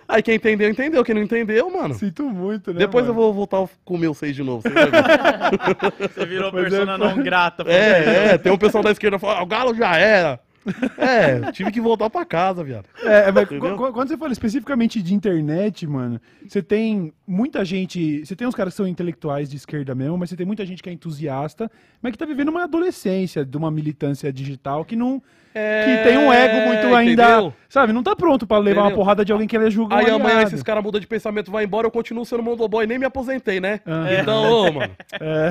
[0.07, 1.03] Aí quem entendeu, entendeu.
[1.03, 1.93] Quem não entendeu, mano.
[1.95, 2.79] Sinto muito, né?
[2.79, 3.25] Depois eu mano?
[3.25, 4.63] vou voltar a comer o seis de novo.
[4.63, 6.09] ver.
[6.09, 7.05] Você virou Mas é, persona pô.
[7.05, 7.63] não grata.
[7.67, 10.39] É, é, tem um pessoal da esquerda falando, ah, o Galo já era.
[10.97, 12.85] É, tive que voltar pra casa, viado.
[13.03, 13.75] É, mas Entendeu?
[13.77, 18.25] qu- quando você fala especificamente de internet, mano, você tem muita gente.
[18.25, 20.81] Você tem uns caras que são intelectuais de esquerda mesmo, mas você tem muita gente
[20.81, 21.69] que é entusiasta,
[22.01, 25.21] mas que tá vivendo uma adolescência de uma militância digital que não.
[25.55, 27.23] Que tem um ego muito ainda.
[27.23, 27.53] É, entendeu?
[27.69, 28.97] Sabe, não tá pronto pra levar uma Entendeu?
[29.03, 31.65] porrada de alguém que ele julga um Aí amanhã esses caras mudam de pensamento, vai
[31.65, 33.81] embora, eu continuo sendo motoboy e nem me aposentei, né?
[33.85, 34.05] Ah.
[34.21, 34.91] Então, ô, mano.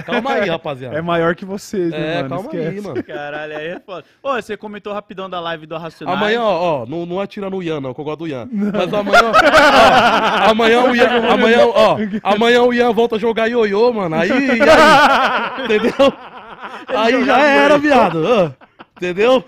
[0.06, 0.96] Calma aí, rapaziada.
[0.96, 2.28] É maior que vocês, né, É, mano?
[2.30, 2.86] calma aí, Esquece.
[2.86, 3.02] mano.
[3.04, 4.04] Caralho, aí é foda.
[4.22, 6.18] Ô, você comentou rapidão da live do Racionais.
[6.18, 8.48] Amanhã, ó, ó, não, não atira no Ian, não, que eu gosto do Ian.
[8.50, 13.92] Mas amanhã, ó, amanhã o Ian, amanhã, ó, amanhã o Ian volta a jogar ioiô,
[13.92, 14.16] mano.
[14.16, 14.58] Aí, aí
[15.64, 16.12] entendeu?
[16.88, 18.54] Aí já era, viado.
[18.96, 19.44] Entendeu?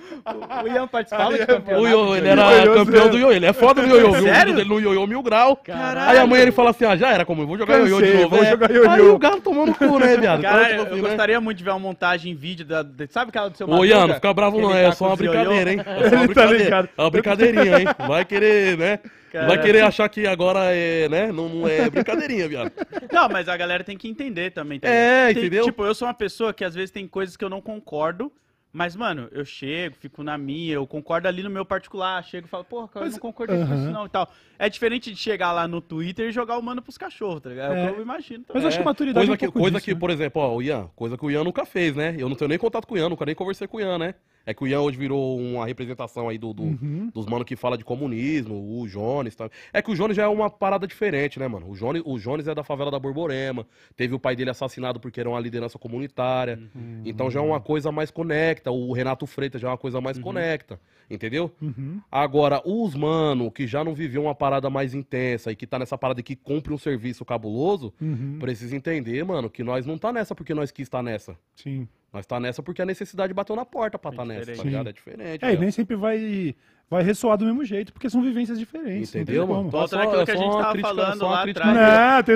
[0.65, 2.17] O Ian participava de O campeonato.
[2.17, 4.25] ele era campeão do ioiô, ele é foda do ioiô, viu?
[4.25, 4.55] O Sério?
[4.55, 5.55] dele no ioiô mil grau.
[5.57, 6.11] Caralho.
[6.11, 8.29] Aí amanhã ele fala assim, ah, já era, como eu vou jogar ioiô de novo.
[8.31, 8.51] vou é.
[8.51, 8.91] jogar ioiô.
[8.91, 10.41] Aí o gato tomando cu, né, viado?
[10.41, 11.09] Então, Caralho, tipo eu assim, né?
[11.09, 12.85] gostaria muito de ver uma montagem em vídeo da.
[13.09, 13.85] sabe aquela do seu Ô?
[13.85, 15.33] Ian, não fica bravo não, é tá só com uma ioiô?
[15.33, 15.81] brincadeira, hein?
[15.87, 16.65] É só uma Ele tá brincadeira.
[16.65, 16.89] ligado.
[16.97, 17.87] É uma brincadeirinha, hein?
[18.09, 18.99] Vai querer, né?
[19.33, 19.63] Vai Caralho.
[19.63, 21.31] querer achar que agora é, né?
[21.31, 22.73] Não, não é brincadeirinha, viado.
[23.13, 24.81] Não, mas a galera tem que entender também.
[24.81, 25.27] tá É?
[25.33, 25.65] Tem- entendeu?
[25.67, 28.33] Tipo, eu sou uma pessoa que às vezes tem coisas que eu não concordo.
[28.77, 32.51] Mas, mano, eu chego, fico na minha, eu concordo ali no meu particular, chego e
[32.51, 34.31] falo, porra, cara, eu Mas- não concordo com isso não e tal.
[34.59, 37.73] É diferente de chegar lá no Twitter e jogar o mano pros cachorros, tá ligado?
[37.73, 37.93] É, o É.
[37.93, 38.41] que eu imagino.
[38.41, 38.63] Mas também.
[38.63, 40.01] eu acho que maturidade coisa é um que, pouco coisa disso, que né?
[40.01, 42.15] por exemplo, ó, o Ian, coisa que o Ian nunca fez, né?
[42.19, 44.15] Eu não tenho nem contato com o Ian, nunca nem conversei com o Ian, né?
[44.49, 47.11] É que o Ian hoje virou uma representação aí do, do- Uhum.
[47.13, 49.35] dos manos que fala de comunismo, o Jones.
[49.35, 49.51] Tá.
[49.73, 51.69] É que o Jones já é uma parada diferente, né, mano?
[51.69, 53.67] O Jones, o Jones é da favela da Borborema.
[53.97, 56.61] Teve o pai dele assassinado porque era uma liderança comunitária.
[57.05, 58.66] Então já é uma coisa mais conecta.
[58.71, 60.81] O Renato Freitas já é uma coisa mais conecta.
[61.09, 61.53] Entendeu?
[61.63, 62.01] Uhum.
[62.11, 65.97] Agora, os mano que já não viveu uma parada mais intensa e que tá nessa
[65.97, 68.39] parada que cumpre um serviço cabuloso, Uhum.
[68.41, 71.39] precisa entender, mano, que nós não tá nessa porque nós quis estar nessa.
[71.55, 71.87] Sim.
[72.13, 74.89] Nós tá nessa porque a necessidade bateu na porta pra É estar nessa, tá ligado?
[74.89, 75.45] É diferente.
[75.45, 76.55] É, e nem sempre vai,
[76.89, 79.15] vai ressoar do mesmo jeito, porque são vivências diferentes.
[79.15, 79.69] Entendeu, mano?
[79.69, 81.81] Volta naquilo que a gente tava crítica- falando só uma lá crítica- atrás.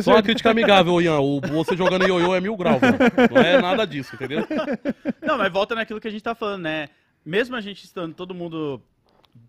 [0.05, 0.23] Só uma certeza.
[0.23, 1.21] crítica amigável, Ian.
[1.21, 2.97] O, você jogando ioiô é mil graus, velho.
[3.33, 4.45] Não é nada disso, entendeu?
[5.23, 6.89] Não, mas volta naquilo que a gente tá falando, né?
[7.25, 8.81] Mesmo a gente estando todo mundo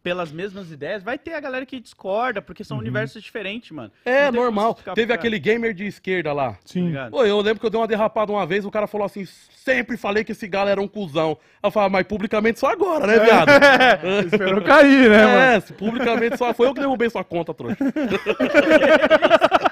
[0.04, 3.92] pelas mesmas ideias, vai ter a galera que discorda, porque são universos diferentes, mano.
[4.04, 4.74] É normal.
[4.96, 6.54] Teve pra- aquele gamer de esquerda lá.
[6.54, 6.88] tá Sim.
[6.88, 7.12] ligado?
[7.12, 9.98] Pô, eu lembro que eu dei uma derrapada uma vez, o cara falou assim, sempre
[9.98, 11.38] falei que esse galo era um cuzão.
[11.62, 13.50] Eu falei, mas publicamente só agora, né, viado?
[14.26, 15.40] Esperou cair, né, mano?
[15.40, 17.78] É, publicamente só foi eu que derrubei sua conta, trouxa.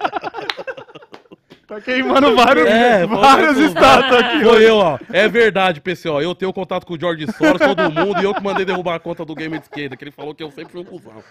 [1.69, 4.43] Tá queimando vários, É, foi- status aqui.
[4.43, 4.97] Foi eu, ó.
[5.13, 6.19] É verdade, pessoal.
[6.21, 8.99] Eu tenho contato com o George Soros, todo mundo, e eu que mandei derrubar a
[8.99, 11.13] conta do gamer de esquerda, que ele falou que eu sempre fui um cuzão.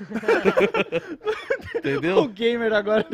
[1.74, 2.26] O Entendeu?
[2.28, 3.06] gamer agora.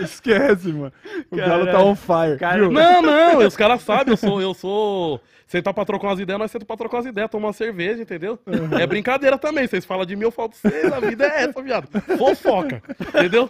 [0.00, 0.92] Esquece, mano.
[1.30, 1.64] O Caralho.
[1.66, 2.38] galo tá on fire.
[2.38, 2.68] Cara?
[2.68, 5.20] Não, não, os caras sabem, eu sou, eu sou.
[5.50, 8.38] Sentar pra trocar umas ideias, nós sentamos pra trocar umas ideias, tomar uma cerveja, entendeu?
[8.80, 9.66] É brincadeira também.
[9.66, 11.88] Vocês falam de mim, eu falo de vocês, a vida é essa, viado.
[12.16, 13.48] Fofoca, entendeu?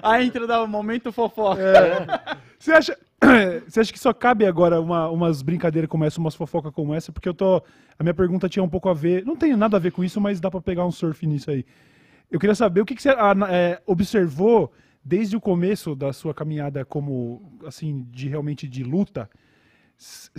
[0.00, 1.60] A intro dá o momento fofoca.
[2.56, 2.96] Você acha,
[3.66, 7.10] você acha que só cabe agora uma- umas brincadeiras como essa, umas fofocas como essa?
[7.10, 7.60] Porque eu tô.
[7.98, 9.24] A minha pergunta tinha um pouco a ver.
[9.26, 11.66] Não tem nada a ver com isso, mas dá pra pegar um surf nisso aí.
[12.30, 14.72] Eu queria saber o que, que você ah, na- é, observou
[15.04, 19.28] desde o começo da sua caminhada como, assim, de realmente de luta.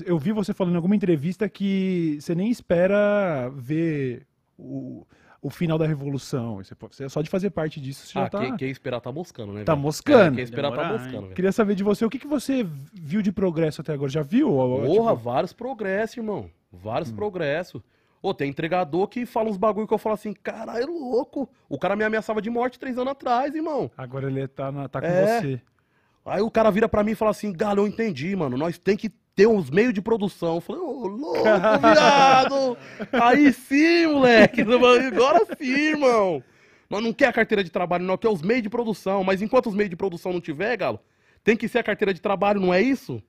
[0.05, 4.25] Eu vi você falando em alguma entrevista que você nem espera ver
[4.57, 5.05] o,
[5.41, 6.55] o final da revolução.
[6.57, 9.11] Você, você- só de fazer parte disso, você já Ah, tá, quem, quem esperar tá
[9.11, 9.63] moscando, né?
[9.63, 9.83] tá velho?
[9.83, 10.33] moscando.
[10.33, 11.21] É, quem esperar tá Demorar, moscando, hein?
[11.23, 11.35] velho.
[11.35, 14.09] Queria saber de você, o que, que você viu de progresso até agora?
[14.09, 14.47] Já viu?
[14.49, 16.49] Porra, Tipo, vários progressos, irmão.
[16.73, 17.15] Vários Hum.
[17.15, 17.81] progressos.
[18.23, 21.49] Ô, tem entregador que fala uns bagulho que eu falo assim, caralho, louco.
[21.67, 23.89] O cara me ameaçava de morte três anos atrás, irmão.
[23.97, 25.39] agora ele tá, na- tá com É.
[25.41, 25.61] você.
[26.25, 28.55] Aí o cara vira pra mim e fala assim, Galo, eu entendi, mano.
[28.57, 30.55] Nós tem que ter uns meios de produção.
[30.55, 32.77] Eu falei, ô, louco, viado.
[33.13, 34.61] Aí sim, moleque.
[34.61, 36.43] Agora sim, irmão.
[36.89, 39.23] Nós não quer a carteira de trabalho, não quer os meios de produção.
[39.23, 40.99] Mas enquanto os meios de produção não tiver, Galo,
[41.43, 43.21] tem que ser a carteira de trabalho, não é isso?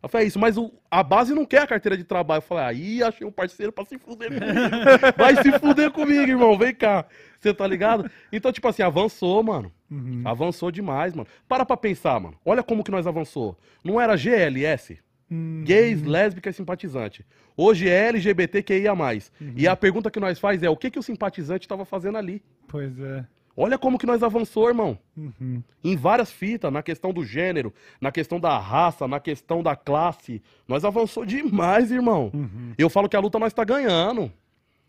[0.00, 2.38] Eu falei, é isso, mas o- a base não quer a carteira de trabalho.
[2.38, 4.44] Eu falei, aí achei um parceiro pra se fuder comigo.
[5.16, 6.56] Vai se fuder comigo, irmão.
[6.58, 7.06] Vem cá.
[7.40, 8.08] Você tá ligado?
[8.30, 9.72] Então, tipo assim, avançou, mano.
[9.90, 10.22] Uhum.
[10.24, 11.26] Avançou demais, mano.
[11.48, 12.36] Para pra pensar, mano.
[12.44, 13.58] Olha como que nós avançou.
[13.82, 14.98] Não era GLS?
[15.30, 17.24] Hum, Gays, lésbicas, simpatizante.
[17.56, 18.92] Hoje é LGBTQIA+.
[18.92, 19.52] Uhum.
[19.56, 22.42] E a pergunta que nós faz é, o que que o simpatizante estava fazendo ali?
[22.68, 23.24] Pois é.
[23.56, 24.98] Olha como que nós avançou, irmão.
[25.16, 25.62] Uhum.
[25.82, 30.42] Em várias fitas, na questão do gênero, na questão da raça, na questão da classe.
[30.66, 32.32] Nós avançou demais, irmão.
[32.34, 32.72] Uhum.
[32.76, 34.30] Eu falo que a luta nós tá ganhando.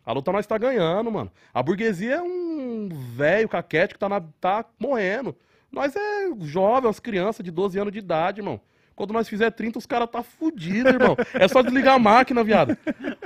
[0.03, 1.31] A luta nós tá ganhando, mano.
[1.53, 5.35] A burguesia é um velho caquete que tá, na- tá morrendo.
[5.71, 8.59] Nós é jovem, as crianças de 12 anos de idade, irmão.
[8.95, 11.17] Quando nós fizer 30, os caras tá fudido, irmão.
[11.33, 12.77] É só desligar a máquina, viado.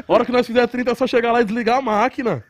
[0.07, 2.43] A hora que nós fizer 30, é só chegar lá e desligar a máquina.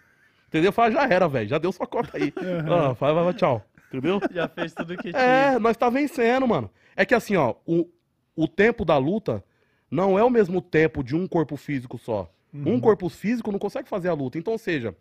[0.47, 0.71] Entendeu?
[0.71, 1.49] Fala, já era, velho.
[1.49, 2.33] Já deu sua conta aí.
[2.65, 3.65] Ah, vai, vai, vai, tchau.
[3.89, 4.21] Entendeu?
[4.31, 5.21] Já fez tudo que tinha.
[5.21, 6.69] É, nós tá vencendo, mano.
[6.95, 7.87] É que assim, ó, o,
[8.35, 9.43] o tempo da luta
[9.91, 12.31] não é o mesmo tempo de um corpo físico só.
[12.53, 14.37] Um corpo físico não consegue fazer a luta.
[14.37, 14.95] Então, ou seja,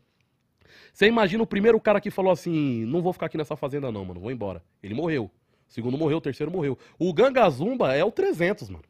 [0.93, 4.05] você imagina o primeiro cara que falou assim: não vou ficar aqui nessa fazenda, não,
[4.05, 4.63] mano, vou embora.
[4.83, 5.31] Ele morreu.
[5.69, 6.79] O segundo morreu, o terceiro morreu.
[6.99, 8.85] O Gangazumba é o 300, mano.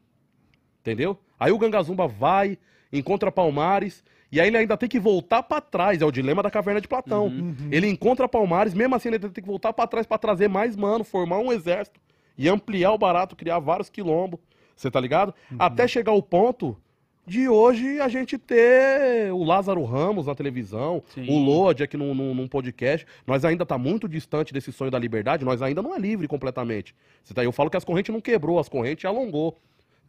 [0.79, 1.19] Entendeu?
[1.39, 2.57] Aí o Gangazumba vai,
[2.91, 6.01] encontra Palmares, e aí ele ainda tem que voltar pra trás.
[6.01, 7.27] É o dilema da caverna de Platão.
[7.27, 7.55] Uhum.
[7.71, 10.75] Ele encontra Palmares, mesmo assim ele ainda tem que voltar pra trás pra trazer mais
[10.75, 11.99] mano, formar um exército
[12.37, 14.39] e ampliar o barato, criar vários quilombos.
[14.75, 15.33] Você tá ligado?
[15.57, 16.77] Até chegar o ponto
[17.25, 21.29] de hoje a gente ter o Lázaro Ramos na televisão, Sim.
[21.29, 23.05] o Lodi aqui num, num, num podcast.
[23.27, 26.95] Nós ainda tá muito distante desse sonho da liberdade, nós ainda não é livre completamente.
[27.23, 29.57] Você tá, eu falo que as correntes não quebrou, as correntes alongou.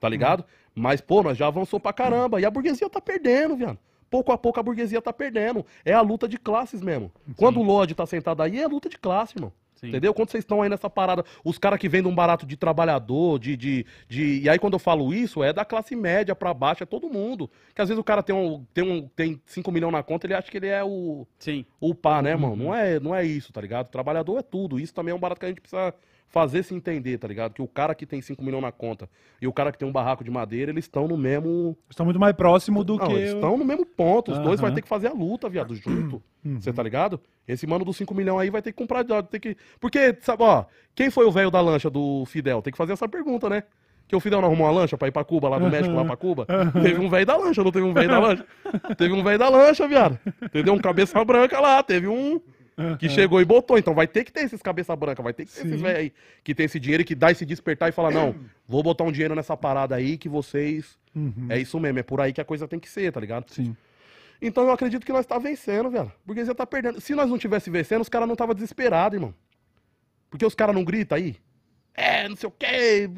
[0.00, 0.44] Tá ligado?
[0.74, 2.40] Mas, pô, nós já avançou pra caramba.
[2.40, 3.78] E a burguesia tá perdendo, viado.
[4.08, 5.64] Pouco a pouco a burguesia tá perdendo.
[5.84, 7.12] É a luta de classes mesmo.
[7.36, 9.52] Quando o Lodge tá sentado aí, é luta de classe, irmão.
[9.80, 9.88] Sim.
[9.88, 10.12] Entendeu?
[10.12, 13.56] Quando vocês estão aí nessa parada, os caras que vendem um barato de trabalhador, de,
[13.56, 14.40] de, de.
[14.42, 17.50] E aí, quando eu falo isso, é da classe média pra baixo, é todo mundo.
[17.74, 20.34] Que às vezes o cara tem um, tem um, tem 5 milhões na conta, ele
[20.34, 21.64] acha que ele é o, Sim.
[21.80, 22.56] o pá, né, mano?
[22.56, 23.88] Não é, não é isso, tá ligado?
[23.88, 24.78] Trabalhador é tudo.
[24.78, 25.94] Isso também é um barato que a gente precisa
[26.30, 27.52] fazer se entender, tá ligado?
[27.52, 29.08] Que o cara que tem 5 milhões na conta
[29.42, 31.76] e o cara que tem um barraco de madeira, eles estão no mesmo.
[31.90, 33.12] Estão muito mais próximo do Não, que.
[33.14, 34.32] eles estão no mesmo ponto.
[34.32, 36.22] Os dois vai ter que fazer a luta, viado, junto.
[36.42, 36.58] Uhum.
[36.58, 37.20] Você tá ligado?
[37.46, 39.04] Esse mano dos 5 milhões aí vai ter que comprar.
[39.24, 39.54] Ter que...
[39.78, 42.62] Porque, sabe, ó, quem foi o velho da lancha do Fidel?
[42.62, 43.64] Tem que fazer essa pergunta, né?
[44.08, 45.68] Que o Fidel não arrumou uma lancha pra ir pra Cuba, lá do.
[45.68, 46.46] México, lá pra Cuba.
[46.82, 48.46] Teve um velho da lancha, não teve um velho da lancha?
[48.96, 50.18] teve um velho da lancha, viado.
[50.42, 50.72] Entendeu?
[50.72, 52.40] Um cabeça branca lá, teve um
[52.98, 53.78] que chegou e botou.
[53.78, 55.82] Então vai ter que ter esses cabeça branca, vai ter que ter esses Sim.
[55.82, 58.34] velhos aí que tem esse dinheiro e que dá esse despertar e fala: não,
[58.66, 60.98] vou botar um dinheiro nessa parada aí que vocês.
[61.14, 61.46] Uhum.
[61.48, 63.50] É isso mesmo, é por aí que a coisa tem que ser, tá ligado?
[63.50, 63.76] Sim.
[64.40, 66.10] Então eu acredito que nós tá vencendo, velho.
[66.24, 67.00] Porque você tá perdendo.
[67.00, 69.34] Se nós não tivesse vencendo, os caras não tava desesperado, irmão.
[70.30, 71.36] Porque os caras não gritam aí.
[71.94, 73.10] É, não sei o quê,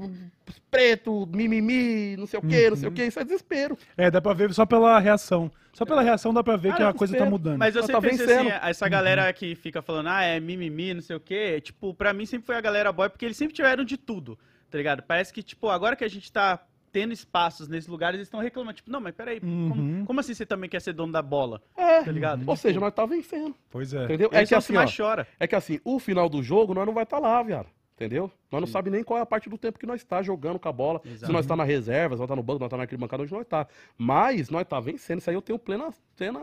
[0.71, 3.05] preto, mimimi, não sei o quê, não sei o quê.
[3.05, 3.79] Isso é desespero.
[3.97, 5.53] É, dá pra ver só pela reação.
[5.73, 7.59] Só pela reação dá pra ver Ah, que a coisa tá mudando.
[7.59, 8.49] Mas eu Ela sempre tá pensei vencendo.
[8.53, 12.13] assim, essa galera que fica falando, ah, é mimimi, não sei o quê, tipo, pra
[12.13, 14.39] mim sempre foi a galera boy, porque eles sempre tiveram de tudo,
[14.71, 15.03] tá ligado?
[15.03, 16.63] Parece que, tipo, agora que a gente tá
[16.93, 19.69] tendo espaços nesses lugares, eles estão reclamando, tipo, não, mas peraí, Uhum.
[19.71, 21.63] como, como assim você também quer ser dono da bola?
[21.75, 22.43] É, Tá ligado?
[22.47, 24.05] ou seja, nós tá vencendo, Pois é.
[24.05, 24.29] entendeu?
[24.31, 25.27] É que assim, que ó, mais chora.
[25.41, 27.69] é que assim, o final do jogo nós não vai estar tá lá, viado.
[28.03, 28.33] Entendeu?
[28.51, 30.69] Nós não sabemos nem qual é a parte do tempo que nós tá jogando com
[30.69, 31.01] a bola.
[31.05, 31.33] Se Exato.
[31.33, 33.47] nós tá na reserva, se nós tá no banco, nós tá naquele bancada onde nós
[33.47, 33.67] tá.
[33.97, 35.19] Mas nós tá vencendo.
[35.21, 36.41] Isso aí eu tenho plena, plena,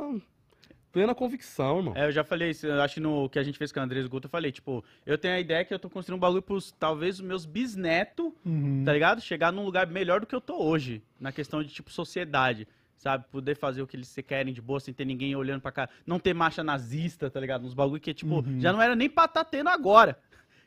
[0.92, 1.94] plena convicção, irmão.
[1.98, 3.84] É, eu já falei isso, eu acho que no que a gente fez com o
[3.84, 6.42] Andrés Guto, eu falei, tipo, eu tenho a ideia que eu tô construindo um bagulho
[6.42, 8.84] pros, talvez, os meus bisnetos, Uhum.
[8.86, 9.20] tá ligado?
[9.22, 12.66] Chegar num lugar melhor do que eu tô hoje, na questão de, tipo, sociedade.
[12.98, 15.88] Sabe, poder fazer o que eles querem de boa, sem ter ninguém olhando pra cá.
[16.06, 17.66] Não ter marcha nazista, tá ligado?
[17.66, 18.60] Uns bagulho que, tipo, Uhum.
[18.60, 20.20] já não era nem pra tá tendo agora.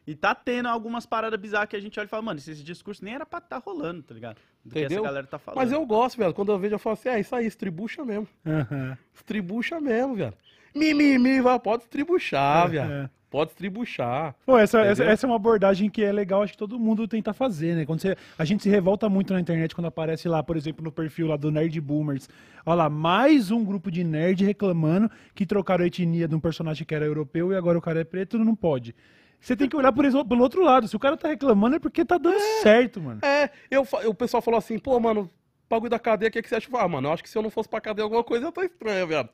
[0.07, 3.05] E tá tendo algumas paradas bizarras que a gente olha e fala, mano, esse, discurso
[3.05, 4.37] nem era pra tá rolando, tá ligado?
[4.65, 4.99] Do que Entendeu?
[4.99, 5.59] essa galera tá falando.
[5.59, 6.35] Mas eu gosto, velho.
[6.35, 8.27] Quando eu vejo, eu falo assim, é isso aí, estribucha mesmo.
[8.45, 8.99] Aham.
[9.15, 10.35] Estribucha mesmo, velho.
[10.75, 13.11] Mimimi, vai, pode estribuchar, É, velho.
[13.31, 14.35] Pode estribuchar.
[14.45, 17.33] Pô, essa, essa, essa é uma abordagem que é legal, acho que todo mundo tenta
[17.33, 17.87] fazer, né?
[17.87, 20.93] Quando você, a gente se revolta muito na internet quando aparece lá, por exemplo, no
[20.93, 22.29] perfil lá do Nerd Boomers.
[22.67, 26.85] Olha lá, mais um grupo de nerd reclamando que trocaram a etnia de um personagem
[26.85, 28.95] que era europeu e agora o cara é preto, não pode.
[29.43, 30.87] Você tem que olhar por pelo outro lado.
[30.87, 33.21] Se o cara tá reclamando é porque tá dando certo, mano.
[33.25, 35.29] É, eu, o pessoal falou assim, pô, mano,
[35.69, 36.69] bagulho da cadeia, o que, que você acha?
[36.75, 39.05] Ah, mano, eu acho que se eu não fosse pra cadeia, alguma coisa tá estranha,
[39.05, 39.29] viado.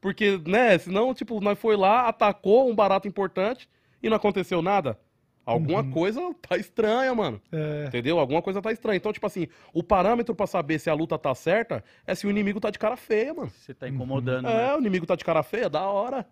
[0.00, 3.68] Porque, né, senão, tipo, nós foi lá, atacou um barato importante
[4.02, 4.98] e não aconteceu nada.
[5.46, 7.40] Alguma coisa tá estranha, mano.
[7.52, 8.18] É, Entendeu?
[8.18, 8.96] Alguma coisa tá estranha.
[8.96, 12.30] Então, tipo assim, o parâmetro pra saber se a luta tá certa é se o
[12.30, 13.50] inimigo tá de cara feia, mano.
[13.50, 14.74] Você tá incomodando, É, né?
[14.74, 16.26] o inimigo tá de cara feia, da hora.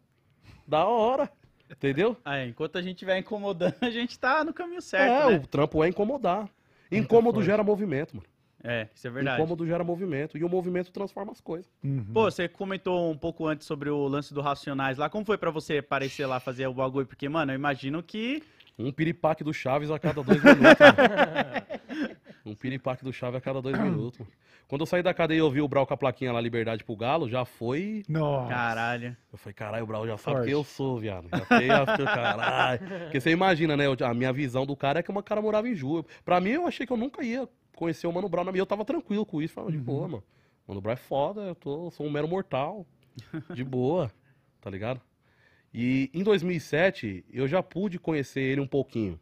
[0.66, 1.30] Da hora.
[1.70, 2.16] Entendeu?
[2.48, 5.42] Enquanto a gente estiver incomodando, a gente tá no caminho certo, é, né?
[5.42, 6.48] o trampo é incomodar.
[6.90, 8.26] Incômodo gera movimento, mano.
[8.62, 9.40] É, isso é verdade.
[9.40, 10.36] Incômodo gera movimento.
[10.36, 11.70] E o movimento transforma as coisas.
[11.82, 12.04] uhum.
[12.12, 15.08] Pô, você comentou um pouco antes sobre o lance do Racionais lá.
[15.08, 17.06] Como foi pra você aparecer lá, fazer o bagulho?
[17.06, 18.42] Porque, mano, eu imagino que...
[18.78, 20.64] Um piripaque do Chaves a cada dois minutos.
[22.44, 24.18] um piripaque do Chaves a cada dois minutos.
[24.18, 24.32] mano.
[24.70, 26.84] Quando eu saí da cadeia e eu vi o Brau com a plaquinha lá, Liberdade
[26.84, 28.04] pro Galo, já foi.
[28.08, 28.48] Nossa.
[28.48, 29.16] Caralho.
[29.32, 30.44] Eu falei, caralho, o Brau já sabe Forte.
[30.44, 31.28] quem eu sou, viado.
[31.28, 31.84] Já tem a...
[31.84, 32.80] caralho.
[33.02, 33.84] Porque você imagina, né?
[34.00, 36.04] A minha visão do cara é que o cara morava em Ju.
[36.24, 38.62] Pra mim, eu achei que eu nunca ia conhecer o Mano Brown na minha.
[38.62, 39.54] Eu tava tranquilo com isso.
[39.54, 40.24] Falando, de boa, mano.
[40.68, 42.86] Mano Brown é foda, eu tô, sou um mero mortal.
[43.52, 44.10] De boa,
[44.60, 45.00] tá ligado?
[45.74, 49.18] E em 2007, eu já pude conhecer ele um pouquinho.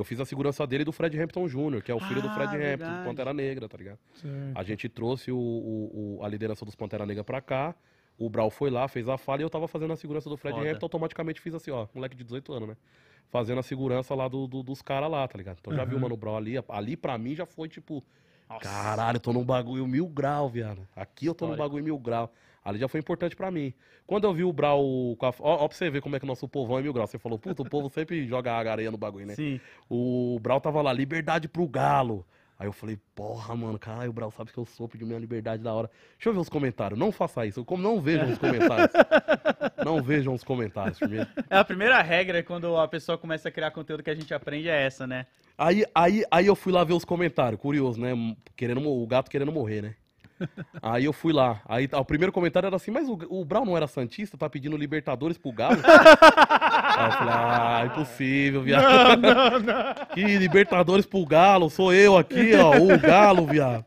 [0.00, 2.28] Eu fiz a segurança dele e do Fred Hampton Jr., que é o filho do
[2.28, 2.98] Ah, Fred Hampton, verdade.
[3.00, 3.98] do Pantera Negra, tá ligado?
[4.14, 4.34] Certo.
[4.58, 7.74] A gente trouxe o, o- o- a liderança dos Pantera Negra pra cá.
[8.18, 10.56] O Brau foi lá, fez a fala e eu tava fazendo a segurança do Fred
[10.56, 10.70] Foda.
[10.70, 10.86] Hampton.
[10.86, 12.76] Automaticamente fiz assim, ó, moleque de 18 anos, né?
[13.28, 15.58] Fazendo a segurança lá do- do- dos caras lá, tá ligado?
[15.60, 16.00] Então já vi o.
[16.00, 16.54] Mano Brau ali.
[16.68, 18.02] Ali pra mim já foi tipo,
[18.48, 18.60] Nossa.
[18.60, 20.86] caralho, eu tô num bagulho mil grau, viado.
[20.96, 21.68] Aqui eu tô num Histórico.
[21.70, 22.32] bagulho mil grau.
[22.64, 23.72] Ali já foi importante pra mim.
[24.06, 24.84] Quando eu vi o Brau.
[24.84, 27.06] Ó, ó pra você ver como é que o nosso povão é mil grau.
[27.06, 29.34] Você falou, puta, o povo sempre joga a areia no bagulho, né?
[29.34, 29.60] Sim.
[29.88, 32.26] O Brau tava lá, liberdade pro galo.
[32.58, 35.62] Aí eu falei, porra, mano, caralho, o Brau sabe que eu sou, pediu minha liberdade
[35.62, 35.90] da hora.
[36.18, 36.98] Deixa eu ver os comentários.
[36.98, 37.64] Não faça isso.
[37.64, 38.90] Como não vejam os comentários.
[39.82, 41.26] não vejam os comentários primeiro.
[41.48, 44.68] É a primeira regra quando a pessoa começa a criar conteúdo que a gente aprende
[44.68, 45.26] é essa, né?
[45.56, 48.12] Aí, aí, aí eu fui lá ver os comentários, curioso, né?
[48.54, 49.94] Querendo, o gato querendo morrer, né?
[50.82, 51.60] Aí eu fui lá.
[51.66, 54.48] Aí tá, o primeiro comentário era assim, mas o, o Brau não era Santista, tá
[54.48, 55.76] pedindo Libertadores pro Galo?
[55.84, 59.22] aí eu falei, ah, impossível, viado.
[60.14, 63.84] que Libertadores pro Galo, sou eu aqui, ó, o Galo, viado.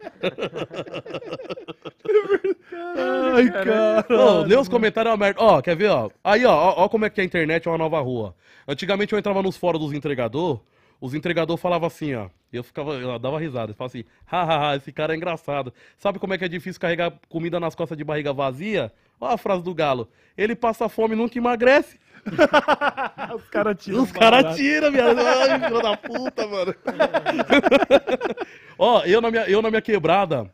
[3.36, 4.46] Ai, cara.
[4.46, 5.42] Lê os comentários é uma merda.
[5.42, 6.10] Ó, quer ver, ó?
[6.24, 8.36] Aí, ó, ó, ó como é que a internet é uma nova rua.
[8.68, 10.62] Antigamente eu entrava nos fóruns dos entregador,
[11.00, 12.30] os entregador falavam assim, ó.
[12.52, 15.74] Eu ficava, eu dava risada, eu falava assim, hahaha, esse cara é engraçado.
[15.98, 18.92] Sabe como é que é difícil carregar comida nas costas de barriga vazia?
[19.20, 20.08] Ó a frase do galo.
[20.38, 22.00] Ele passa fome e nunca emagrece.
[23.36, 24.04] Os caras tiram.
[24.04, 25.20] Os caras tiram, viado.
[25.20, 26.76] Ai, filho da puta, mano.
[28.78, 30.52] ó, eu na, minha, eu na minha quebrada,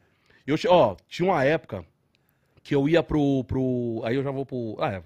[0.48, 1.86] eu, ó, tinha uma época
[2.64, 4.02] que eu ia pro, pro...
[4.03, 4.78] Aí eu já vou pro...
[4.80, 5.03] Ah, é,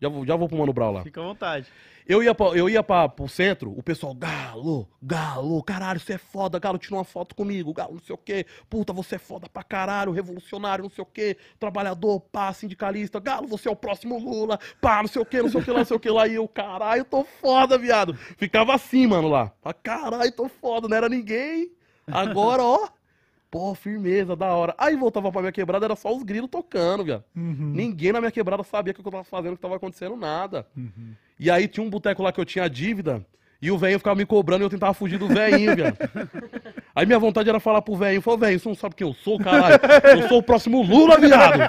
[0.00, 1.02] já vou, já vou pro Mano Brown lá.
[1.02, 1.66] Fica à vontade.
[2.06, 6.18] Eu ia, pra, eu ia pra, pro centro, o pessoal, Galo, Galo, caralho, você é
[6.18, 9.48] foda, Galo, tira uma foto comigo, Galo, não sei o quê, puta, você é foda
[9.48, 14.18] pra caralho, revolucionário, não sei o quê, trabalhador, pá, sindicalista, Galo, você é o próximo
[14.18, 16.10] Lula, pá, não sei o quê, não sei o que lá, não sei o que
[16.10, 18.14] lá, e eu, caralho, tô foda, viado.
[18.14, 19.52] Ficava assim, mano, lá,
[19.82, 21.70] caralho, tô foda, não era ninguém,
[22.06, 22.88] agora, ó,
[23.52, 24.74] pô, firmeza, da hora.
[24.78, 27.22] Aí voltava pra minha quebrada, era só os grilos tocando, viado.
[27.36, 27.72] Uhum.
[27.74, 30.66] Ninguém na minha quebrada sabia o que eu tava fazendo, o que tava acontecendo, nada.
[31.38, 33.22] E aí tinha um boteco lá que eu tinha dívida,
[33.60, 35.96] e o velho ficava me cobrando e eu tentava fugir do velhinho, viado.
[36.94, 39.38] Aí minha vontade era falar pro velhinho, falou, velho, você não sabe quem eu sou,
[39.38, 39.78] caralho?
[40.04, 41.60] Eu sou o próximo Lula, viado.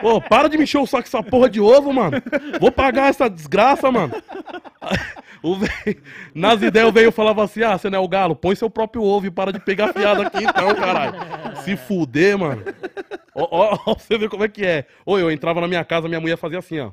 [0.00, 2.20] Pô, para de me encher o saco com essa porra de ovo, mano.
[2.60, 4.12] Vou pagar essa desgraça, mano.
[5.54, 6.02] Véio,
[6.34, 9.02] nas ideias o velho falava assim, ah, você não é o galo, põe seu próprio
[9.02, 11.14] ovo e para de pegar fiada aqui então, caralho.
[11.62, 12.62] Se fuder, mano.
[13.34, 14.86] Ó, ó, ó, você ver como é que é.
[15.04, 16.92] Ou eu entrava na minha casa, minha mulher fazia assim, ó.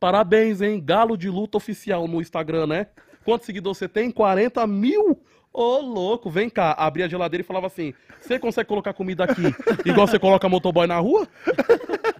[0.00, 0.80] Parabéns, hein?
[0.82, 2.86] Galo de luta oficial no Instagram, né?
[3.24, 4.10] Quantos seguidores você tem?
[4.10, 5.20] 40 mil?
[5.52, 6.72] Ô, louco, vem cá.
[6.72, 9.42] Abria a geladeira e falava assim: Você consegue colocar comida aqui
[9.84, 11.26] igual você coloca motoboy na rua?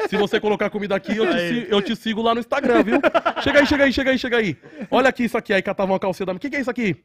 [0.09, 3.01] Se você colocar comida aqui, eu te, si- eu te sigo lá no Instagram, viu?
[3.43, 4.57] Chega aí, chega aí, chega aí, chega aí.
[4.91, 5.53] Olha aqui isso aqui.
[5.53, 6.39] Aí catava uma calcinha da minha.
[6.39, 6.97] O que, que é isso aqui?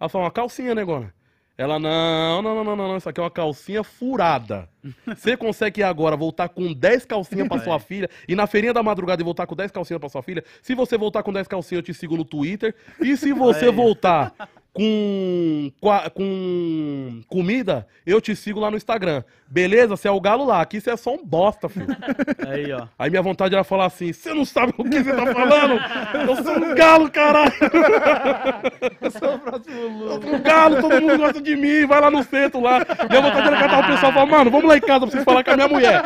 [0.00, 1.14] Ela falou, uma calcinha, né, Gona?
[1.56, 4.68] Ela, não, não, não, não, não, não, isso aqui é uma calcinha furada.
[5.06, 9.22] Você consegue agora voltar com 10 calcinhas pra sua filha e na feirinha da madrugada
[9.22, 10.42] e voltar com 10 calcinhas pra sua filha?
[10.62, 12.74] Se você voltar com 10 calcinhas, eu te sigo no Twitter.
[13.00, 14.32] E se você voltar
[14.72, 15.70] com,
[16.14, 19.22] com comida, eu te sigo lá no Instagram.
[19.46, 19.96] Beleza?
[19.96, 20.62] Você é o galo lá.
[20.62, 21.86] Aqui você é só um bosta, filho.
[22.48, 22.86] Aí, ó.
[22.98, 25.78] Aí minha vontade era falar assim: você não sabe o que você tá falando?
[26.26, 27.52] Eu sou um galo, caralho!
[29.00, 30.22] Eu sou o próximo Eu Lula.
[30.22, 32.78] sou um galo, todo mundo gosta de mim, vai lá no centro lá.
[33.10, 35.24] Minha vontade era catar o pessoal e falar, mano, vamos lá em casa pra vocês
[35.24, 36.02] falar com a minha mulher.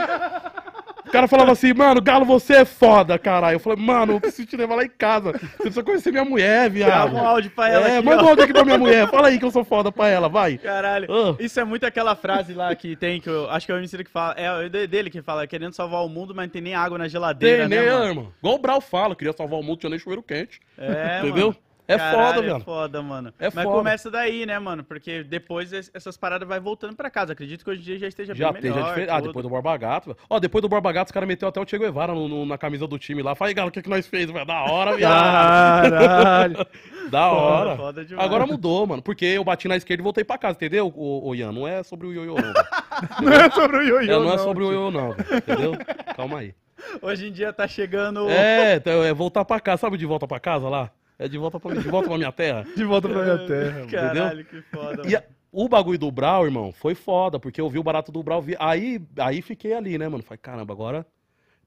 [1.07, 3.57] O cara falava assim, mano, Galo, você é foda, caralho.
[3.57, 5.33] Eu falei, mano, eu preciso te levar lá em casa.
[5.33, 6.89] Você precisa conhecer minha mulher, viado.
[6.89, 9.09] Grava um áudio pra ela É, aqui, manda um áudio aqui pra minha mulher.
[9.09, 10.59] Fala aí que eu sou foda pra ela, vai.
[10.59, 11.07] Caralho.
[11.11, 11.37] Ah.
[11.39, 14.03] Isso é muito aquela frase lá que tem, que eu acho que é o MC
[14.05, 14.35] que fala.
[14.35, 17.09] É o dele que fala, querendo salvar o mundo, mas não tem nem água na
[17.09, 18.05] geladeira, Tem, né, né, mano?
[18.09, 18.33] irmão?
[18.41, 20.61] Igual o Brau fala, queria salvar o mundo, tinha nem chuveiro quente.
[20.77, 21.49] É, Entendeu?
[21.49, 21.57] mano.
[21.89, 22.57] É Caralho, foda, velho.
[22.57, 23.35] É foda, mano.
[23.39, 23.77] É Mas foda.
[23.77, 24.83] começa daí, né, mano?
[24.83, 27.33] Porque depois es- essas paradas vai voltando pra casa.
[27.33, 28.89] Acredito que hoje em dia já esteja Já bem tem, já melhor.
[28.89, 29.11] diferente.
[29.11, 30.17] Ah, depois do Borba Gato.
[30.29, 32.59] Ó, depois do Borba Gato, os caras meteu até o Che Guevara no- no- na
[32.59, 33.35] camisa do time lá.
[33.37, 34.45] Fala aí, Galo, o que, que nós fez, velho?
[34.45, 35.91] Da hora, viado.
[35.91, 36.67] Caralho.
[37.07, 37.77] Da hora.
[37.77, 38.27] Foda demais.
[38.27, 39.01] Agora mudou, mano.
[39.01, 41.53] Porque eu bati na esquerda e voltei pra casa, entendeu, ô, ô Ian?
[41.53, 42.53] Não é sobre o ioiô, não.
[43.23, 45.73] Não é sobre o ioiô, É, não é sobre o ioiô, não, entendeu?
[46.17, 46.53] Calma aí.
[47.01, 48.29] Hoje em dia tá chegando.
[48.29, 49.83] É, então, é voltar pra casa.
[49.83, 50.91] Sabe de volta pra casa lá?
[51.19, 52.67] É de volta pra, de volta pra minha terra.
[52.77, 53.79] De volta pra minha terra.
[53.79, 53.91] mano.
[53.91, 55.09] Caralho, que foda.
[55.09, 58.23] E a- o bagulho do Brau, irmão, foi foda, porque eu vi o barato do
[58.23, 58.43] Brau.
[58.43, 60.23] vi- Aí, aí fiquei ali, né, mano?
[60.23, 61.07] Falei, caramba, agora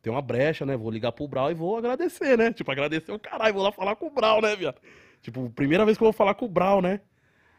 [0.02, 0.78] tem uma brecha, né?
[0.78, 2.54] Vou ligar pro Brau e vou agradecer, né?
[2.54, 4.80] Tipo, agradecer o caralho, vou lá falar com o Brau, né, viado?
[5.22, 7.02] Tipo, primeira vez que eu vou falar com o Brau, né?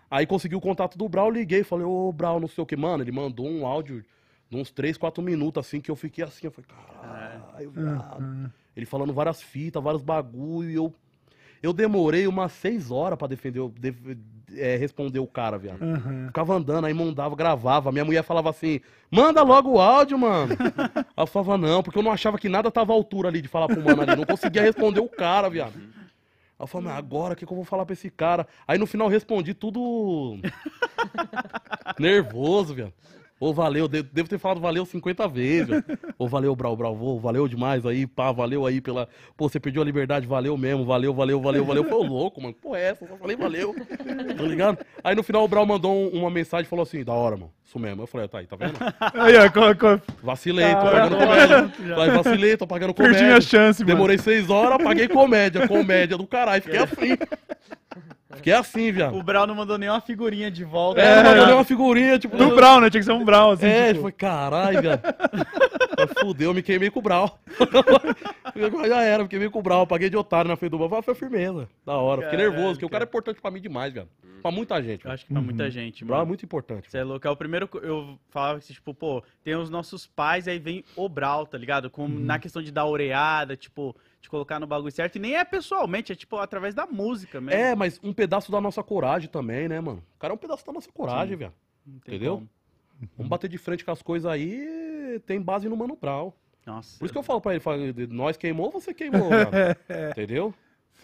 [0.08, 3.02] Aí consegui o contato do Brau, liguei, falei, ô Brau, não sei o que, mano.
[3.02, 4.04] Ele mandou um áudio
[4.48, 8.22] de uns 3, 4 minutos, assim, que eu fiquei assim, eu falei, caralho, viado.
[8.76, 10.94] Ele falando várias fitas, vários bagulho, e eu.
[11.62, 14.16] Eu demorei umas 6 horas pra defender, def-
[14.56, 15.82] é, responder o cara, viado.
[15.82, 16.26] Aham.
[16.28, 17.92] Ficava andando, aí mandava, gravava.
[17.92, 18.80] Minha mulher falava assim:
[19.10, 20.54] manda logo o áudio, mano.
[20.96, 23.48] aí eu falava, não, porque eu não achava que nada tava à altura ali de
[23.48, 24.16] falar pro mano ali.
[24.16, 25.74] Não conseguia responder o cara, viado.
[25.76, 28.46] Aí eu falei, mas agora o que, que eu vou falar pra esse cara?
[28.66, 30.38] Aí no final eu respondi tudo
[31.98, 32.92] nervoso, viado.
[33.40, 35.82] Ô, valeu, de- devo ter falado valeu 50 vezes.
[36.18, 39.08] Ô, valeu, Brau, Brau, vô, valeu demais aí, pá, valeu aí pela.
[39.34, 41.84] Pô, você perdeu a liberdade, valeu mesmo, valeu, valeu, valeu, valeu.
[41.84, 42.54] Foi louco, mano.
[42.60, 43.74] Pô, é essa, só falei valeu.
[44.36, 44.78] Tá ligado?
[45.02, 47.50] Aí no final o Brau mandou um- uma mensagem e falou assim: da hora, mano.
[47.64, 48.02] Isso mesmo.
[48.02, 48.74] Eu falei, tá aí, tá vendo?
[49.14, 51.72] Aí, ó, co- co- Vacilei, tô Ah, pagando comédia.
[52.12, 53.28] Vacilei, tô pagando perdi comédia.
[53.28, 53.94] minha chance, mano.
[53.94, 55.66] Demorei seis horas, paguei comédia.
[55.66, 56.60] Comédia do caralho.
[56.62, 57.16] Fiquei assim.
[58.34, 59.16] Fiquei assim, viado.
[59.16, 61.00] O Brau não mandou nenhuma figurinha de volta.
[61.00, 61.54] É, É, mandou é.
[61.54, 62.36] uma figurinha, tipo.
[62.36, 62.88] Do Brown, né?
[62.90, 63.66] Tinha que ser um Brown, assim.
[63.66, 64.02] É, tipo.
[64.02, 65.02] foi caralho, viado.
[65.98, 67.38] Mas Fudeu, me queimei com o Brau.
[68.88, 69.86] Já era, me queimei com o Brau.
[69.86, 71.02] Paguei de otário na frente do Brau.
[71.02, 71.68] Foi firmeza.
[71.84, 72.22] Da hora.
[72.22, 74.08] Fiquei nervoso, porque o cara é importante pra mim demais, viado.
[74.42, 75.04] Pra muita gente.
[75.04, 76.28] Eu acho que pra muita gente, O Brau é mano.
[76.28, 76.90] muito importante.
[76.90, 77.26] Você é louco.
[77.26, 77.68] É o primeiro.
[77.68, 81.58] que Eu falava assim, tipo, pô, tem os nossos pais, aí vem o Brau, tá
[81.58, 81.90] ligado?
[81.90, 85.16] Com, Na questão de dar oreada, tipo, de colocar no bagulho certo.
[85.16, 87.60] E nem é pessoalmente, é tipo através da música mesmo.
[87.60, 90.02] É, mas um pedaço da nossa coragem também, né, mano?
[90.16, 91.51] O cara é um pedaço da nossa coragem, Sim.
[91.84, 92.34] tem entendeu?
[92.36, 92.48] como.
[93.16, 96.36] Vamos bater de frente com as coisas aí, tem base no Mano Brau.
[96.66, 96.98] Nossa.
[96.98, 97.78] Por isso que eu falo pra ele, falo,
[98.10, 99.51] nós queimou, você queimou, velho.
[100.12, 100.55] Entendeu?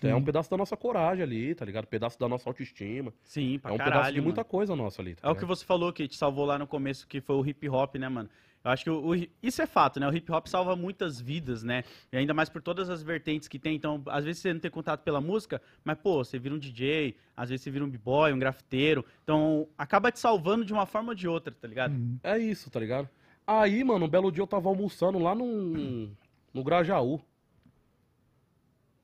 [0.03, 1.85] É um pedaço da nossa coragem ali, tá ligado?
[1.85, 3.15] Um pedaço da nossa autoestima.
[3.25, 4.51] Sim, pra é um caralho, pedaço de muita mano.
[4.51, 5.15] coisa nossa ali.
[5.15, 7.47] tá É o que você falou que te salvou lá no começo, que foi o
[7.47, 8.29] hip hop, né, mano?
[8.67, 10.09] Eu acho que o, o isso é fato, né?
[10.09, 11.85] O hip hop salva muitas vidas, né?
[12.11, 13.77] E ainda mais por todas as vertentes que tem.
[13.77, 17.17] Então, às vezes você não tem contato pela música, mas, pô, você vira um DJ,
[17.37, 19.05] às vezes você vira um b-boy, um grafiteiro.
[19.23, 21.93] Então, acaba te salvando de uma forma ou de outra, tá ligado?
[21.93, 22.19] Uhum.
[22.25, 23.09] É isso, tá ligado?
[23.47, 26.11] Aí, mano, um belo dia eu tava almoçando lá no,
[26.53, 27.21] no Grajaú.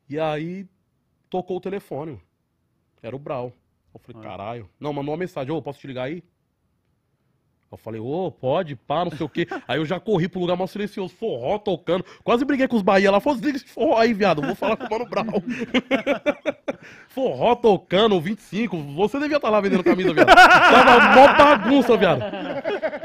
[0.09, 0.67] E aí,
[1.31, 2.21] tocou o telefone.
[3.01, 3.53] Era o Brau.
[3.95, 4.71] Eu falei, caralho.
[4.81, 6.25] Não, mandou uma mensagem, ô, posso te ligar aí?
[7.73, 9.49] Eu falei, ô, pode, pá, não sei o quê.
[9.67, 12.05] Aí eu já corri pro lugar mais silencioso, forró tocando.
[12.23, 13.19] Quase briguei com os Bahia lá.
[13.19, 14.43] Falei, desliga esse forró aí, viado.
[14.43, 15.25] Vou falar com o Mano Brau.
[17.09, 18.77] forró tocando, 25.
[18.77, 20.27] Você devia estar lá vendendo camisa, viado.
[20.29, 22.23] Tava mó bagunça, viado.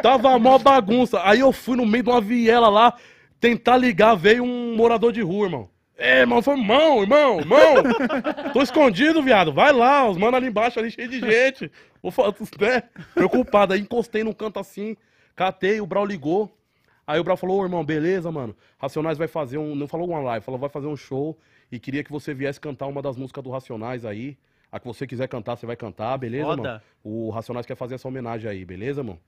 [0.01, 1.21] Tava mó bagunça.
[1.23, 2.93] Aí eu fui no meio de uma viela lá,
[3.39, 5.69] tentar ligar, veio um morador de rua, irmão.
[5.97, 7.75] É, irmão, foi irmão, irmão, irmão.
[8.53, 9.51] Tô escondido, viado.
[9.51, 11.71] Vai lá, os manos ali embaixo, ali cheio de gente.
[12.01, 12.83] Vou falar, né?
[13.15, 13.73] Preocupado.
[13.73, 14.95] Aí encostei num canto assim,
[15.35, 16.55] catei, o Brau ligou.
[17.05, 18.55] Aí o Brau falou, ô irmão, beleza, mano.
[18.77, 19.73] Racionais vai fazer um.
[19.73, 21.37] Não falou uma live, falou, vai fazer um show.
[21.71, 24.37] E queria que você viesse cantar uma das músicas do Racionais aí.
[24.71, 26.61] A que você quiser cantar, você vai cantar, beleza, Foda.
[26.61, 26.81] mano?
[27.03, 29.19] O Racionais quer fazer essa homenagem aí, beleza, mano?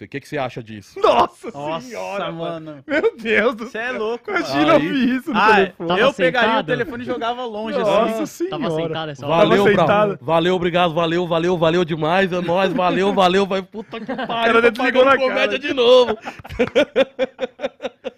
[0.00, 0.98] O que, que você acha disso?
[0.98, 2.82] Nossa, Nossa, senhora, mano.
[2.86, 3.98] Meu Deus do Você é céu.
[3.98, 4.72] louco, Imagina mano.
[4.72, 5.88] Aí- ouvir isso no Ah, telefone.
[5.88, 6.66] Tava eu pegaria o sentado.
[6.66, 8.48] telefone e jogava longe, Nossa assim.
[8.48, 8.62] senhora.
[8.64, 9.36] Tava sentado essa hora.
[9.46, 10.18] Valeu, sentado.
[10.20, 12.32] Valeu, obrigado, valeu, valeu, valeu demais.
[12.32, 13.46] É nóis, valeu, valeu.
[13.46, 14.62] Vai, puta que pariu.
[14.62, 15.58] tô desligou na comédia cara.
[15.58, 16.16] de novo.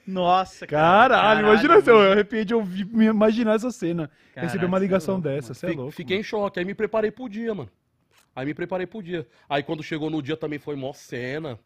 [0.06, 1.14] Nossa, cara.
[1.16, 2.06] Caralho, imagina se eu mano.
[2.06, 4.10] eu arrepiei de ouvir, me imaginar essa cena.
[4.34, 5.55] Caralho, Receber uma é ligação louco, dessa, mano.
[5.55, 5.90] você é louco.
[5.92, 6.59] Fiquei em choque.
[6.59, 7.70] Aí me preparei pro dia, mano.
[8.35, 9.27] Aí me preparei pro dia.
[9.48, 11.59] Aí quando chegou no dia também foi mó cena.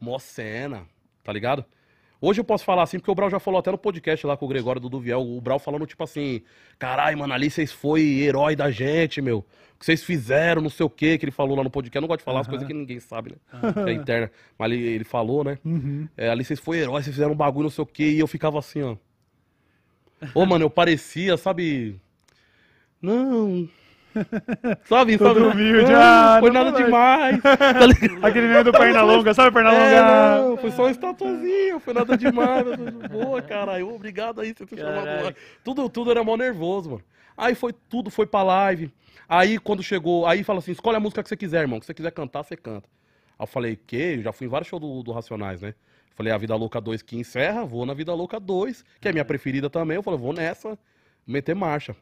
[0.00, 0.86] Mó cena.
[1.24, 1.64] Tá ligado?
[2.20, 4.44] Hoje eu posso falar assim, porque o Brau já falou até no podcast lá com
[4.44, 5.20] o Gregório do Duviel.
[5.20, 6.42] O Brau falando tipo assim:
[6.78, 9.38] caralho, mano, ali vocês foi herói da gente, meu.
[9.38, 11.96] O que vocês fizeram, não sei o que, que ele falou lá no podcast.
[11.96, 13.36] Eu não gosto de falar as coisas que ninguém sabe, né?
[13.86, 14.30] É interna.
[14.58, 15.58] Mas ele, ele falou, né?
[15.64, 16.08] Uhum.
[16.16, 18.26] É, ali vocês foi herói, vocês fizeram um bagulho, não sei o que, e eu
[18.26, 18.96] ficava assim, ó.
[20.34, 22.00] Ô, mano, eu parecia, sabe?
[23.00, 23.68] Não.
[24.84, 25.40] sabe, Todo sabe?
[25.40, 26.84] humilde, Não, ah, foi não nada foi.
[26.84, 27.40] demais.
[27.42, 27.54] Tá?
[28.28, 30.48] Aquele meme do perna longa, sabe perna É, longa?
[30.48, 32.64] não, foi só uma estatuazinha, foi nada demais.
[33.10, 35.34] Boa, caralho, obrigado aí, você ter chamado.
[35.64, 37.02] Tudo, tudo era mó nervoso, mano.
[37.36, 38.92] Aí foi tudo, foi pra live.
[39.28, 41.78] Aí quando chegou, aí fala assim, escolhe a música que você quiser, irmão.
[41.80, 42.88] Que você quiser cantar, você canta.
[43.38, 43.96] Aí eu falei, que?
[43.96, 45.74] Eu já fui em vários shows do, do Racionais, né?
[46.14, 49.24] Falei, a Vida Louca 2 que encerra, vou na Vida Louca 2, que é minha
[49.24, 49.96] preferida também.
[49.96, 50.76] Eu falei, vou nessa,
[51.24, 51.94] meter marcha.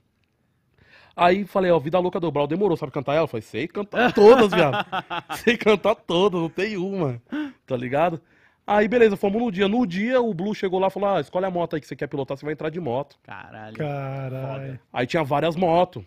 [1.16, 3.22] Aí falei, ó, Vida Louca do Brau, demorou, sabe cantar ela?
[3.22, 4.84] Eu falei, sei cantar todas, viado.
[5.43, 7.22] sei cantar todas, não tem uma,
[7.66, 8.20] tá ligado?
[8.66, 9.68] Aí, beleza, fomos no dia.
[9.68, 11.97] No dia, o Blue chegou lá e falou, ah, escolhe a moto aí que você
[11.97, 13.16] quer pilotar, você vai entrar de moto.
[13.22, 13.76] Caralho.
[13.76, 14.80] Caralho.
[14.93, 16.05] Aí tinha várias motos.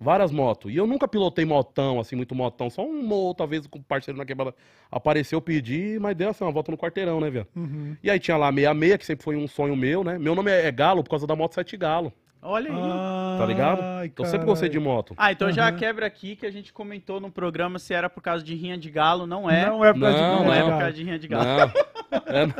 [0.00, 0.72] Várias motos.
[0.72, 2.68] E eu nunca pilotei motão, assim, muito motão.
[2.68, 4.52] Só um ou outra vez com o parceiro na quebrada
[4.90, 7.46] apareceu, eu pedi, mas deu assim, uma volta no quarteirão, né, velho?
[7.54, 7.96] Uhum.
[8.02, 10.18] E aí tinha lá a 66, que sempre foi um sonho meu, né?
[10.18, 12.12] Meu nome é é Galo por causa da moto 7 Galo,
[12.44, 13.38] Olha aí.
[13.38, 13.80] tá ligado?
[13.80, 15.14] Ai, Então eu sempre gostei de moto.
[15.16, 15.76] Ah, então já Aham.
[15.76, 18.90] quebra aqui que a gente comentou no programa se era por causa de rinha de
[18.90, 19.26] galo.
[19.28, 19.66] Não é.
[19.66, 21.44] Não é por causa de Não, Não não é por causa de rinha de galo.
[21.44, 21.72] Não.
[22.26, 22.54] É, não.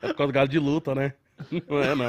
[0.00, 1.12] É por causa do galo de luta, né?
[1.68, 2.08] Não é, não.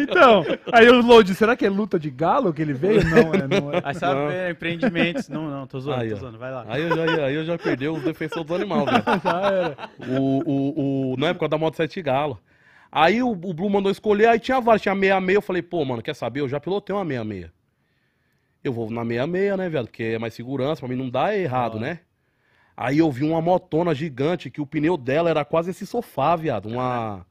[0.00, 3.02] Então, aí o Load, será que é luta de galo que ele veio?
[3.04, 3.80] Não, é, não é.
[3.84, 4.30] Aí sabe, Não.
[4.30, 5.28] é, empreendimentos.
[5.28, 6.38] Não, não, tô zoando, Aí, tô zoando.
[6.38, 6.64] Vai lá.
[6.68, 9.02] Aí eu já, aí eu já perdi os defensores dos animais, velho.
[9.24, 9.76] Já era.
[10.08, 12.38] O, o, o, não é por causa da moto 7 Galo.
[12.94, 15.34] Aí o, o Blue mandou escolher, aí tinha vários, tinha 66.
[15.34, 16.40] Eu falei, pô, mano, quer saber?
[16.40, 17.50] Eu já pilotei uma 66.
[18.62, 19.86] Eu vou na 66, né, velho?
[19.86, 22.00] Porque é mais segurança, pra mim não dá errado, né?
[22.76, 26.68] Aí eu vi uma motona gigante que o pneu dela era quase esse sofá, viado.
[26.68, 27.26] Uma,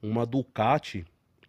[0.00, 1.04] uma Ducati.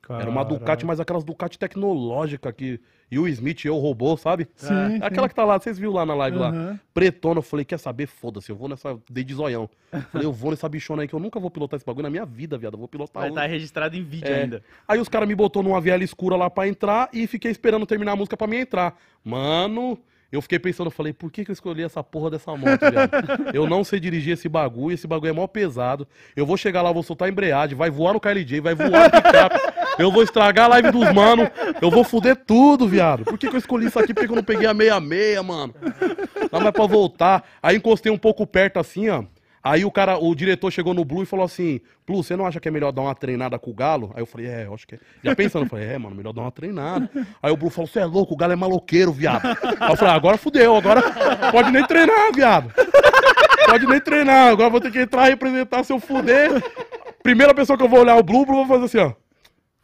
[0.10, 2.80] Era uma Ducati, mas aquelas Ducati tecnológica que
[3.12, 4.48] e o Smith e eu roubou, sabe?
[4.56, 6.50] Sim, É Aquela que tá lá, vocês viram lá na live lá.
[6.50, 6.80] Aham.
[6.94, 8.08] Pretona, eu falei, quer saber?
[8.08, 8.98] Foda-se, eu vou nessa.
[9.10, 9.70] Dei de zoião.
[10.12, 12.26] Falei, eu vou nessa bichona aí que eu nunca vou pilotar esse bagulho na minha
[12.26, 12.74] vida, viado.
[12.74, 13.34] Eu vou pilotar Vai um.
[13.36, 14.42] estar registrado em vídeo É.
[14.42, 14.64] ainda.
[14.88, 18.14] Aí os caras me botou numa viela escura lá pra entrar e fiquei esperando terminar
[18.14, 18.98] a música pra mim entrar.
[19.24, 20.00] Mano,
[20.32, 23.12] eu fiquei pensando, eu falei, por que, que eu escolhi essa porra dessa moto, viado?
[23.54, 26.08] Eu não sei dirigir esse bagulho, esse bagulho é mó pesado.
[26.36, 29.12] Eu vou chegar lá, vou soltar a embreagem, vai voar no KLJ, vai voar no
[29.12, 29.85] picape.
[29.98, 31.50] Eu vou estragar a live dos mano,
[31.82, 33.24] eu vou fuder tudo, viado.
[33.24, 34.14] Por que, que eu escolhi isso aqui?
[34.14, 35.74] Por que, que eu não peguei a 66, mano?
[36.52, 37.44] Não, mas pra voltar.
[37.62, 39.24] Aí encostei um pouco perto assim, ó.
[39.66, 42.60] Aí o cara, o diretor chegou no Blue e falou assim: Blue, você não acha
[42.60, 44.12] que é melhor dar uma treinada com o Galo?
[44.14, 45.00] Aí eu falei, é, eu acho que é.
[45.24, 47.10] Já pensando, eu falei, é, mano, melhor dar uma treinada.
[47.42, 49.44] Aí o Blue falou, você é louco, o Galo é maloqueiro, viado.
[49.80, 51.02] Aí eu falei, ah, agora fudeu, agora
[51.52, 52.72] pode nem treinar, viado.
[53.66, 56.52] Pode nem treinar, agora vou ter que entrar e representar se eu fuder.
[57.24, 59.25] Primeira pessoa que eu vou olhar o Blue, o Blue vou fazer assim, ó.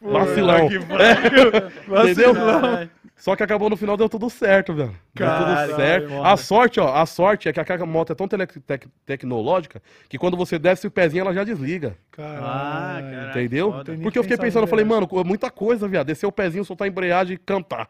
[0.02, 0.68] Vacilão.
[0.68, 2.34] É, entendeu?
[2.34, 2.90] Caralho.
[3.16, 4.88] Só que acabou no final, deu tudo certo, velho.
[5.14, 6.10] Deu Caralho, tudo certo.
[6.10, 6.24] mano.
[6.24, 10.18] A sorte, ó, a sorte é que a moto é tão tele- tec- tecnológica que
[10.18, 11.96] quando você desce o pezinho, ela já desliga.
[12.14, 13.06] Ah, Caralho.
[13.10, 13.30] caralho.
[13.30, 13.74] Entendeu?
[13.86, 16.08] nem Porque eu fiquei pensando, eu falei, mano, muita coisa, viado.
[16.08, 17.88] Descer o pezinho, soltar a embreagem e cantar.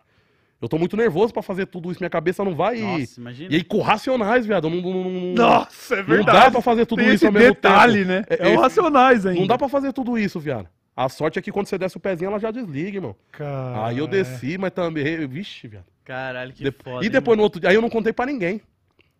[0.60, 2.78] Eu tô muito nervoso pra fazer tudo isso, minha cabeça não vai.
[2.80, 3.50] Nossa, imagina.
[3.50, 4.68] E aí, com racionais, viado.
[4.68, 6.38] Não, não, não- Nossa, é não verdade.
[6.38, 8.08] dá pra fazer tudo Tem isso ao mesmo detalhe, tempo.
[8.08, 8.24] né?
[8.28, 9.40] É, É, o esse- Racionais ainda.
[9.40, 10.68] Não dá pra fazer tudo isso, viado.
[10.96, 13.16] A sorte é que quando você desce o pezinho, ela já desliga, irmão.
[13.32, 15.26] Cara, Aí eu desci, mas também.
[15.26, 15.86] Vixe, viado.
[16.04, 17.02] Caralho, que De- foda.
[17.04, 17.42] e hein, depois no mano?
[17.44, 18.60] outro dia, aí eu não contei pra ninguém.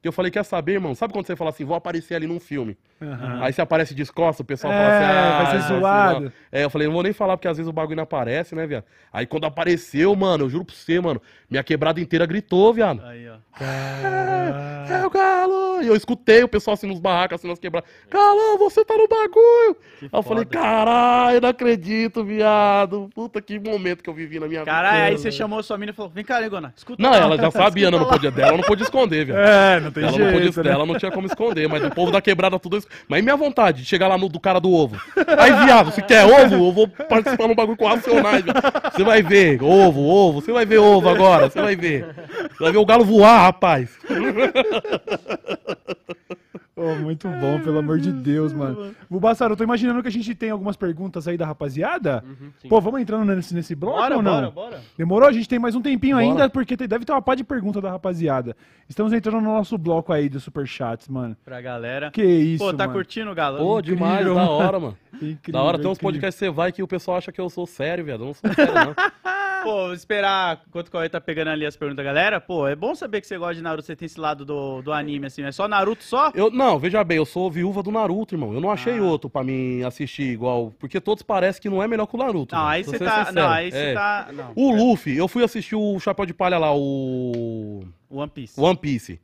[0.03, 0.95] Que eu falei, quer saber, irmão?
[0.95, 2.77] Sabe quando você fala assim, vou aparecer ali num filme?
[3.03, 3.43] Aham.
[3.43, 6.21] Aí você aparece de costas, o pessoal É, fala assim, ah, vai ser assim, zoado.
[6.21, 6.33] não.
[6.53, 8.67] É, eu falei, não vou nem falar porque às vezes o bagulho não aparece, né,
[8.67, 8.85] viado?
[9.13, 11.21] Aí quando apareceu, mano, eu juro pra você, mano,
[11.51, 13.03] minha quebrada inteira gritou, viado.
[13.05, 13.35] Aí, ó.
[13.59, 14.93] Caralho.
[14.93, 15.83] É o galo!
[15.83, 17.89] E eu escutei o pessoal assim nos barracos, assim nas quebradas.
[18.11, 19.77] Galão, você tá no bagulho!
[19.99, 23.09] Que Aí eu falei, caralho, não acredito, viado.
[23.15, 25.07] Puta que momento que eu vivi na minha Caralho, vida.
[25.07, 27.03] aí você chamou sua mina e falou: Vem cá, Legona, escuta.
[27.03, 27.17] Não, lá.
[27.17, 27.97] ela já sabia, né?
[27.97, 29.39] Não Escuta podia dela, ela não podia esconder, viado.
[29.53, 30.71] É, não tem Ela jeito, não, podia, né?
[30.71, 32.87] ela não tinha como esconder, mas o povo da quebrada tudo isso.
[33.09, 35.01] Mas minha vontade de chegar lá no do cara do ovo?
[35.39, 38.45] Aí, viado, se quer ovo, eu vou participar no bagulho com racionais.
[38.93, 42.07] Você vai ver, ovo, ovo, você vai ver ovo agora, você vai ver.
[42.51, 43.91] Você vai ver o galo voar, rapaz.
[46.75, 48.95] Ô, muito bom, pelo amor de Deus, mano.
[49.11, 52.25] Bubassaro, eu tô imaginando que a gente tem algumas perguntas aí da rapaziada.
[52.27, 52.51] Uhum.
[52.67, 54.33] Pô, vamos entrando nesse, nesse bloco Bora, ou não?
[54.33, 54.81] bora, bora.
[54.97, 55.29] Demorou?
[55.29, 56.27] A gente tem mais um tempinho Bora.
[56.27, 58.57] ainda, porque tem- deve ter uma pá de pergunta da rapaziada.
[58.89, 61.37] Estamos entrando no nosso bloco aí dos superchats, mano.
[61.45, 62.11] Pra galera.
[62.11, 62.99] Que isso, Pô, tá mano.
[62.99, 63.59] curtindo, Galo?
[63.59, 64.97] Pô, demais, da hora, mano.
[65.15, 67.49] Incrível, Da hora, tem uns podcasts que você vai que o pessoal acha que eu
[67.51, 68.23] sou sério, viado.
[68.23, 68.95] Eu não sou sério, não.
[69.63, 72.41] Pô, vou esperar enquanto o Cauê tá pegando ali as perguntas da galera.
[72.41, 74.93] Pô, é bom saber que você gosta de Naruto, você tem esse lado do, do
[74.93, 75.45] anime, assim.
[75.45, 76.33] É só Naruto só?
[76.35, 78.53] Eu, não, veja bem, eu sou viúva do Naruto, irmão.
[78.53, 79.03] Eu não achei Ah.
[79.05, 80.73] outro pra mim assistir igual.
[80.81, 82.57] Porque todos parecem que não é melhor que o Naruto.
[82.57, 82.73] Não, velho.
[82.73, 83.19] aí você tá.
[83.27, 83.35] sincero.
[83.37, 83.95] Não, aí você É.
[83.95, 84.29] tá.
[84.33, 84.53] Não.
[84.57, 88.61] O Luffy, eu fui assistir o Chapéu de Palha lá, o One Piece.
[88.61, 89.21] One Piece.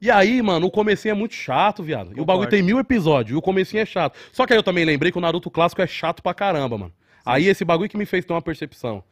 [0.00, 2.12] E aí, mano, o comecinho é muito chato, viado.
[2.16, 4.16] E o bagulho tem mil episódios, e o comecinho é chato.
[4.32, 6.92] Só que aí eu também lembrei que o Naruto clássico é chato pra caramba, mano.
[7.24, 9.04] Aí esse bagulho que me fez ter uma percepção.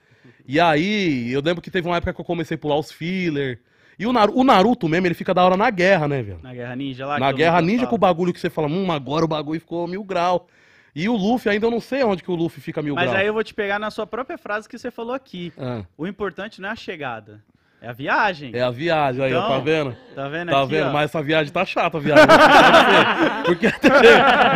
[0.47, 3.61] E aí, eu lembro que teve uma época que eu comecei a pular os filler.
[3.99, 6.41] E o, Naru- o Naruto mesmo, ele fica da hora na guerra, né, velho?
[6.43, 7.19] Na Guerra Ninja lá.
[7.19, 10.03] Na Guerra Ninja com o bagulho que você fala, hum, agora o bagulho ficou mil
[10.05, 10.47] grau.
[10.95, 13.21] E o Luffy, ainda eu não sei onde que o Luffy fica mil Mas grau.
[13.21, 15.53] aí eu vou te pegar na sua própria frase que você falou aqui.
[15.59, 17.43] Ah, O importante não é a chegada,
[17.81, 18.51] é a viagem.
[18.55, 19.97] é a viagem aí, ó, tá Então, vendo?
[20.15, 20.89] Tá vendo Tá aqui, vendo?
[20.89, 20.93] ó?
[20.93, 22.19] Mas essa viagem tá chata, viado.
[23.47, 23.67] Porque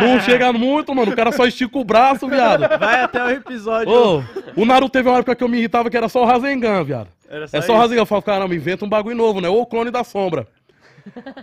[0.01, 1.11] não chega muito, mano.
[1.11, 2.67] O cara só estica o braço, viado.
[2.79, 3.91] Vai até o episódio.
[3.93, 4.23] Ô,
[4.55, 7.07] o Naruto teve uma época que eu me irritava que era só o Rasengan, viado.
[7.29, 7.77] Era É só o.
[7.77, 8.01] Rasengan.
[8.01, 9.47] Eu falo, caramba, inventa um bagulho novo, né?
[9.49, 10.45] Ou o clone da sombra.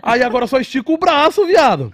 [0.01, 1.93] Aí agora só estica o braço, viado.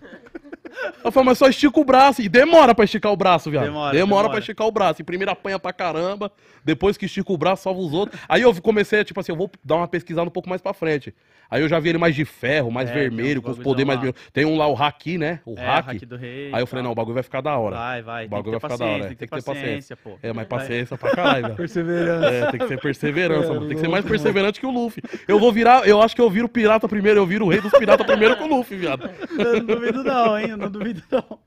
[1.04, 2.22] Eu falo, mas só estica o braço.
[2.22, 3.66] E demora pra esticar o braço, viado.
[3.66, 4.30] Demora, Demora, demora.
[4.30, 5.02] pra esticar o braço.
[5.02, 6.32] E primeiro apanha pra caramba.
[6.64, 8.20] Depois que estica o braço, salva os outros.
[8.28, 11.14] Aí eu comecei, tipo assim, eu vou dar uma pesquisada um pouco mais pra frente.
[11.50, 14.14] Aí eu já vi ele mais de ferro, mais É, vermelho, com os poderes mais.
[14.34, 15.40] Tem um lá, o Haki, né?
[15.46, 15.90] O É, Haki.
[15.98, 16.50] Haki do Rei.
[16.54, 17.76] Aí eu falei, não, o bagulho vai ficar da hora.
[17.76, 18.26] Vai, vai.
[18.26, 19.04] O bagulho vai ter ficar da hora.
[19.08, 19.96] Tem que ter paciência.
[19.98, 20.12] pô.
[20.22, 20.60] É, mas Vai.
[20.60, 21.56] paciência pra caralho, velho.
[21.58, 22.28] Perseverança.
[22.28, 23.60] É, tem que ser perseverança, É, mano.
[23.62, 25.02] Tem que ser louco, mais perseverante que o Luffy.
[25.28, 27.62] Eu vou virar, eu acho que eu viro o pirata primeiro, eu viro o rei
[27.62, 29.10] dos piratas primeiro que o Luffy, viado.
[29.38, 30.50] Eu não duvido não, hein?
[30.50, 31.40] Eu não duvido não.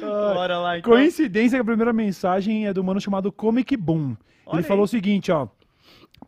[0.00, 0.90] Bora lá, então.
[0.92, 4.16] Coincidência que a primeira mensagem é do mano chamado Comic Boom.
[4.46, 4.68] Olha Ele aí.
[4.68, 5.46] falou o seguinte, ó.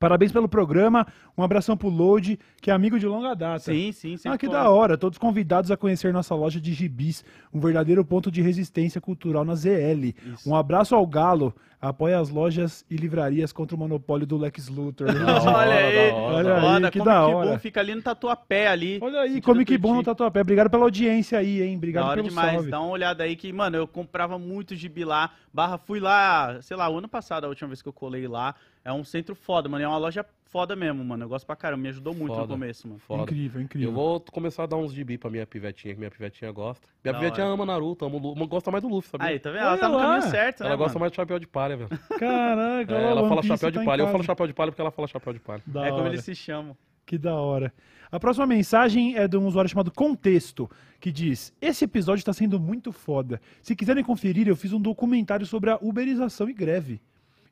[0.03, 1.07] Parabéns pelo programa,
[1.39, 3.61] um abração pro Load, que é amigo de longa data.
[3.61, 4.29] Sim, sim, sim.
[4.29, 4.99] Ah, que da hora.
[4.99, 7.25] Todos convidados a conhecer nossa loja de gibis,
[7.55, 10.13] um verdadeiro ponto de resistência cultural na ZL.
[10.27, 10.51] Isso.
[10.51, 15.09] Um abraço ao Galo, apoia as lojas e livrarias contra o monopólio do Lex Luthor.
[15.11, 16.87] Olha aí, Olha da hora.
[16.87, 17.59] aí, que Comic da Boom hora.
[17.59, 18.99] fica ali no Tatuapé ali.
[19.03, 20.03] Olha aí, Comic Bom no.
[20.05, 20.41] Tatuapé.
[20.43, 21.77] Obrigado pela audiência aí, hein?
[21.77, 22.71] Obrigado Da hora pelo demais, salve.
[22.71, 26.77] dá uma olhada aí que, mano, eu comprava muito gibi lá, barra, fui lá, sei
[26.77, 28.55] lá, o ano passado, a última vez que eu colei lá,
[28.85, 31.83] é um centro foda, mano, é uma loja foda mesmo, mano, eu gosto pra caramba,
[31.83, 32.43] me ajudou muito Foda.
[32.43, 33.01] no começo, mano.
[33.01, 33.23] Foda.
[33.23, 33.89] Incrível, incrível.
[33.89, 36.87] Eu vou começar a dar uns gibi pra minha pivetinha, que minha pivetinha gosta.
[37.03, 37.55] Minha Da pivetinha hora.
[37.55, 39.29] ama Naruto, ama o Luffy, gosta mais do Luffy, sabia?
[39.29, 39.63] Aí, tá vendo?
[39.63, 41.01] Ela tá no caminho certo, né, ela gosta mano?
[41.01, 41.89] mais de chapéu de palha, velho.
[42.21, 44.81] Caraca, É, ela fala chapéu de tá em palha, eu falo chapéu de palha porque
[44.83, 45.63] ela fala chapéu de palha.
[45.67, 46.09] Da é como hora.
[46.11, 46.77] eles se chamam.
[47.07, 47.73] Que da hora.
[48.13, 50.71] A próxima mensagem é de um usuário chamado Contexto,
[51.01, 53.41] que diz: Esse episódio está sendo muito foda.
[53.63, 57.01] Se quiserem conferir, eu fiz um documentário sobre a uberização e greve.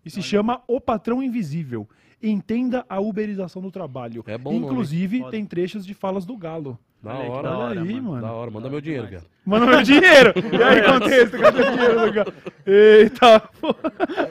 [0.05, 1.89] E se chama O Patrão Invisível.
[2.23, 4.23] Entenda a uberização do trabalho.
[4.27, 5.31] É bom nome, Inclusive, Foda.
[5.31, 6.79] tem trechos de falas do Galo.
[7.03, 8.03] Da Olha hora, da Olha hora, aí, mano.
[8.11, 8.23] mano.
[8.27, 9.23] Da hora, manda Da meu dinheiro, velho.
[9.47, 10.35] Manda meu dinheiro!
[10.53, 12.33] E aí, Contexto, cadê o dinheiro do Galo?
[12.67, 13.41] Eita!
[13.61, 13.75] pô.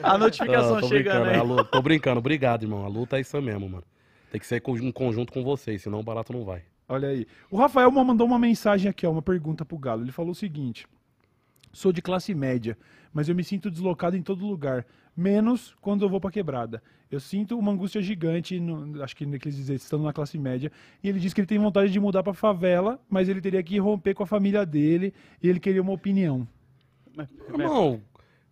[0.02, 1.36] A notificação Não, tô chegando aí.
[1.36, 2.84] a Lu- tô brincando, obrigado, irmão.
[2.84, 3.82] A luta é isso mesmo, mano.
[4.30, 6.62] Tem que ser em conjunto com vocês, senão o barato não vai.
[6.88, 7.26] Olha aí.
[7.50, 10.02] O Rafael mandou uma mensagem aqui, ó, uma pergunta pro Galo.
[10.04, 10.86] Ele falou o seguinte:
[11.72, 12.78] Sou de classe média,
[13.12, 16.82] mas eu me sinto deslocado em todo lugar, menos quando eu vou pra quebrada.
[17.10, 20.70] Eu sinto uma angústia gigante, no- acho que naqueles dizer, estando na classe média,
[21.02, 23.78] e ele diz que ele tem vontade de mudar pra favela, mas ele teria que
[23.78, 25.12] romper com a família dele,
[25.42, 26.46] e ele queria uma opinião.
[27.16, 28.00] Mas- Irmão,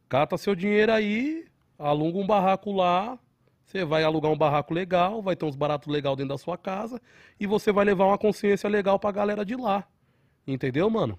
[0.09, 1.45] cata seu dinheiro aí,
[1.79, 3.17] aluga um barraco lá.
[3.65, 7.01] Você vai alugar um barraco legal, vai ter uns baratos legal dentro da sua casa
[7.39, 9.87] e você vai levar uma consciência legal pra galera de lá.
[10.47, 11.19] Entendeu, mano?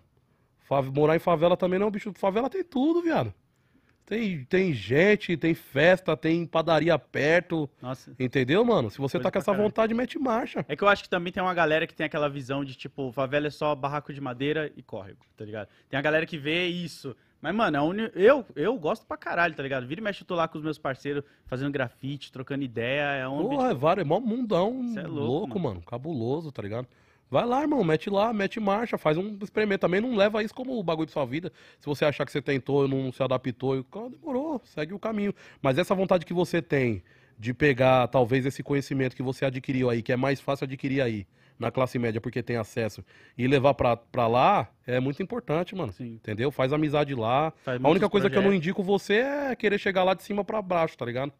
[0.93, 2.11] Morar em favela também não, bicho.
[2.13, 3.33] Favela tem tudo, viado.
[4.05, 7.69] Tem, tem gente, tem festa, tem padaria perto.
[7.79, 8.11] Nossa.
[8.19, 8.89] Entendeu, mano?
[8.89, 9.63] Se você tá com essa caralho.
[9.65, 10.65] vontade, mete marcha.
[10.67, 13.11] É que eu acho que também tem uma galera que tem aquela visão de, tipo,
[13.11, 15.67] favela é só barraco de madeira e córrego, tá ligado?
[15.87, 17.15] Tem a galera que vê isso.
[17.39, 19.85] Mas, mano, uni- eu, eu gosto pra caralho, tá ligado?
[19.85, 23.03] Vira e mexe, eu tô lá com os meus parceiros fazendo grafite, trocando ideia.
[23.15, 25.81] É um Porra, é vários, é mó mundão Cê é louco, louco, mano.
[25.83, 26.87] Cabuloso, tá ligado?
[27.30, 29.81] Vai lá, irmão, mete lá, mete marcha, faz um experimento.
[29.81, 31.51] Também não leva isso como bagulho pra sua vida.
[31.80, 35.34] Se você achar que você tentou e não se adaptou, e, demorou, segue o caminho.
[35.61, 37.03] Mas essa vontade que você tem
[37.38, 41.27] de pegar, talvez, esse conhecimento que você adquiriu aí, que é mais fácil adquirir aí,
[41.57, 43.03] na classe média, porque tem acesso,
[43.38, 45.91] e levar pra, pra lá, é muito importante, mano.
[45.91, 46.14] Sim.
[46.14, 46.51] Entendeu?
[46.51, 47.53] Faz amizade lá.
[47.64, 48.65] Faz A única coisa que eu não projetos.
[48.68, 51.31] indico você é querer chegar lá de cima pra baixo, tá ligado?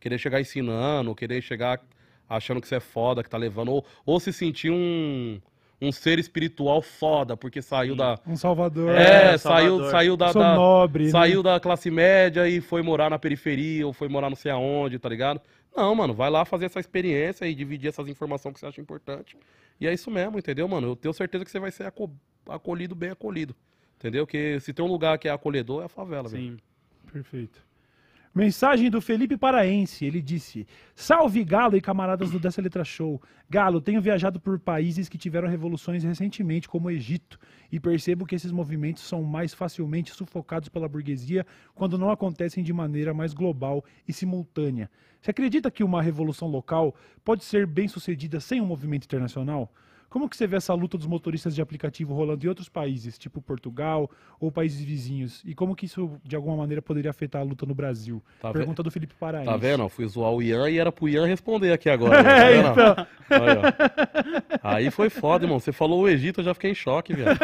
[0.00, 1.80] Querer chegar ensinando, querer chegar
[2.28, 5.40] achando que você é foda, que tá levando, ou, ou se sentir um,
[5.80, 7.98] um ser espiritual foda, porque saiu Sim.
[7.98, 8.18] da.
[8.26, 9.90] Um salvador, É, É, saiu, Salvador.
[9.90, 10.32] saiu da.
[10.32, 11.10] sou da- nobre, né?
[11.10, 14.98] saiu da classe média e foi morar na periferia, ou foi morar não sei aonde,
[14.98, 15.40] tá ligado?
[15.76, 19.36] Não, mano, vai lá fazer essa experiência e dividir essas informações que você acha importante.
[19.78, 20.88] E é isso mesmo, entendeu, mano?
[20.88, 22.10] Eu tenho certeza que você vai ser aco-
[22.48, 23.54] acolhido, bem acolhido.
[23.98, 24.26] Entendeu?
[24.26, 26.42] Porque se tem um lugar que é acolhedor, é a favela, velho.
[26.52, 26.56] Sim.
[27.12, 27.62] Perfeito.
[28.36, 30.04] Mensagem do Felipe Paraense.
[30.04, 33.18] Ele disse: Salve Galo e camaradas do Dessa Letra Show.
[33.48, 37.38] Galo, tenho viajado por países que tiveram revoluções recentemente, como o Egito,
[37.72, 42.74] e percebo que esses movimentos são mais facilmente sufocados pela burguesia quando não acontecem de
[42.74, 44.90] maneira mais global e simultânea.
[45.18, 46.94] Você acredita que uma revolução local
[47.24, 49.72] pode ser bem sucedida sem um movimento internacional?
[50.16, 53.42] Como que você vê essa luta dos motoristas de aplicativo rolando em outros países, tipo
[53.42, 54.10] Portugal
[54.40, 55.42] ou países vizinhos?
[55.44, 58.22] E como que isso, de alguma maneira, poderia afetar a luta no Brasil?
[58.40, 59.50] Tá ve- Pergunta do Felipe Paraense.
[59.50, 59.82] Tá vendo?
[59.82, 62.22] Eu fui zoar o Ian e era pro Ian responder aqui agora.
[62.22, 62.30] né?
[62.32, 63.06] Tá É, então.
[64.62, 64.76] Aí.
[64.86, 65.60] Aí foi foda, irmão.
[65.60, 67.36] Você falou o Egito, eu já fiquei em choque, velho.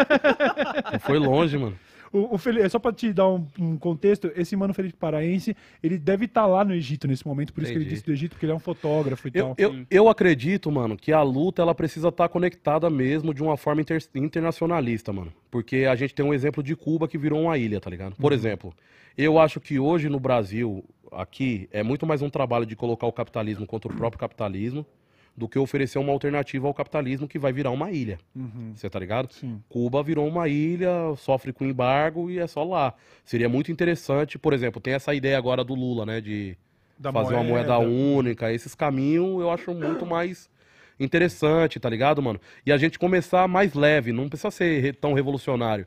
[1.01, 1.79] Foi longe, mano.
[2.13, 5.97] O, o Felipe, só pra te dar um, um contexto, esse mano Felipe Paraense, ele
[5.97, 7.95] deve estar lá no Egito nesse momento, por isso que ele Entendi.
[7.95, 9.55] disse do Egito, porque ele é um fotógrafo e Eu, tal.
[9.57, 13.81] eu, eu acredito, mano, que a luta ela precisa estar conectada mesmo de uma forma
[13.81, 15.33] inter- internacionalista, mano.
[15.51, 18.15] Porque a gente tem um exemplo de Cuba que virou uma ilha, tá ligado?
[18.17, 18.75] Por exemplo,
[19.17, 23.13] eu acho que hoje no Brasil, aqui, é muito mais um trabalho de colocar o
[23.13, 24.85] capitalismo contra o próprio capitalismo
[25.37, 28.19] do que oferecer uma alternativa ao capitalismo que vai virar uma ilha.
[28.37, 29.33] Uhum, Você tá ligado?
[29.33, 29.63] sim.
[29.69, 32.95] Cuba virou uma ilha, sofre com embargo e é só lá.
[33.25, 36.57] Seria muito interessante, por exemplo, tem essa ideia agora do Lula, né, de
[36.99, 40.51] Da fazer uma moeda única, esses caminhos eu acho muito mais
[41.01, 42.41] interessante, tá ligado, mano?
[42.65, 45.87] E a gente começar mais leve, não precisa ser tão revolucionário.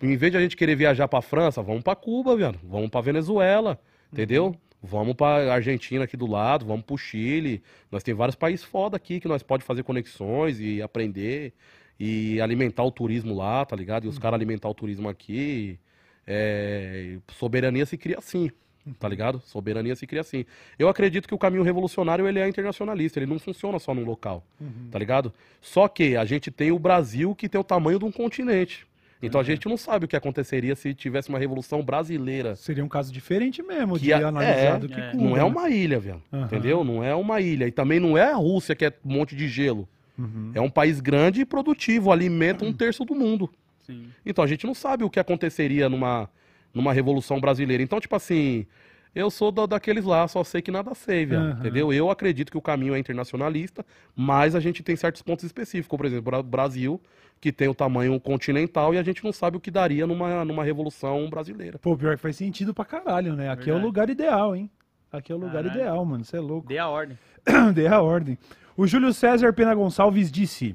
[0.00, 2.58] Em vez de a gente querer viajar pra França, vamos pra Cuba, velho.
[2.62, 3.78] Vamos pra Venezuela,
[4.12, 4.54] entendeu?
[4.82, 7.62] Vamos pra Argentina aqui do lado, vamos pro Chile.
[7.90, 11.52] Nós tem vários países foda aqui que nós pode fazer conexões e aprender
[12.00, 14.06] e alimentar o turismo lá, tá ligado?
[14.06, 15.78] E os caras alimentar o turismo aqui.
[16.26, 18.50] É, soberania se cria assim,
[18.98, 19.40] tá ligado?
[19.44, 20.44] Soberania se cria assim.
[20.76, 24.44] Eu acredito que o caminho revolucionário ele é internacionalista, ele não funciona só num local,
[24.90, 25.32] tá ligado?
[25.60, 28.84] Só que a gente tem o Brasil que tem o tamanho de um continente.
[29.22, 32.56] Então a gente não sabe o que aconteceria se tivesse uma revolução brasileira.
[32.56, 35.10] Seria um caso diferente mesmo, Que de a- analisar é, do que é.
[35.12, 35.22] Cuba.
[35.22, 36.22] Não é uma ilha, velho.
[36.32, 36.44] Aham.
[36.46, 36.82] Entendeu?
[36.84, 37.66] Não é uma ilha.
[37.68, 39.88] E também não é a Rússia que é um monte de gelo.
[40.18, 40.50] Uhum.
[40.54, 43.48] É um país grande e produtivo, alimenta um terço do mundo.
[43.86, 44.06] Sim.
[44.26, 46.28] Então a gente não sabe o que aconteceria numa,
[46.74, 47.82] numa revolução brasileira.
[47.82, 48.66] Então, tipo assim,
[49.14, 51.42] eu sou da- daqueles lá, só sei que nada sei, velho.
[51.42, 51.58] Aham.
[51.60, 51.92] Entendeu?
[51.92, 53.84] Eu acredito que o caminho é internacionalista,
[54.16, 55.96] mas a gente tem certos pontos específicos.
[55.96, 57.00] Por exemplo, o Brasil,
[57.40, 60.64] que tem o tamanho continental e a gente não sabe o que daria numa, numa
[60.64, 61.78] revolução brasileira.
[61.78, 63.50] Pô, pior que faz sentido pra caralho, né?
[63.50, 63.84] Aqui é o Verdade.
[63.86, 64.70] lugar ideal, hein?
[65.12, 65.80] Aqui é o lugar Caralho.
[65.80, 66.24] ideal, mano.
[66.24, 66.66] Você é louco.
[66.68, 67.18] Dê a ordem.
[67.74, 68.38] Dei a ordem.
[68.74, 70.74] O Júlio César Pena Gonçalves disse: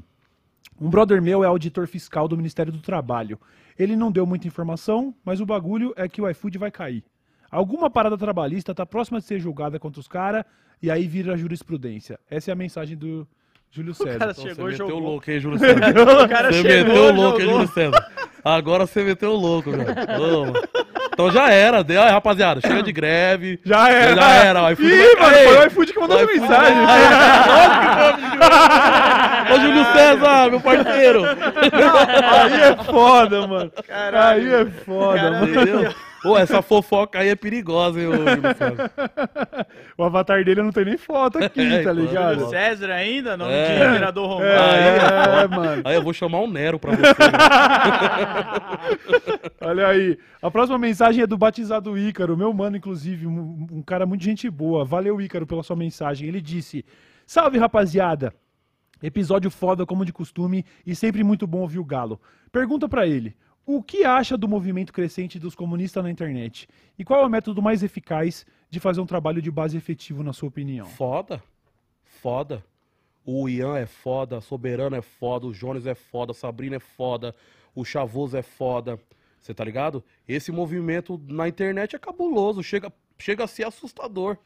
[0.80, 3.40] Um brother meu é auditor fiscal do Ministério do Trabalho.
[3.80, 7.04] Ele não deu muita informação, mas o bagulho é que o iFood vai cair.
[7.52, 10.44] Alguma parada trabalhista tá próxima de ser julgada contra os caras
[10.82, 12.20] e aí vira jurisprudência.
[12.30, 13.28] Essa é a mensagem do
[13.72, 14.20] Júlio César.
[14.20, 15.02] cara Então, Chegou, você meteu jogou.
[15.02, 16.24] o louco, hein, Júlio César?
[16.24, 17.50] O cara Você chegou, meteu o louco, hein.
[17.50, 18.12] Júlio César?
[18.44, 19.86] Agora você meteu o louco, velho.
[19.86, 20.54] Ô.
[21.14, 23.60] Então já era, deu, aí, rapaziada, chega de greve.
[23.66, 24.16] Já era.
[24.22, 26.78] Já era, o iFood Ih, mano, foi o iFood que mandou O essa mensagem.
[29.52, 31.24] Ô, Júlio César, meu parceiro.
[31.26, 33.72] Aí é foda, mano.
[33.88, 34.42] Caralho.
[34.42, 35.34] Aí é foda, Caralho.
[35.40, 35.52] mano.
[35.62, 35.96] Entendeu?
[36.28, 38.12] Pô, essa fofoca aí é perigosa, hein, ô.
[39.98, 42.36] O avatar dele não tem nem foto aqui, É, tá ligado?
[42.36, 43.68] Júlio César ainda, nome É.
[43.80, 44.46] de Imperador Romano.
[44.52, 45.82] É, é, mano.
[45.86, 47.02] Aí eu vou chamar um Nero pra você.
[47.02, 47.12] né?
[49.62, 50.18] Olha aí.
[50.42, 54.50] A próxima mensagem é do batizado Ícaro, meu mano, inclusive, um, um cara muito gente
[54.50, 54.86] boa.
[54.86, 56.28] Valeu, Ícaro, pela sua mensagem.
[56.28, 56.86] Ele disse:
[57.26, 58.34] Salve, rapaziada.
[59.02, 62.20] Episódio foda como de costume e sempre muito bom ouvir o Galo.
[62.52, 63.36] Pergunta pra ele:
[63.68, 66.70] o que acha do movimento crescente dos comunistas na internet?
[66.98, 70.32] E qual é o método mais eficaz de fazer um trabalho de base efetivo, na
[70.32, 70.86] sua opinião?
[70.86, 71.44] Foda.
[72.02, 72.64] Foda.
[73.26, 77.36] O Ian é foda, Soberano é foda, o Jones é foda, Sabrina é foda,
[77.76, 78.98] o Chavoso é foda.
[79.38, 80.02] Você tá ligado?
[80.26, 84.38] Esse movimento na internet é cabuloso, chega, chega a ser assustador.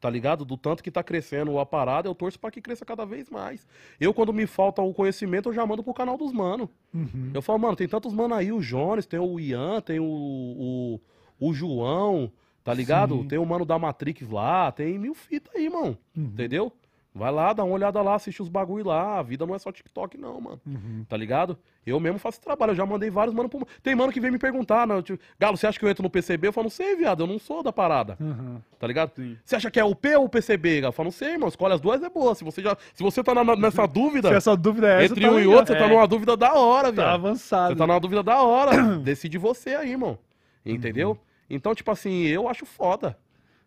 [0.00, 0.44] Tá ligado?
[0.44, 3.66] Do tanto que tá crescendo a parada, eu torço pra que cresça cada vez mais.
[3.98, 6.68] Eu, quando me falta o conhecimento, eu já mando pro canal dos mano.
[6.92, 7.30] Uhum.
[7.32, 11.00] Eu falo, mano, tem tantos mano aí, o Jones, tem o Ian, tem o, o,
[11.40, 12.30] o João,
[12.62, 13.16] tá ligado?
[13.22, 13.28] Sim.
[13.28, 15.96] Tem o mano da Matrix lá, tem mil fitas aí, mano.
[16.14, 16.24] Uhum.
[16.24, 16.72] Entendeu?
[17.16, 19.20] Vai lá, dá uma olhada lá, assiste os bagulho lá.
[19.20, 20.60] A vida não é só TikTok, não, mano.
[20.66, 21.04] Uhum.
[21.08, 21.56] Tá ligado?
[21.86, 23.64] Eu mesmo faço trabalho, eu já mandei vários mano pro...
[23.84, 25.00] Tem mano que vem me perguntar, né?
[25.00, 26.48] Tipo, Galo, você acha que eu entro no PCB?
[26.48, 28.16] Eu falo, não sei, viado, eu não sou da parada.
[28.18, 28.60] Uhum.
[28.80, 29.12] Tá ligado?
[29.14, 29.38] Sim.
[29.44, 30.80] Você acha que é o P ou o PCB?
[30.80, 30.88] Galo?
[30.88, 31.46] Eu falo, não sei, mano.
[31.48, 32.34] Escolhe as duas, é boa.
[32.34, 32.76] Se você, já...
[32.92, 35.46] Se você tá na- nessa dúvida, Se essa dúvida é essa, entre tá um e
[35.46, 35.88] outro, você tá É.
[35.88, 37.14] numa dúvida da hora, Tá viado.
[37.14, 37.74] avançado.
[37.74, 38.72] Você tá numa dúvida da hora.
[38.98, 40.18] Decide você aí, irmão.
[40.66, 41.16] Entendeu?
[41.48, 43.16] Então, tipo assim, eu acho foda.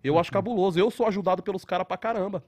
[0.03, 0.77] Eu acho cabuloso.
[0.77, 2.43] Eu sou ajudado pelos caras pra caramba.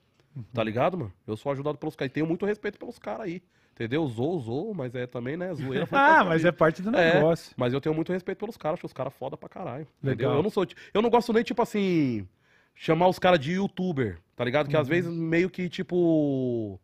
[0.53, 1.13] Tá ligado, mano?
[1.27, 2.09] Eu sou ajudado pelos caras.
[2.11, 3.41] E tenho muito respeito pelos caras aí.
[3.73, 4.05] Entendeu?
[4.07, 5.53] Zou, zou, mas é também, né?
[5.53, 5.87] Zoeira.
[5.91, 7.53] Ah, mas é parte do É, negócio.
[7.55, 9.87] Mas eu tenho muito respeito pelos caras, acho os caras foda pra caralho.
[10.03, 10.27] Entendeu?
[10.29, 10.35] Legal.
[10.37, 10.65] Eu não sou.
[10.93, 12.27] Eu não gosto nem, tipo assim,
[12.75, 14.67] chamar os caras de youtuber, tá ligado?
[14.69, 14.89] Que às Uhum.
[14.95, 16.79] vezes meio que, tipo.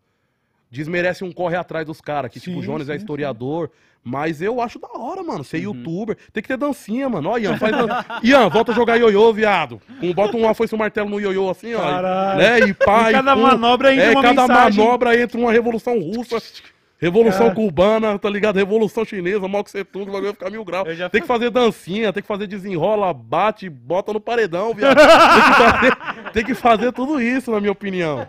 [0.76, 3.72] Desmerece um corre atrás dos caras, que tipo, Sim, o Jones é sim, historiador.
[4.08, 5.74] Mas eu acho da hora, mano, ser Uhum.
[5.74, 6.16] youtuber.
[6.32, 7.30] Tem que ter dancinha, mano.
[7.30, 7.88] Ó, Ian, faz dan...
[8.24, 9.82] Ian, volta a jogar ioiô, viado.
[10.00, 11.80] Com, bota uma foice e um martelo no ioiô assim, ó.
[11.82, 12.38] Caralho.
[12.38, 12.60] Né?
[12.60, 13.42] E pá, Em cada pum.
[13.42, 14.84] manobra entra é, uma cada mensagem.
[14.86, 16.38] manobra entra uma revolução russa.
[16.98, 17.56] Revolução Cara.
[17.56, 18.56] cubana, tá ligado?
[18.56, 20.98] Revolução chinesa, mal que você tudo, o bagulho vai ficar mil graus.
[20.98, 24.96] Já Tem que fazer dancinha, tem que fazer desenrola, bate, bota no paredão, viado.
[24.98, 28.26] tem, que fazer, tem que fazer tudo isso, na minha opinião.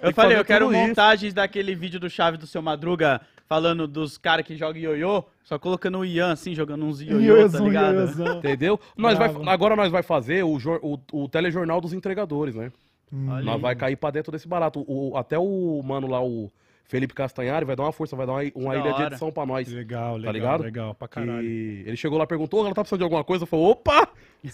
[0.00, 0.88] Eu que falei, eu quero tudo isso.
[0.88, 5.58] montagens daquele vídeo do Chave do seu Madruga falando dos caras que jogam ioiô, só
[5.58, 8.36] colocando o Ian assim, jogando uns ioiô, tá ligado?
[8.36, 8.78] Entendeu?
[8.96, 12.70] Nós vai, agora nós vai fazer o, o, o telejornal dos entregadores, né?
[13.12, 14.84] Olha Nós vai cair pra dentro desse barato.
[14.86, 16.52] O, até o mano lá, o
[16.88, 19.68] Felipe Castanhari, vai dar uma força, vai dar uma, uma ilha de edição pra nós.
[19.68, 20.62] Legal, legal, ligado?
[20.62, 21.42] legal, pra caralho.
[21.46, 23.42] Que ele chegou lá e perguntou, ela tá precisando de alguma coisa?
[23.42, 24.08] Eu falei, opa!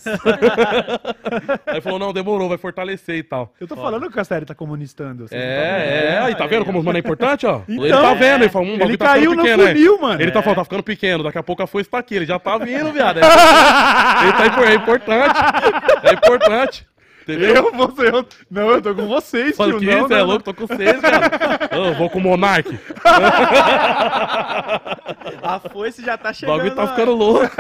[1.67, 3.55] Aí falou, não, demorou, vai fortalecer e tal.
[3.61, 5.23] Eu tô falando que o Castelli tá comunistando.
[5.23, 5.37] não tá?
[5.37, 7.61] É, é, aí tá vendo como os mano é importante, ó?
[7.69, 9.65] ele Então, tá vendo, ele fala, hum, o Ele bagulho tá caiu ficando no pequeno,
[9.65, 9.73] né?
[9.73, 10.23] funil, mano.
[10.23, 12.39] Ele tá falando, tá ficando pequeno, daqui a pouco a foice tá aqui, ele já
[12.41, 13.19] tá vindo, viado.
[13.19, 13.23] É,
[14.25, 15.39] ele tá é importante,
[16.03, 16.87] é importante,
[17.25, 17.55] entendeu?
[17.57, 19.81] Eu, você, eu, não, eu tô com vocês, Fala tio.
[19.81, 21.69] que Não, você é não, louco, tô com vocês, cara.
[21.77, 22.69] Eu vou com o Monark.
[25.43, 26.57] A foice já tá O chegando.
[26.57, 26.89] bagulho tá lá.
[26.95, 27.51] ficando louco.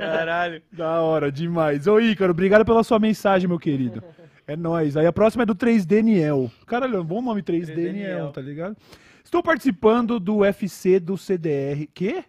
[0.00, 0.62] Caralho.
[0.72, 1.86] Da hora, demais.
[1.86, 4.02] Ô, Ícaro, obrigado pela sua mensagem, meu querido.
[4.46, 4.96] É nóis.
[4.96, 6.50] Aí a próxima é do 3D Niel.
[6.66, 8.28] Caralho, é um bom nome 3D, 3D Niel, Niel.
[8.32, 8.76] tá ligado?
[9.24, 11.86] Estou participando do UFC do CDR.
[11.92, 12.24] Quê?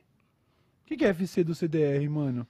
[0.83, 2.45] O que, que é FC do CDR, mano?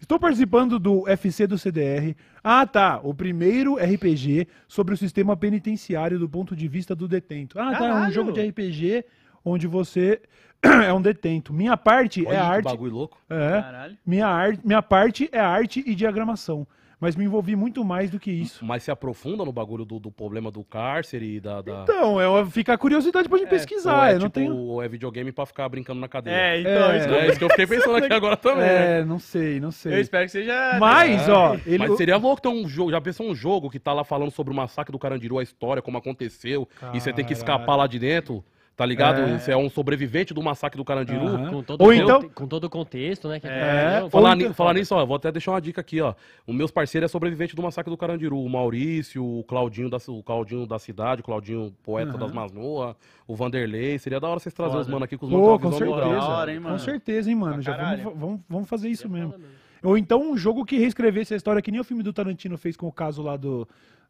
[0.00, 2.14] Estou participando do UFC do CDR.
[2.42, 3.00] Ah, tá.
[3.02, 7.58] O primeiro RPG sobre o sistema penitenciário do ponto de vista do detento.
[7.58, 7.86] Ah, tá.
[7.86, 9.04] É um jogo de RPG
[9.44, 10.20] onde você
[10.62, 11.52] é um detento.
[11.52, 12.64] Minha parte Olha é a que arte.
[12.64, 13.18] bagulho louco.
[13.28, 13.62] É.
[13.62, 13.98] Caralho.
[14.06, 16.66] Minha, arte, minha parte é arte e diagramação.
[17.00, 18.64] Mas me envolvi muito mais do que isso.
[18.64, 21.62] Mas se aprofunda no bagulho do, do problema do cárcere e da...
[21.62, 21.82] da...
[21.84, 24.08] Então, é, fica a curiosidade pra gente Ou pesquisar.
[24.10, 24.82] é, eu não tipo, tenho.
[24.82, 26.36] é videogame pra ficar brincando na cadeira.
[26.36, 26.98] É, então, É.
[26.98, 28.64] isso eu- É isso que eu fiquei pensando aqui agora também.
[28.66, 29.00] né?
[29.00, 30.00] É, não sei, não eu sei.
[30.00, 30.76] espero que seja.
[30.80, 31.78] Mas, É, ó, ele.
[31.78, 32.90] Mas seria louco ter um jogo.
[32.90, 35.80] Já pensou um jogo que tá lá falando sobre o massacre do Carandiru, a história,
[35.80, 37.60] como aconteceu, e você tem que Caralho.
[37.60, 38.44] escapar lá de dentro,
[38.78, 39.20] tá ligado?
[39.20, 39.38] É.
[39.40, 41.26] Você é um sobrevivente do massacre do Carandiru.
[41.26, 41.50] Aham.
[41.50, 43.40] Com todo, Ou o então- com todo o contexto, né?
[43.40, 43.50] que É,
[43.98, 44.10] aconteceu.
[44.10, 46.14] Falar, então- falar nisso, ó, vou até deixar uma dica aqui, ó.
[46.46, 48.38] O meus parceiros é sobrevivente do massacre do Carandiru.
[48.40, 52.18] O Maurício, o Claudinho da, o Claudinho da cidade, o Claudinho, poeta Aham.
[52.20, 52.94] das Masnoas,
[53.26, 53.98] o Vanderlei.
[53.98, 56.22] Seria da hora vocês trazerem os mano aqui com os Pô, mano com certeza.
[56.24, 57.60] hora, hein, Com certeza, hein, mano.
[57.60, 59.32] Já vamos, vamos, vamos fazer isso mesmo.
[59.32, 59.54] Foda mesmo.
[59.82, 62.76] Ou então um jogo que reescrevesse a história, que nem o filme do Tarantino fez
[62.76, 63.66] com o caso lá do.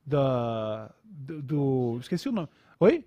[0.06, 0.90] Da.
[1.04, 1.42] Do.
[1.42, 2.48] do- esqueci o nome.
[2.80, 3.04] Oi?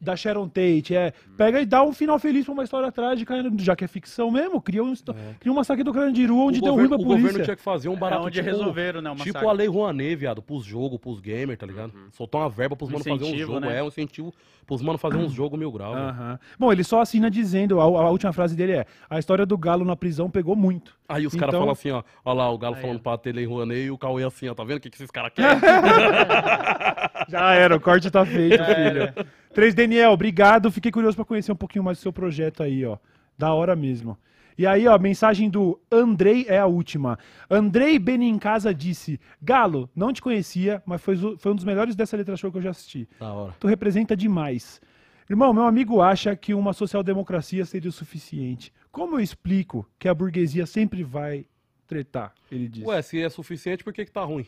[0.00, 0.94] Da Sharon Tate.
[0.94, 4.30] É, pega e dá um final feliz pra uma história trágica, já que é ficção
[4.30, 4.60] mesmo.
[4.60, 7.44] Cria um, histó- cria um massacre do Carandiru onde deu ruim pra o governo polícia.
[7.44, 9.14] tinha que fazer um É barato onde tipo, resolveram, né?
[9.16, 11.92] Tipo a Lei Rouanet, viado, pros jogos, pros gamers, tá ligado?
[12.12, 13.78] Soltar uma verba pros Um mano fazer um jogo, né?
[13.78, 14.32] é um incentivo
[14.66, 15.96] pros mano fazer uns jogos mil graus.
[15.96, 16.38] Aham.
[16.58, 19.84] Bom, ele só assina dizendo, a, a última frase dele é: a história do Galo
[19.84, 20.96] na prisão pegou muito.
[21.08, 23.02] Aí os caras Então- falam assim, ó, ó lá, o Galo Aí, falando ó.
[23.02, 25.10] pra ter Lei Rouanet e o Cauê assim, ó, tá vendo o que, que esses
[25.10, 25.58] caras querem?
[27.28, 29.12] Já era, o corte tá feito, Já filho.
[29.48, 29.54] Era.
[29.54, 30.70] 3 Daniel, obrigado.
[30.70, 32.98] Fiquei curioso pra conhecer um pouquinho mais do seu projeto aí, ó.
[33.36, 34.18] Da hora mesmo.
[34.56, 37.16] E aí, ó, mensagem do Andrei é a última.
[37.48, 42.36] Andrei Benincasa disse: Galo, não te conhecia, mas foi, foi um dos melhores dessa letra
[42.36, 43.08] show que eu já assisti.
[43.20, 43.54] da hora.
[43.60, 44.80] Tu representa demais.
[45.30, 48.72] Irmão, meu amigo acha que uma social-democracia seria o suficiente.
[48.90, 51.46] Como eu explico que a burguesia sempre vai
[51.86, 52.32] tretar?
[52.50, 52.86] Ele disse.
[52.86, 54.46] Ué, se é suficiente, por que que tá ruim?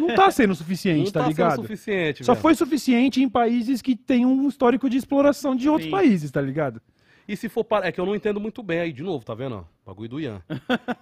[0.00, 1.50] Não tá sendo suficiente, Não tá, tá ligado?
[1.56, 5.86] sendo suficiente, Só foi suficiente em países que têm um histórico de exploração de outros
[5.86, 5.90] Sim.
[5.90, 6.80] países, tá ligado?
[7.26, 7.86] E se for para...
[7.88, 9.66] É que eu não entendo muito bem aí, de novo, tá vendo?
[9.84, 10.40] Bagulho do Ian.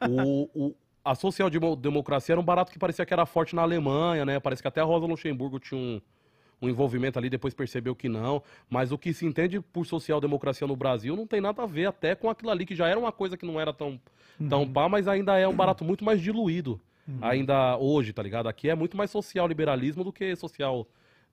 [0.09, 0.75] o, o-
[1.05, 4.41] a social-democracia era um barato que parecia que era forte na Alemanha, né?
[4.41, 6.01] Parece que até a Rosa Luxemburgo tinha um,
[6.63, 8.43] um envolvimento ali, depois percebeu que não.
[8.71, 12.15] Mas o que se entende por social-democracia no Brasil não tem nada a ver até
[12.15, 14.01] com aquilo ali, que já era uma coisa que não era tão,
[14.49, 16.81] tão pá, mas ainda é um barato muito mais diluído.
[17.21, 18.49] Ainda hoje, tá ligado?
[18.49, 20.87] Aqui é muito mais social-liberalismo do que social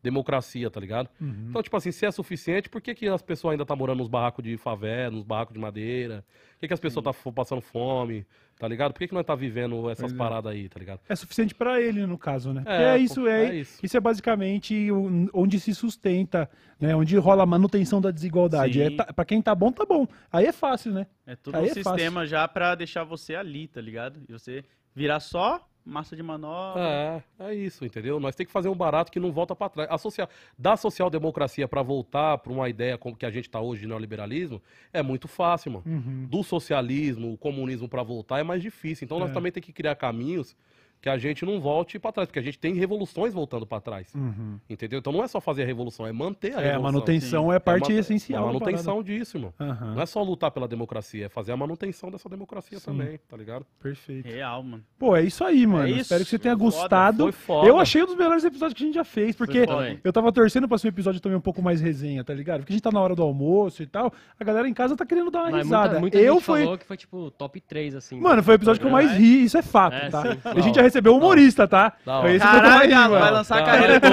[0.03, 1.10] democracia, tá ligado?
[1.22, 4.07] Então, tipo assim, se é suficiente, por que, que as pessoas ainda tá morando nos
[4.07, 6.26] barracos de favela, nos barracos de madeira?
[6.53, 8.26] Por que, que as pessoas tá f- passando fome,
[8.57, 8.93] tá ligado?
[8.93, 10.18] Por que, que nós tá vivendo essas Pois é.
[10.18, 11.02] paradas aí, tá ligado?
[11.07, 12.64] É suficiente pra ele, no caso, né?
[12.65, 13.80] É, é, isso, é, é isso.
[13.85, 13.95] isso.
[13.95, 14.88] é basicamente
[15.34, 16.49] onde se sustenta,
[16.80, 16.95] né?
[16.95, 18.73] Onde rola a manutenção da desigualdade.
[18.80, 18.81] Sim.
[18.81, 20.07] É, tá, pra quem tá bom, tá bom.
[20.31, 21.06] Aí é fácil, né?
[21.27, 21.84] É todo Aí um é fácil.
[21.91, 24.19] sistema já pra deixar você ali, tá ligado?
[24.27, 24.64] E você
[24.96, 26.80] virar só massa de manobra.
[26.80, 28.20] É, é isso, entendeu?
[28.20, 29.90] Nós temos que fazer um barato que não volta pra trás.
[29.92, 33.82] A social, da social-democracia pra voltar pra uma ideia como que a gente tá hoje
[33.82, 34.62] de neoliberalismo,
[34.94, 35.84] é muito fácil, mano.
[35.88, 36.28] Uhum.
[36.30, 39.06] do socialismo, o comunismo pra voltar é mais difícil.
[39.06, 39.34] Então nós É.
[39.34, 40.56] também temos que criar caminhos
[41.02, 44.14] que a gente não volte pra trás, porque a gente tem revoluções voltando pra trás.
[44.14, 44.60] Uhum.
[44.69, 44.99] Entendeu?
[44.99, 46.82] Então não é só fazer a revolução, é manter a É, a revolução.
[46.84, 47.56] manutenção sim.
[47.56, 48.44] é parte É uma- essencial.
[48.44, 49.53] A manutenção disso, irmão.
[49.60, 52.86] Aham, Não é só lutar pela democracia, é fazer a manutenção dessa democracia Sim.
[52.86, 53.65] também, tá ligado?
[53.82, 54.28] Perfeito.
[54.28, 54.84] Real, mano.
[54.99, 55.88] Pô, é isso aí, mano.
[55.88, 56.02] É isso.
[56.02, 57.23] Espero que você tenha Foda, gostado.
[57.23, 57.68] Foi foda.
[57.68, 59.65] Eu achei um dos melhores episódios que a gente já fez, porque
[60.03, 62.60] eu tava torcendo pra ser um episódio também um pouco mais resenha, tá ligado?
[62.60, 65.06] Porque a gente tá na hora do almoço e tal, a galera em casa tá
[65.06, 65.99] querendo dar uma Mas risada.
[65.99, 66.60] muita, muita eu gente fui.
[66.61, 68.19] falou que foi tipo top 3, assim.
[68.19, 70.22] Mano, foi o episódio que eu mais ri, isso é fato, É, tá?
[70.22, 70.40] sim.
[70.44, 71.94] A gente já recebeu humorista, tá?
[72.06, 72.22] Da hora.
[72.22, 74.08] Foi esse que eu mais Caralho, vai lançar a carreira do?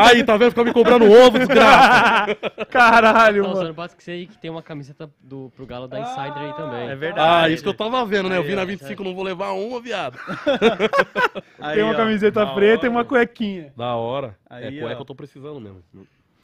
[0.00, 0.50] Aí, tá vendo?
[0.50, 2.36] Fica me cobrando ovo, desgraça.
[2.68, 3.68] Caralho, Não, mano.
[3.68, 6.88] não pode esquecer aí que tem uma camiseta do, pro Galo da Insider aí também.
[6.90, 7.44] É verdade.
[7.44, 8.36] Ah, isso que eu tava vendo, né?
[8.36, 10.18] Eu vi na ó, 25, não vou levar uma, viado.
[11.60, 11.96] Aí, Tem uma ó.
[11.96, 12.98] camiseta preta e hora.
[12.98, 13.72] uma cuequinha.
[13.76, 14.36] Da hora.
[14.48, 15.02] Aí, é cueca ó.
[15.02, 15.82] eu tô precisando mesmo.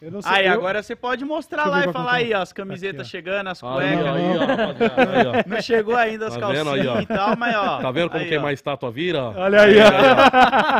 [0.03, 0.31] Eu não sei.
[0.33, 2.27] Aí, eu- agora você pode mostrar Deixa lá e falar que é.
[2.27, 3.11] aí, ó, as camisetas Aqui, ó.
[3.11, 4.07] chegando, as Aí, cuecas.
[4.07, 5.33] ó, aí, ó, aí, ó.
[5.49, 7.01] Não chegou ainda as Tá vendo calcinhas aí, ó?
[7.01, 7.79] e tal, mas ó.
[7.81, 8.43] Tá vendo como aí, quem ó.
[8.43, 9.23] mais estátua vira?
[9.23, 9.33] ó?
[9.37, 9.87] Olha aí, ó.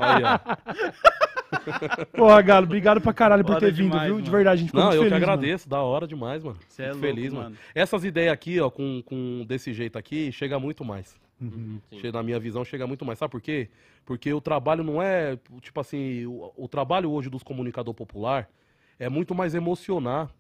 [0.03, 0.39] Aí, ó.
[2.17, 4.17] Porra, Galo, obrigado pra caralho por Foda ter vindo, demais, viu?
[4.17, 4.33] De mano.
[4.37, 5.33] verdade, a gente ficou Não, muito eu que feliz, mano.
[5.33, 6.59] agradeço, da hora demais, mano.
[6.69, 7.45] Cê é Fico louco, feliz, mano.
[7.45, 7.57] mano.
[7.75, 11.19] Essas ideias aqui, ó, com, com desse jeito aqui, chega muito mais.
[11.41, 11.81] Uhum.
[12.01, 13.19] Che- Na minha visão, chega muito mais.
[13.19, 13.69] Sabe por quê?
[14.05, 18.49] Porque o trabalho não é, tipo assim, o, o trabalho hoje dos comunicador popular
[18.99, 20.31] é muito mais emocionar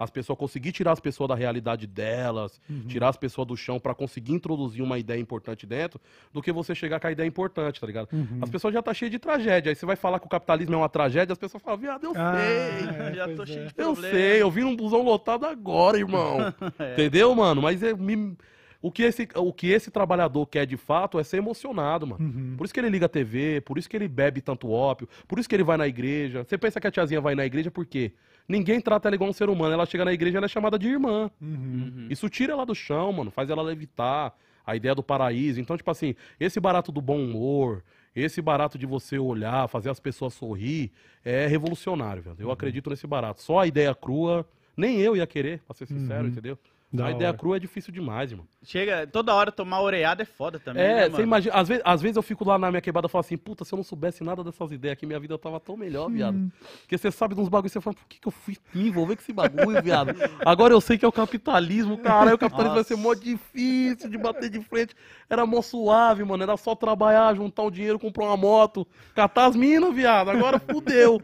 [0.00, 2.84] as pessoas, conseguir tirar as pessoas da realidade delas, Uhum.
[2.86, 6.00] tirar as pessoas do chão pra conseguir introduzir uma ideia importante dentro,
[6.32, 8.08] do que você chegar com a ideia importante, tá ligado?
[8.12, 8.38] Uhum.
[8.40, 9.70] As pessoas já tá cheias de tragédia.
[9.72, 12.12] Aí você vai falar que o capitalismo é uma tragédia, as pessoas falam, viado, eu
[12.14, 13.06] Ah, sei.
[13.08, 13.46] é, Já tô é.
[13.46, 14.14] cheio de Eu problema.
[14.16, 16.38] sei, eu vi um busão lotado agora, irmão.
[16.94, 17.60] Entendeu, mano?
[17.60, 18.36] Mas é, me-
[18.80, 22.24] o, que esse, o que esse trabalhador quer de fato é ser emocionado, mano.
[22.24, 22.54] Uhum.
[22.56, 25.38] Por isso que ele liga a TV, por isso que ele bebe tanto ópio, por
[25.38, 26.44] isso que ele vai na igreja.
[26.44, 28.12] Você pensa que a tiazinha vai na igreja por quê?
[28.48, 29.74] Ninguém trata ela igual um ser humano.
[29.74, 31.30] Ela chega na igreja ela é chamada de irmã.
[31.40, 31.92] Uhum.
[31.96, 32.06] Uhum.
[32.08, 33.30] Isso tira ela do chão, mano.
[33.30, 34.34] Faz ela levitar.
[34.66, 35.58] A ideia do paraíso.
[35.58, 37.82] Então, tipo assim, esse barato do bom humor,
[38.14, 40.92] esse barato de você olhar, fazer as pessoas sorrir,
[41.24, 42.36] é revolucionário, velho.
[42.38, 42.42] Uhum.
[42.44, 43.40] Eu acredito nesse barato.
[43.40, 44.46] Só a ideia crua,
[44.76, 46.28] nem eu ia querer, pra ser sincero, Uhum.
[46.32, 46.58] entendeu?
[46.90, 47.36] Da a ideia hora.
[47.38, 48.46] crua é difícil demais, irmão.
[48.62, 51.16] Chega, toda hora tomar oreada é foda também, né, É, mano?
[51.16, 53.36] você imagina, às vezes, às vezes eu fico lá na minha quebrada e falo assim,
[53.36, 56.50] puta, se eu não soubesse nada dessas ideias aqui, minha vida tava tão melhor, viado.
[56.80, 59.16] Porque você sabe de uns bagulhos, você fala, por que, que eu fui me envolver
[59.16, 60.14] com esse bagulho, viado?
[60.46, 64.16] Agora eu sei que é o capitalismo, cara, o capitalismo vai ser mó difícil de
[64.18, 64.94] bater de frente.
[65.28, 69.54] Era mó suave, mano, era só trabalhar, juntar um dinheiro, comprar uma moto, catar as
[69.56, 70.30] minas, viado.
[70.30, 71.20] Agora fudeu,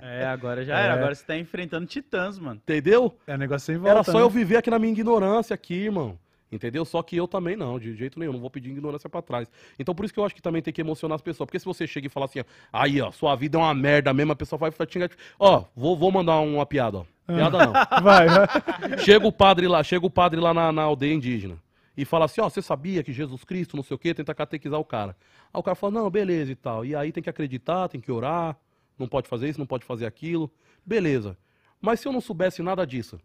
[0.00, 0.84] É, agora já É.
[0.84, 0.94] era.
[0.94, 2.56] Agora você tá enfrentando titãs, mano.
[2.62, 3.14] entendeu?
[3.26, 4.20] É negócio sem volta, Era só né?
[4.22, 6.18] eu viver aqui na minha ignorância aqui, irmão.
[6.50, 6.84] Entendeu?
[6.84, 9.50] Só que eu também não, de jeito nenhum, não vou pedir ignorância pra trás.
[9.78, 11.46] Então por isso que eu acho que também tem que emocionar as pessoas.
[11.46, 14.12] Porque se você chega e fala assim, ó, aí, ó, sua vida é uma merda
[14.12, 15.10] mesmo, a pessoa vai vai xingar.
[15.38, 17.04] Ó, vou, vou mandar uma piada, ó.
[17.26, 17.72] Piada não.
[18.02, 18.98] Vai, vai.
[18.98, 21.56] Chega o padre lá, chega o padre lá na, na aldeia indígena
[21.96, 24.80] e fala assim, ó, você sabia que Jesus Cristo, não sei o quê, tenta catequizar
[24.80, 25.16] o cara.
[25.52, 26.84] Aí o cara fala, não, beleza e tal.
[26.84, 28.56] E aí tem que acreditar, tem que orar,
[28.98, 30.50] não pode fazer isso, não pode fazer aquilo.
[30.84, 31.36] Beleza.
[31.80, 33.20] Mas se eu não soubesse nada disso,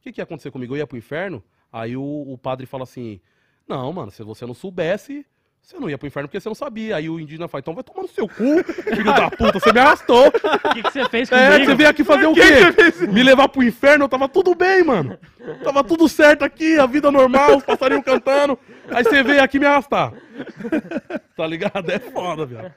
[0.00, 0.74] o que, que ia acontecer comigo?
[0.74, 1.42] Eu ia pro inferno?
[1.72, 3.20] Aí o, o padre fala assim,
[3.68, 5.24] não, mano, se você não soubesse,
[5.62, 6.96] você não ia pro inferno porque você não sabia.
[6.96, 9.78] Aí o indígena fala, então vai tomar no seu cu, filho da puta, você me
[9.78, 10.32] arrastou.
[10.70, 11.64] O que, que você fez É, comigo?
[11.70, 13.06] você veio aqui fazer o quê?
[13.08, 15.18] Me levar pro inferno, tava tudo bem, mano.
[15.62, 18.58] Tava tudo certo aqui, a vida normal, os passarinhos cantando.
[18.88, 20.12] Aí você veio aqui me arrastar.
[21.40, 21.90] Tá ligado?
[21.90, 22.70] É foda, viado.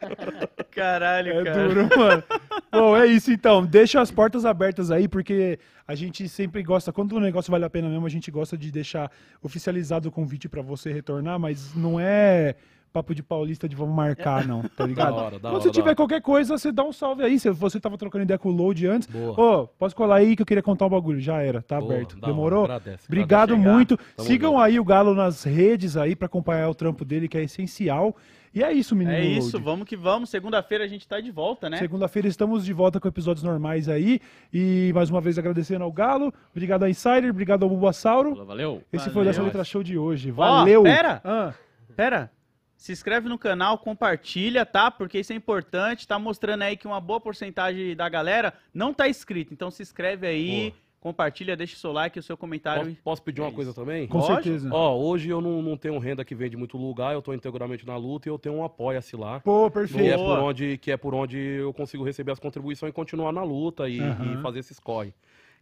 [0.71, 1.67] Caralho, É cara.
[1.67, 2.23] duro, mano.
[2.71, 3.65] Bom, é isso então.
[3.65, 7.69] Deixa as portas abertas aí, porque a gente sempre gosta, quando o negócio vale a
[7.69, 9.11] pena mesmo, a gente gosta de deixar
[9.41, 12.55] oficializado o convite pra você retornar, mas não é
[12.93, 15.15] papo de paulista de vamos marcar, não, tá ligado?
[15.15, 15.95] Da hora, da Quando hora, você da tiver hora.
[15.95, 17.39] qualquer coisa, você dá um salve aí.
[17.39, 20.45] Se você tava trocando ideia com o Load antes, ô, posso colar aí que eu
[20.45, 21.19] queria contar um bagulho.
[21.19, 22.15] Já era, tá Boa, aberto.
[22.21, 22.65] Demorou?
[22.65, 23.75] Agradece, Obrigado agradece.
[23.75, 23.97] muito.
[23.97, 27.43] Tamo Sigam aí o Galo nas redes aí pra acompanhar o trampo dele, que é
[27.43, 28.15] essencial.
[28.53, 29.15] E é isso, menino.
[29.15, 30.29] É isso, vamos que vamos.
[30.29, 31.77] Segunda-feira a gente tá de volta, né?
[31.77, 34.19] Segunda-feira estamos de volta com episódios normais aí.
[34.53, 36.31] E mais uma vez agradecendo ao Galo.
[36.51, 38.29] Obrigado ao Insider, obrigado ao Bulbasauro.
[38.31, 38.83] Falou, Valeu.
[38.93, 39.13] Esse Valeu.
[39.13, 40.29] foi o Dessa Letra Show de hoje.
[40.29, 40.81] Valeu!
[40.81, 41.21] Ó, pera!
[41.23, 41.53] Ah,
[41.95, 42.31] Pera,
[42.75, 44.91] se inscreve no canal, compartilha, tá?
[44.91, 46.07] Porque isso é importante.
[46.07, 49.53] Tá mostrando aí que uma boa porcentagem da galera não tá inscrito.
[49.53, 50.83] Então se inscreve aí, Boa.
[51.03, 52.85] Compartilha, deixa o seu like e o seu comentário.
[52.85, 53.55] Posso, posso pedir É uma isso.
[53.57, 54.07] coisa também?
[54.07, 54.41] com Lógico.
[54.41, 54.69] certeza.
[54.71, 57.85] Ó, hoje eu não, não tenho renda que vem de muito lugar, eu tô integralmente
[57.85, 59.41] na luta e eu tenho um apoia-se lá.
[59.41, 60.17] Pô, Que é, perfeito.
[60.23, 63.89] Por onde, que é por onde eu consigo receber as contribuições e continuar na luta
[63.89, 64.33] e, Aham.
[64.39, 65.13] e fazer esses corre.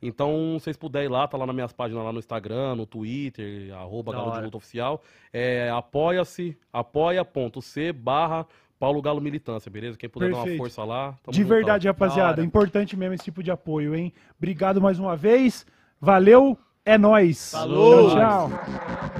[0.04, 2.88] Então, se vocês puderem ir lá, tá lá nas minhas páginas lá no Instagram, no
[2.88, 4.42] Twitter, arroba Da Galo de.
[4.46, 5.04] Luta Oficial.
[5.32, 8.48] É apoia-se, apoia.c barra
[8.82, 9.96] Paulo Galo Militância, beleza?
[9.96, 10.56] Quem puder dar Perfeito.
[10.56, 12.44] uma força lá, tamo De verdade, Da rapaziada.
[12.44, 14.12] Importante mesmo esse tipo de apoio, hein?
[14.36, 15.68] Obrigado mais uma vez.
[16.00, 17.52] Valeu, é nóis.
[17.52, 18.10] Falou.
[18.10, 19.11] Tchau, tchau.